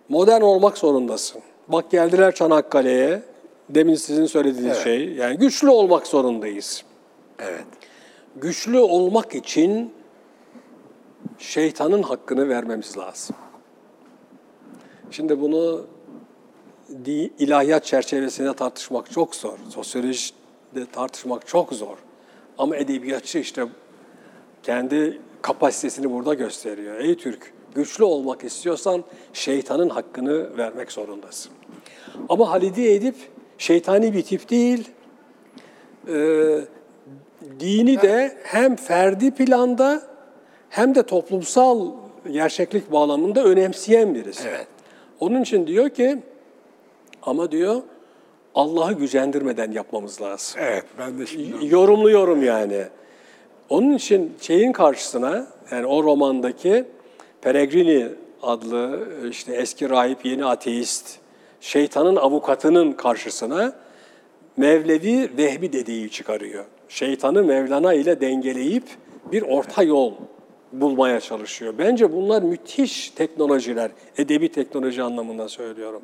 modern 0.09 0.41
olmak 0.41 0.77
zorundasın. 0.77 1.41
Bak 1.67 1.91
geldiler 1.91 2.36
Çanakkale'ye, 2.36 3.21
demin 3.76 3.95
sizin 3.95 4.26
söylediğiniz 4.26 4.76
evet. 4.76 4.84
şey. 4.84 5.13
Yani 5.13 5.38
güçlü 5.38 5.69
olmak 5.69 6.07
zorundayız. 6.07 6.84
Evet. 7.39 7.65
Güçlü 8.36 8.80
olmak 8.80 9.36
için 9.36 9.93
şeytanın 11.38 12.03
hakkını 12.03 12.49
vermemiz 12.49 12.97
lazım. 12.97 13.36
Şimdi 15.11 15.41
bunu 15.41 15.86
ilahiyat 17.39 17.86
çerçevesinde 17.86 18.53
tartışmak 18.53 19.11
çok 19.11 19.36
zor. 19.36 19.57
Sosyolojide 19.69 20.86
tartışmak 20.91 21.47
çok 21.47 21.74
zor. 21.74 21.97
Ama 22.57 22.76
edebiyatçı 22.76 23.39
işte 23.39 23.65
kendi 24.63 25.22
kapasitesini 25.41 26.11
burada 26.11 26.34
gösteriyor. 26.34 26.99
Ey 26.99 27.17
Türk, 27.17 27.53
güçlü 27.76 28.03
olmak 28.03 28.43
istiyorsan 28.43 29.03
şeytanın 29.34 29.89
hakkını 29.89 30.57
vermek 30.57 30.91
zorundasın. 30.91 31.51
Ama 32.30 32.49
Halide 32.49 32.95
Edip 32.95 33.15
şeytani 33.62 34.14
bir 34.14 34.22
tip 34.22 34.49
değil. 34.49 34.89
Ee, 36.07 36.59
dini 37.59 38.01
de 38.01 38.38
hem 38.43 38.76
ferdi 38.76 39.32
planda 39.32 40.01
hem 40.70 40.95
de 40.95 41.03
toplumsal 41.03 41.91
gerçeklik 42.32 42.91
bağlamında 42.91 43.43
önemseyen 43.43 44.16
birisi. 44.16 44.47
Evet. 44.49 44.68
Onun 45.20 45.41
için 45.41 45.68
diyor 45.68 45.89
ki 45.89 46.18
ama 47.22 47.51
diyor 47.51 47.82
Allah'ı 48.55 48.93
gücendirmeden 48.93 49.72
yapmamız 49.72 50.22
lazım. 50.22 50.62
Evet, 50.64 50.86
ben 50.99 51.20
de 51.20 51.26
şimdi... 51.26 51.74
Yorumluyorum 51.76 52.43
yani. 52.43 52.84
Onun 53.70 53.93
için 53.93 54.34
şeyin 54.41 54.72
karşısına, 54.72 55.47
yani 55.72 55.86
o 55.86 56.03
romandaki 56.03 56.86
Peregrini 57.41 58.07
adlı 58.43 59.07
işte 59.30 59.53
eski 59.53 59.89
rahip, 59.89 60.26
yeni 60.26 60.45
ateist, 60.45 61.20
şeytanın 61.62 62.16
avukatının 62.16 62.91
karşısına 62.91 63.74
Mevlevi 64.57 65.38
Vehbi 65.38 65.74
dedeyi 65.74 66.09
çıkarıyor. 66.09 66.66
Şeytanı 66.89 67.43
Mevlana 67.43 67.93
ile 67.93 68.22
dengeleyip 68.22 68.84
bir 69.32 69.41
orta 69.41 69.84
yol 69.84 70.14
bulmaya 70.74 71.20
çalışıyor. 71.20 71.74
Bence 71.78 72.14
bunlar 72.14 72.41
müthiş 72.41 73.09
teknolojiler, 73.09 73.91
edebi 74.18 74.51
teknoloji 74.51 75.03
anlamında 75.03 75.49
söylüyorum. 75.49 76.01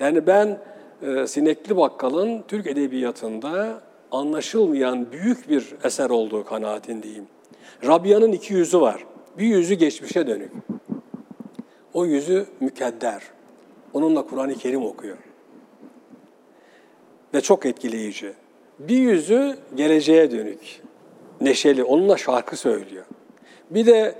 Yani 0.00 0.26
ben 0.26 0.58
e, 1.02 1.26
Sinekli 1.26 1.76
Bakkal'ın 1.76 2.42
Türk 2.48 2.66
Edebiyatı'nda 2.66 3.80
anlaşılmayan 4.12 5.12
büyük 5.12 5.48
bir 5.48 5.74
eser 5.84 6.10
olduğu 6.10 6.44
kanaatindeyim. 6.44 7.26
Rabia'nın 7.86 8.32
iki 8.32 8.54
yüzü 8.54 8.80
var. 8.80 9.04
Bir 9.38 9.46
yüzü 9.46 9.74
geçmişe 9.74 10.26
dönük. 10.26 10.50
O 11.94 12.06
yüzü 12.06 12.46
mükedder. 12.60 13.22
Onunla 13.94 14.22
Kur'an-ı 14.22 14.54
Kerim 14.54 14.84
okuyor. 14.84 15.16
Ve 17.34 17.40
çok 17.40 17.66
etkileyici. 17.66 18.32
Bir 18.78 18.98
yüzü 18.98 19.56
geleceğe 19.74 20.30
dönük. 20.30 20.82
Neşeli. 21.40 21.84
Onunla 21.84 22.16
şarkı 22.16 22.56
söylüyor. 22.56 23.04
Bir 23.70 23.86
de 23.86 24.14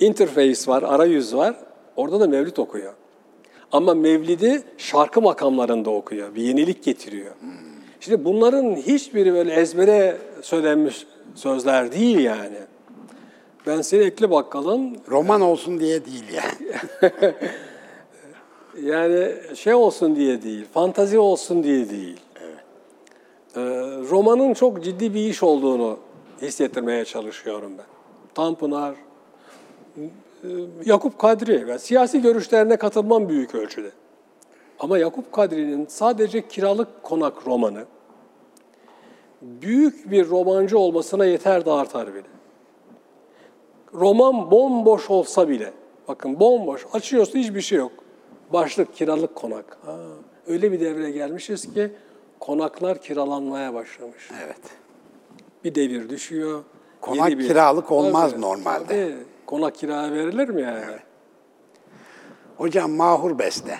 interface 0.00 0.60
var, 0.66 0.82
arayüz 0.82 1.36
var. 1.36 1.56
Orada 1.96 2.20
da 2.20 2.26
mevlid 2.26 2.56
okuyor. 2.56 2.92
Ama 3.72 3.94
mevlidi 3.94 4.62
şarkı 4.78 5.22
makamlarında 5.22 5.90
okuyor. 5.90 6.34
Bir 6.34 6.42
yenilik 6.42 6.84
getiriyor. 6.84 7.34
Şimdi 8.00 8.24
bunların 8.24 8.74
hiçbiri 8.76 9.32
böyle 9.34 9.52
ezbere 9.52 10.16
söylenmiş 10.42 11.06
sözler 11.34 11.92
değil 11.92 12.18
yani. 12.18 12.58
Ben 13.66 13.80
Sinekli 13.80 14.30
Bakkal'ın... 14.30 14.96
Roman 15.08 15.40
olsun 15.40 15.80
diye 15.80 16.04
değil 16.04 16.24
yani. 16.34 17.12
yani 18.82 19.32
şey 19.54 19.74
olsun 19.74 20.16
diye 20.16 20.42
değil, 20.42 20.64
fantazi 20.72 21.18
olsun 21.18 21.62
diye 21.62 21.90
değil. 21.90 22.20
Evet. 22.40 22.64
Ee, 23.56 23.60
romanın 24.10 24.54
çok 24.54 24.84
ciddi 24.84 25.14
bir 25.14 25.30
iş 25.30 25.42
olduğunu 25.42 25.98
hissettirmeye 26.42 27.04
çalışıyorum 27.04 27.72
ben. 27.78 27.86
Tanpınar, 28.34 28.94
Yakup 30.84 31.18
Kadri 31.18 31.66
ve 31.66 31.78
siyasi 31.78 32.22
görüşlerine 32.22 32.76
katılmam 32.76 33.28
büyük 33.28 33.54
ölçüde. 33.54 33.90
Ama 34.78 34.98
Yakup 34.98 35.32
Kadri'nin 35.32 35.86
sadece 35.86 36.48
kiralık 36.48 37.02
konak 37.02 37.46
romanı 37.46 37.84
büyük 39.42 40.10
bir 40.10 40.28
romancı 40.28 40.78
olmasına 40.78 41.24
yeter 41.24 41.66
de 41.66 41.70
artar 41.70 42.14
bile. 42.14 42.26
Roman 43.94 44.50
bomboş 44.50 45.10
olsa 45.10 45.48
bile, 45.48 45.72
bakın 46.08 46.40
bomboş, 46.40 46.86
açıyorsun 46.92 47.38
hiçbir 47.38 47.60
şey 47.60 47.78
yok. 47.78 47.92
Başlık 48.52 48.94
kiralık 48.94 49.34
konak. 49.34 49.78
Ha, 49.86 49.96
öyle 50.46 50.72
bir 50.72 50.80
devreye 50.80 51.10
gelmişiz 51.10 51.74
ki 51.74 51.92
konaklar 52.40 53.02
kiralanmaya 53.02 53.74
başlamış. 53.74 54.30
Evet. 54.44 54.60
Bir 55.64 55.74
devir 55.74 56.08
düşüyor. 56.08 56.62
Konak 57.00 57.28
bir- 57.28 57.48
kiralık 57.48 57.92
olmaz 57.92 58.30
Tabii, 58.30 58.40
normalde. 58.40 58.86
tabii. 58.86 59.16
Konak 59.46 59.74
kiraya 59.74 60.12
verilir 60.12 60.48
mi 60.48 60.62
yani? 60.62 60.84
Hocam 62.56 62.90
Mahur 62.90 63.38
Beste. 63.38 63.78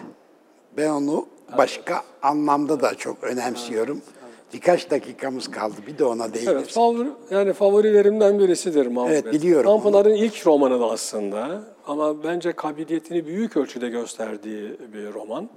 Ben 0.76 0.90
onu 0.90 1.26
başka 1.58 2.02
anlamda 2.22 2.80
da 2.80 2.94
çok 2.94 3.24
önemsiyorum. 3.24 4.02
Birkaç 4.52 4.90
dakikamız 4.90 5.50
kaldı. 5.50 5.74
Bir 5.86 5.98
de 5.98 6.04
ona 6.04 6.34
değiniriz. 6.34 6.48
Evet, 6.56 6.68
favori, 6.68 7.08
yani 7.30 7.52
favorilerimden 7.52 8.38
birisidir 8.38 8.86
Mahmut 8.86 9.10
Evet, 9.12 9.32
biliyorum 9.32 9.66
Tanpınar'ın 9.70 10.14
ilk 10.14 10.46
romanı 10.46 10.80
da 10.80 10.90
aslında 10.90 11.62
ama 11.86 12.24
bence 12.24 12.52
kabiliyetini 12.52 13.26
büyük 13.26 13.56
ölçüde 13.56 13.88
gösterdiği 13.88 14.76
bir 14.94 15.14
roman. 15.14 15.48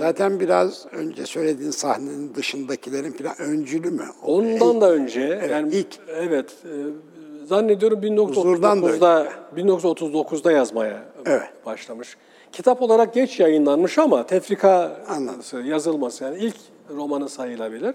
Zaten 0.00 0.40
biraz 0.40 0.86
önce 0.92 1.26
söylediğin 1.26 1.70
sahnenin 1.70 2.34
dışındakilerin 2.34 3.12
falan 3.12 3.34
öncülü 3.38 3.90
mü? 3.90 4.06
O 4.22 4.34
Ondan 4.36 4.80
da 4.80 4.90
önce 4.90 5.40
yani 5.50 5.74
ilk. 5.74 5.98
evet 6.08 6.50
e, 6.64 7.46
zannediyorum 7.46 8.18
Huzurdan 8.28 8.82
da 8.82 8.86
1939'da 8.86 9.28
1939'da 9.56 10.52
yazmaya 10.52 11.02
Evet. 11.26 11.66
başlamış. 11.66 12.16
Kitap 12.52 12.82
olarak 12.82 13.14
geç 13.14 13.40
yayınlanmış 13.40 13.98
ama 13.98 14.26
tefrika 14.26 14.96
Anladım. 15.08 15.66
yazılması 15.66 16.24
yani 16.24 16.38
ilk 16.38 16.56
romanı 16.96 17.28
sayılabilir. 17.28 17.94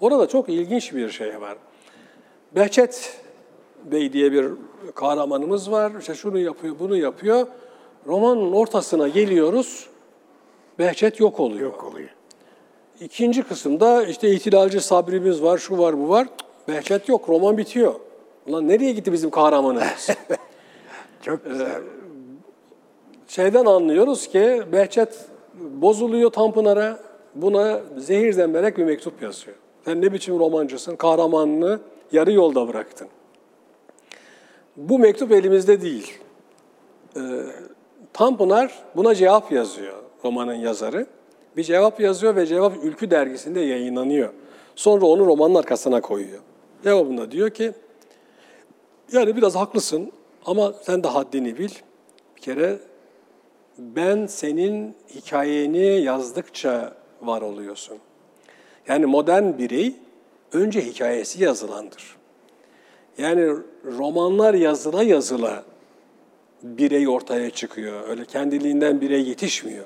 Orada 0.00 0.28
çok 0.28 0.48
ilginç 0.48 0.94
bir 0.94 1.10
şey 1.10 1.40
var. 1.40 1.56
Behçet 2.54 3.20
Bey 3.84 4.12
diye 4.12 4.32
bir 4.32 4.46
kahramanımız 4.94 5.70
var. 5.70 5.92
İşte 6.00 6.14
şunu 6.14 6.38
yapıyor, 6.38 6.74
bunu 6.78 6.96
yapıyor. 6.96 7.46
Romanın 8.06 8.52
ortasına 8.52 9.08
geliyoruz. 9.08 9.88
Behçet 10.78 11.20
yok 11.20 11.40
oluyor. 11.40 11.60
Yok 11.60 11.84
oluyor. 11.84 12.08
İkinci 13.00 13.42
kısımda 13.42 14.04
işte 14.04 14.30
ihtilalci 14.30 14.80
sabrimiz 14.80 15.42
var, 15.42 15.58
şu 15.58 15.78
var, 15.78 15.98
bu 15.98 16.08
var. 16.08 16.28
Behçet 16.68 17.08
yok, 17.08 17.28
roman 17.28 17.58
bitiyor. 17.58 17.94
Ulan 18.46 18.68
nereye 18.68 18.92
gitti 18.92 19.12
bizim 19.12 19.30
kahramanımız? 19.30 20.08
Çok 21.22 21.44
güzel. 21.44 21.82
Şeyden 23.28 23.64
anlıyoruz 23.64 24.26
ki 24.26 24.62
Behçet 24.72 25.18
bozuluyor 25.54 26.30
Tanpınar'a, 26.30 26.98
buna 27.34 27.80
zehir 27.96 28.32
zemberek 28.32 28.78
bir 28.78 28.84
mektup 28.84 29.22
yazıyor. 29.22 29.56
Sen 29.84 30.02
ne 30.02 30.12
biçim 30.12 30.38
romancısın, 30.38 30.96
kahramanını 30.96 31.80
yarı 32.12 32.32
yolda 32.32 32.68
bıraktın. 32.68 33.08
Bu 34.76 34.98
mektup 34.98 35.32
elimizde 35.32 35.80
değil. 35.80 36.18
Ee, 37.16 37.20
Tanpınar 38.12 38.82
buna 38.96 39.14
cevap 39.14 39.52
yazıyor 39.52 39.94
romanın 40.24 40.54
yazarı. 40.54 41.06
Bir 41.56 41.64
cevap 41.64 42.00
yazıyor 42.00 42.36
ve 42.36 42.46
cevap 42.46 42.72
Ülkü 42.84 43.10
dergisinde 43.10 43.60
yayınlanıyor. 43.60 44.32
Sonra 44.76 45.06
onu 45.06 45.26
romanın 45.26 45.54
arkasına 45.54 46.00
koyuyor. 46.00 46.40
Cevabında 46.84 47.30
diyor 47.30 47.50
ki, 47.50 47.72
yani 49.12 49.36
biraz 49.36 49.56
haklısın 49.56 50.12
ama 50.46 50.72
sen 50.82 51.04
de 51.04 51.08
haddini 51.08 51.58
bil. 51.58 51.70
Bir 52.36 52.40
kere 52.40 52.78
ben 53.78 54.26
senin 54.26 54.94
hikayeni 55.14 56.00
yazdıkça 56.00 56.99
var 57.22 57.42
oluyorsun. 57.42 57.98
Yani 58.88 59.06
modern 59.06 59.58
birey 59.58 59.94
önce 60.52 60.80
hikayesi 60.80 61.44
yazılandır. 61.44 62.16
Yani 63.18 63.56
romanlar 63.84 64.54
yazıla 64.54 65.02
yazıla 65.02 65.64
birey 66.62 67.08
ortaya 67.08 67.50
çıkıyor. 67.50 68.08
Öyle 68.08 68.24
kendiliğinden 68.24 69.00
birey 69.00 69.28
yetişmiyor. 69.28 69.84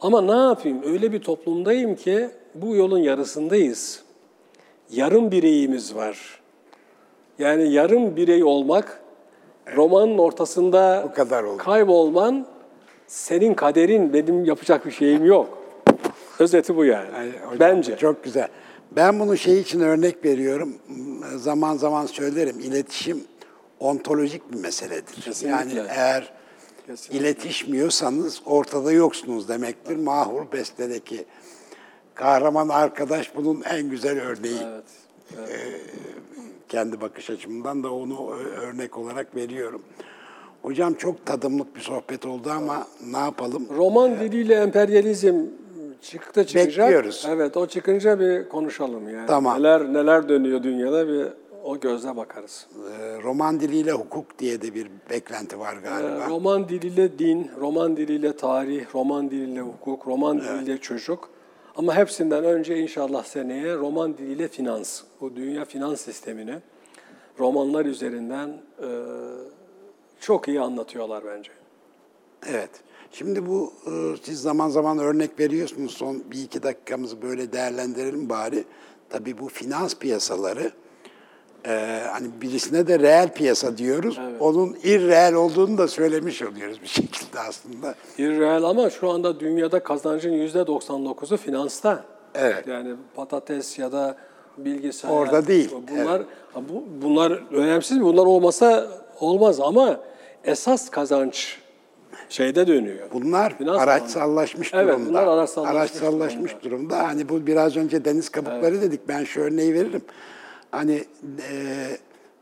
Ama 0.00 0.20
ne 0.20 0.48
yapayım? 0.48 0.82
Öyle 0.86 1.12
bir 1.12 1.20
toplumdayım 1.20 1.96
ki 1.96 2.28
bu 2.54 2.76
yolun 2.76 2.98
yarısındayız. 2.98 4.02
Yarım 4.90 5.30
bireyimiz 5.30 5.94
var. 5.94 6.40
Yani 7.38 7.72
yarım 7.72 8.16
birey 8.16 8.44
olmak, 8.44 9.02
romanın 9.76 10.18
ortasında 10.18 11.04
Bu 11.10 11.14
kadar 11.14 11.42
oldu. 11.42 11.56
kaybolman 11.56 12.46
senin 13.06 13.54
kaderin, 13.54 14.12
benim 14.12 14.44
yapacak 14.44 14.86
bir 14.86 14.90
şeyim 14.90 15.24
yok. 15.24 15.61
Özeti 16.38 16.76
bu 16.76 16.84
yani. 16.84 17.08
Ay, 17.16 17.28
hocam, 17.40 17.60
Bence. 17.60 17.96
Çok 17.96 18.24
güzel. 18.24 18.48
Ben 18.96 19.20
bunu 19.20 19.36
şey 19.36 19.60
için 19.60 19.80
örnek 19.80 20.24
veriyorum. 20.24 20.74
Zaman 21.36 21.76
zaman 21.76 22.06
söylerim. 22.06 22.60
İletişim 22.60 23.24
ontolojik 23.80 24.52
bir 24.52 24.58
meseledir. 24.58 25.22
Kesinlikle. 25.22 25.78
Yani 25.78 25.88
eğer 25.88 26.32
Kesinlikle. 26.86 27.18
iletişmiyorsanız 27.18 28.42
ortada 28.46 28.92
yoksunuz 28.92 29.48
demektir. 29.48 29.96
Mahur 29.96 30.52
Beste'deki 30.52 31.24
kahraman 32.14 32.68
arkadaş 32.68 33.36
bunun 33.36 33.62
en 33.62 33.90
güzel 33.90 34.20
örneği. 34.20 34.58
Evet. 35.38 35.80
Kendi 36.68 37.00
bakış 37.00 37.30
açımdan 37.30 37.82
da 37.82 37.92
onu 37.92 38.30
örnek 38.60 38.98
olarak 38.98 39.36
veriyorum. 39.36 39.82
Hocam 40.62 40.94
çok 40.94 41.26
tadımlık 41.26 41.76
bir 41.76 41.80
sohbet 41.80 42.26
oldu 42.26 42.50
ama 42.50 42.86
ne 43.06 43.18
yapalım? 43.18 43.66
Roman 43.76 44.20
diliyle 44.20 44.54
emperyalizm 44.54 45.34
çıktı 46.02 46.46
çıkacak. 46.46 46.86
Bekliyoruz. 46.86 47.26
Evet, 47.28 47.56
o 47.56 47.66
çıkınca 47.66 48.20
bir 48.20 48.48
konuşalım 48.48 49.08
yani. 49.08 49.26
Tamam. 49.26 49.58
Neler 49.58 49.92
neler 49.92 50.28
dönüyor 50.28 50.62
dünyada 50.62 51.08
bir 51.08 51.26
o 51.64 51.80
gözle 51.80 52.16
bakarız. 52.16 52.66
Ee, 53.00 53.22
Roman 53.22 53.60
diliyle 53.60 53.92
hukuk 53.92 54.38
diye 54.38 54.62
de 54.62 54.74
bir 54.74 54.88
beklenti 55.10 55.58
var 55.58 55.76
galiba. 55.76 56.24
Ee, 56.24 56.28
roman 56.28 56.68
diliyle 56.68 57.18
din, 57.18 57.50
roman 57.60 57.96
diliyle 57.96 58.36
tarih, 58.36 58.94
roman 58.94 59.30
diliyle 59.30 59.60
hukuk, 59.60 60.06
roman 60.06 60.40
diliyle 60.40 60.78
çocuk. 60.78 61.28
Ama 61.76 61.94
hepsinden 61.96 62.44
önce 62.44 62.78
inşallah 62.78 63.24
seneye 63.24 63.76
roman 63.76 64.18
diliyle 64.18 64.48
finans. 64.48 65.02
Bu 65.20 65.36
dünya 65.36 65.64
finans 65.64 66.00
sistemini 66.00 66.54
romanlar 67.38 67.84
üzerinden 67.86 68.48
e, 68.82 68.88
çok 70.20 70.48
iyi 70.48 70.60
anlatıyorlar 70.60 71.24
bence. 71.26 71.50
Evet. 72.46 72.70
Şimdi 73.12 73.46
bu 73.46 73.72
e, 73.86 73.90
siz 74.22 74.42
zaman 74.42 74.68
zaman 74.68 74.98
örnek 74.98 75.40
veriyorsunuz. 75.40 75.92
Son 75.92 76.22
bir 76.30 76.42
iki 76.42 76.62
dakikamızı 76.62 77.22
böyle 77.22 77.52
değerlendirelim 77.52 78.28
bari. 78.28 78.64
Tabii 79.10 79.38
bu 79.38 79.48
finans 79.48 79.94
piyasaları 79.94 80.70
e, 81.66 82.02
hani 82.12 82.28
birisine 82.40 82.86
de 82.86 82.98
reel 82.98 83.34
piyasa 83.34 83.78
diyoruz. 83.78 84.20
Onun 84.40 84.76
irreel 84.84 85.34
olduğunu 85.34 85.78
da 85.78 85.88
söylemiş 85.88 86.42
oluyoruz 86.42 86.82
bir 86.82 86.88
şekilde 86.88 87.40
aslında. 87.40 87.94
İrreel 88.18 88.64
ama 88.64 88.90
şu 88.90 89.10
anda 89.10 89.40
dünyada 89.40 89.82
kazancın 89.82 90.32
%99'u 90.32 91.36
finansta. 91.36 92.04
Evet. 92.34 92.66
Yani 92.66 92.94
patates 93.14 93.78
ya 93.78 93.92
da 93.92 94.16
bilgisayar. 94.58 95.10
Orada 95.10 95.46
değil, 95.46 95.70
Bunlar 95.90 96.22
ha, 96.54 96.60
bu, 96.68 96.84
bunlar 97.02 97.42
önemsiz 97.50 97.96
mi? 97.96 98.04
Bunlar 98.04 98.26
olmasa 98.26 98.88
olmaz 99.20 99.60
ama 99.60 100.00
esas 100.44 100.90
kazanç 100.90 101.61
şeyde 102.28 102.66
dönüyor. 102.66 103.08
Bunlar 103.12 103.58
Finans 103.58 103.80
araçsallaşmış 103.82 104.74
Evet, 104.74 104.88
durumda. 104.88 105.08
bunlar 105.08 105.26
araçsallaşmış 105.26 105.76
Araçsallaşmış 105.76 106.52
durumda. 106.62 106.98
Hani 106.98 107.28
bu 107.28 107.46
biraz 107.46 107.76
önce 107.76 108.04
deniz 108.04 108.28
kabukları 108.28 108.82
dedik. 108.82 109.08
Ben 109.08 109.24
şu 109.24 109.40
örneği 109.40 109.74
veririm. 109.74 110.02
Hani 110.70 111.04
e, 111.52 111.54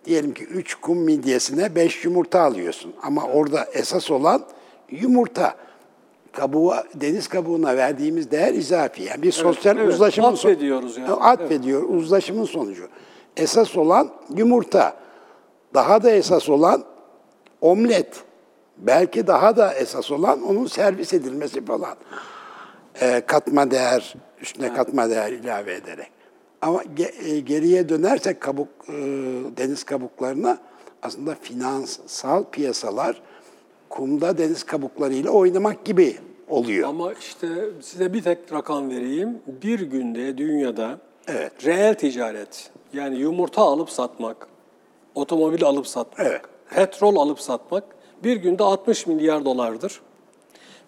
diyelim 0.05 0.35
ki 0.35 0.45
3 0.45 0.75
kum 0.75 0.99
midyesine 0.99 1.75
5 1.75 2.05
yumurta 2.05 2.41
alıyorsun. 2.41 2.93
Ama 3.03 3.25
orada 3.25 3.65
esas 3.73 4.11
olan 4.11 4.43
yumurta. 4.91 5.55
Kabuğu, 6.33 6.75
deniz 6.95 7.29
kabuğuna 7.29 7.77
verdiğimiz 7.77 8.31
değer 8.31 8.55
izafi. 8.55 9.03
Yani 9.03 9.23
bir 9.23 9.33
sosyal 9.33 9.77
evet. 9.77 9.89
uzlaşımın 9.89 10.35
son- 10.35 10.51
Atfediyoruz 10.51 10.99
yani. 10.99 11.11
Atfediyor, 11.13 11.83
uzlaşımın 11.83 12.45
sonucu. 12.45 12.89
Esas 13.37 13.77
olan 13.77 14.11
yumurta. 14.37 14.97
Daha 15.75 16.03
da 16.03 16.11
esas 16.11 16.49
olan 16.49 16.85
omlet. 17.61 18.25
Belki 18.81 19.27
daha 19.27 19.57
da 19.57 19.75
esas 19.75 20.11
olan 20.11 20.43
onun 20.43 20.67
servis 20.67 21.15
edilmesi 21.15 21.65
falan. 21.65 21.97
Ee, 23.01 23.23
katma 23.27 23.71
değer, 23.71 24.15
üstüne 24.41 24.75
katma 24.75 25.11
değer 25.11 25.33
ilave 25.33 25.75
ederek. 25.75 26.11
Ama 26.63 26.83
ge- 26.83 27.29
e, 27.35 27.41
geriye 27.41 27.89
dönersek 27.89 28.41
kabuk 28.41 28.69
e, 28.89 28.93
deniz 29.57 29.85
kabuklarına 29.85 30.59
aslında 31.03 31.35
finansal 31.43 32.45
piyasalar 32.53 33.23
kumda 33.89 34.39
deniz 34.39 34.65
kabuklarıyla 34.65 35.31
oynamak 35.31 35.85
gibi 35.85 36.17
oluyor. 36.49 36.89
Ama 36.89 37.13
işte 37.13 37.49
size 37.83 38.13
bir 38.13 38.23
tek 38.23 38.53
rakam 38.53 38.91
vereyim. 38.91 39.39
Bir 39.63 39.81
günde 39.81 40.39
dünyada 40.39 40.99
Evet. 41.29 41.65
reel 41.67 41.95
ticaret 41.95 42.71
yani 42.93 43.19
yumurta 43.19 43.63
alıp 43.63 43.91
satmak, 43.91 44.47
otomobil 45.15 45.65
alıp 45.65 45.87
satmak, 45.87 46.27
Evet. 46.27 46.43
petrol 46.75 47.17
alıp 47.17 47.41
satmak 47.41 47.85
bir 48.25 48.37
günde 48.37 48.63
60 48.63 49.07
milyar 49.07 49.45
dolardır. 49.45 50.01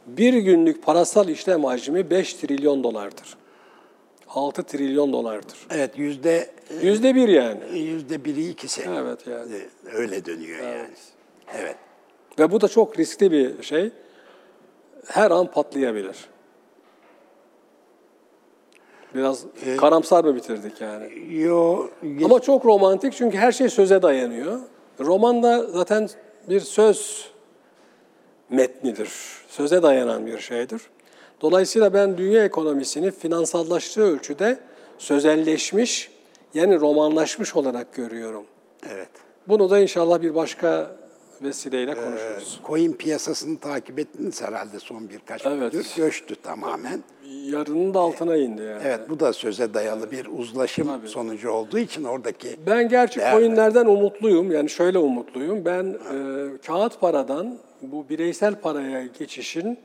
Bir 0.06 0.34
günlük 0.34 0.82
parasal 0.82 1.28
işlem 1.28 1.64
hacmi 1.64 2.10
5 2.10 2.34
trilyon 2.34 2.84
dolardır. 2.84 3.36
6 4.28 4.62
trilyon 4.62 5.12
dolardır. 5.12 5.58
Evet 5.70 5.98
yüzde 5.98 6.50
Yüzde 6.82 7.14
bir 7.14 7.28
yani. 7.28 7.78
yüzde 7.78 8.24
biri 8.24 8.48
ikisi. 8.48 8.82
Evet 8.88 9.26
yani. 9.26 9.54
E, 9.54 9.96
Öyle 9.96 10.24
dönüyor 10.24 10.58
yani. 10.62 10.88
Evet. 11.58 11.76
Ve 12.38 12.50
bu 12.52 12.60
da 12.60 12.68
çok 12.68 12.98
riskli 12.98 13.32
bir 13.32 13.62
şey. 13.62 13.90
Her 15.06 15.30
an 15.30 15.50
patlayabilir. 15.50 16.16
Biraz 19.14 19.44
karamsar 19.78 20.24
mı 20.24 20.36
bitirdik 20.36 20.80
yani? 20.80 21.34
Yo, 21.34 21.88
Ama 22.24 22.40
çok 22.40 22.64
romantik 22.64 23.12
çünkü 23.12 23.38
her 23.38 23.52
şey 23.52 23.68
söze 23.68 24.02
dayanıyor. 24.02 24.60
Roman 25.00 25.42
da 25.42 25.66
zaten 25.66 26.08
bir 26.48 26.60
söz 26.60 27.30
metnidir. 28.50 29.10
Söze 29.48 29.82
dayanan 29.82 30.26
bir 30.26 30.38
şeydir. 30.38 30.82
Dolayısıyla 31.40 31.94
ben 31.94 32.18
dünya 32.18 32.44
ekonomisini 32.44 33.10
finansallaştığı 33.10 34.02
ölçüde 34.02 34.58
sözelleşmiş, 34.98 36.10
yani 36.54 36.80
romanlaşmış 36.80 37.56
olarak 37.56 37.94
görüyorum. 37.94 38.44
evet. 38.90 39.08
Bunu 39.48 39.70
da 39.70 39.78
inşallah 39.78 40.22
bir 40.22 40.34
başka 40.34 40.96
vesileyle 41.42 41.94
konuşuruz. 41.94 42.60
Coin 42.66 42.92
piyasasını 42.92 43.58
takip 43.58 43.98
ettiniz 43.98 44.42
herhalde 44.42 44.78
son 44.80 45.08
birkaç 45.10 45.46
Evet. 45.46 45.72
gündür. 45.72 45.86
Göçtü 45.96 46.34
tamamen. 46.36 47.00
Yarının 47.44 47.94
da 47.94 47.98
altına 48.00 48.36
indi 48.36 48.62
yani. 48.62 48.82
Evet 48.84 49.00
bu 49.08 49.20
da 49.20 49.32
söze 49.32 49.74
dayalı 49.74 50.10
bir 50.10 50.26
uzlaşım 50.38 50.86
Tabii. 50.86 51.08
sonucu 51.08 51.50
olduğu 51.50 51.78
için 51.78 52.04
oradaki 52.04 52.48
Ben 52.66 52.88
gerçi 52.88 53.20
Değerli. 53.20 53.36
coinlerden 53.40 53.86
umutluyum. 53.86 54.52
Yani 54.52 54.70
şöyle 54.70 54.98
umutluyum. 54.98 55.64
Ben 55.64 55.84
e, 55.84 56.16
kağıt 56.66 57.00
paradan 57.00 57.58
bu 57.82 58.08
bireysel 58.08 58.54
paraya 58.54 59.06
geçişin 59.18 59.78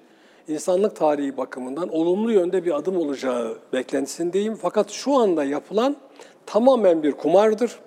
insanlık 0.47 0.95
tarihi 0.95 1.37
bakımından 1.37 1.89
olumlu 1.89 2.31
yönde 2.31 2.65
bir 2.65 2.71
adım 2.77 2.97
olacağı 2.97 3.57
beklentisindeyim. 3.73 4.55
Fakat 4.55 4.89
şu 4.89 5.13
anda 5.13 5.43
yapılan 5.43 5.95
tamamen 6.45 7.03
bir 7.03 7.11
kumardır 7.11 7.79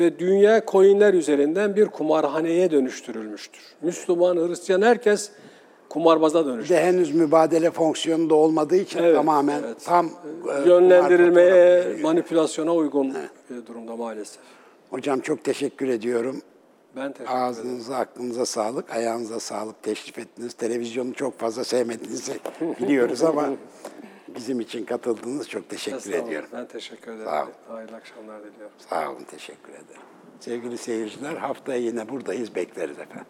ve 0.00 0.18
dünya 0.18 0.62
coinler 0.66 1.14
üzerinden 1.14 1.76
bir 1.76 1.86
kumarhaneye 1.86 2.70
dönüştürülmüştür. 2.70 3.62
Müslüman, 3.82 4.36
Hristiyan 4.36 4.82
herkes 4.82 5.30
kumarbaza 5.88 6.46
dönüştür. 6.46 6.74
de 6.74 6.84
henüz 6.84 7.14
mübadele 7.14 7.70
fonksiyonu 7.70 8.30
da 8.30 8.34
olmadığı 8.34 8.76
için 8.76 8.98
Evet, 8.98 9.16
tamamen 9.16 9.62
evet. 9.66 9.84
tam 9.84 10.06
e, 10.06 10.68
Yönlendirilmeye, 10.68 11.84
manipülasyona 12.02 12.74
uygun 12.74 13.14
bir 13.50 13.66
durumda 13.66 13.96
maalesef. 13.96 14.40
Hocam 14.90 15.20
çok 15.20 15.44
teşekkür 15.44 15.88
ediyorum. 15.88 16.42
Ben 16.96 17.12
teşekkür 17.12 17.24
ederim. 17.24 17.42
Ağzınıza, 17.42 17.96
aklınıza 17.96 18.46
sağlık, 18.46 18.90
ayağınıza 18.90 19.40
sağlık 19.40 19.82
teşrif 19.82 20.18
ettiniz. 20.18 20.52
Televizyonu 20.52 21.14
çok 21.14 21.38
fazla 21.38 21.64
sevmediğinizi 21.64 22.32
biliyoruz 22.80 23.22
ama 23.22 23.48
bizim 24.34 24.60
için 24.60 24.84
katıldınız. 24.84 25.48
Çok 25.48 25.68
teşekkür 25.68 26.12
ediyorum. 26.12 26.48
Ben 26.52 26.66
teşekkür 26.68 27.12
ederim. 27.12 27.26
Sağ 27.26 27.42
olun. 27.42 27.52
Hayırlı 27.68 27.96
akşamlar 27.96 28.38
diliyorum. 28.44 28.76
Sağ 28.90 29.10
olun, 29.10 29.24
teşekkür 29.24 29.72
ederim. 29.72 30.02
Sevgili 30.40 30.78
seyirciler, 30.78 31.36
haftaya 31.36 31.78
yine 31.78 32.08
buradayız, 32.08 32.54
bekleriz 32.54 32.98
efendim. 32.98 33.26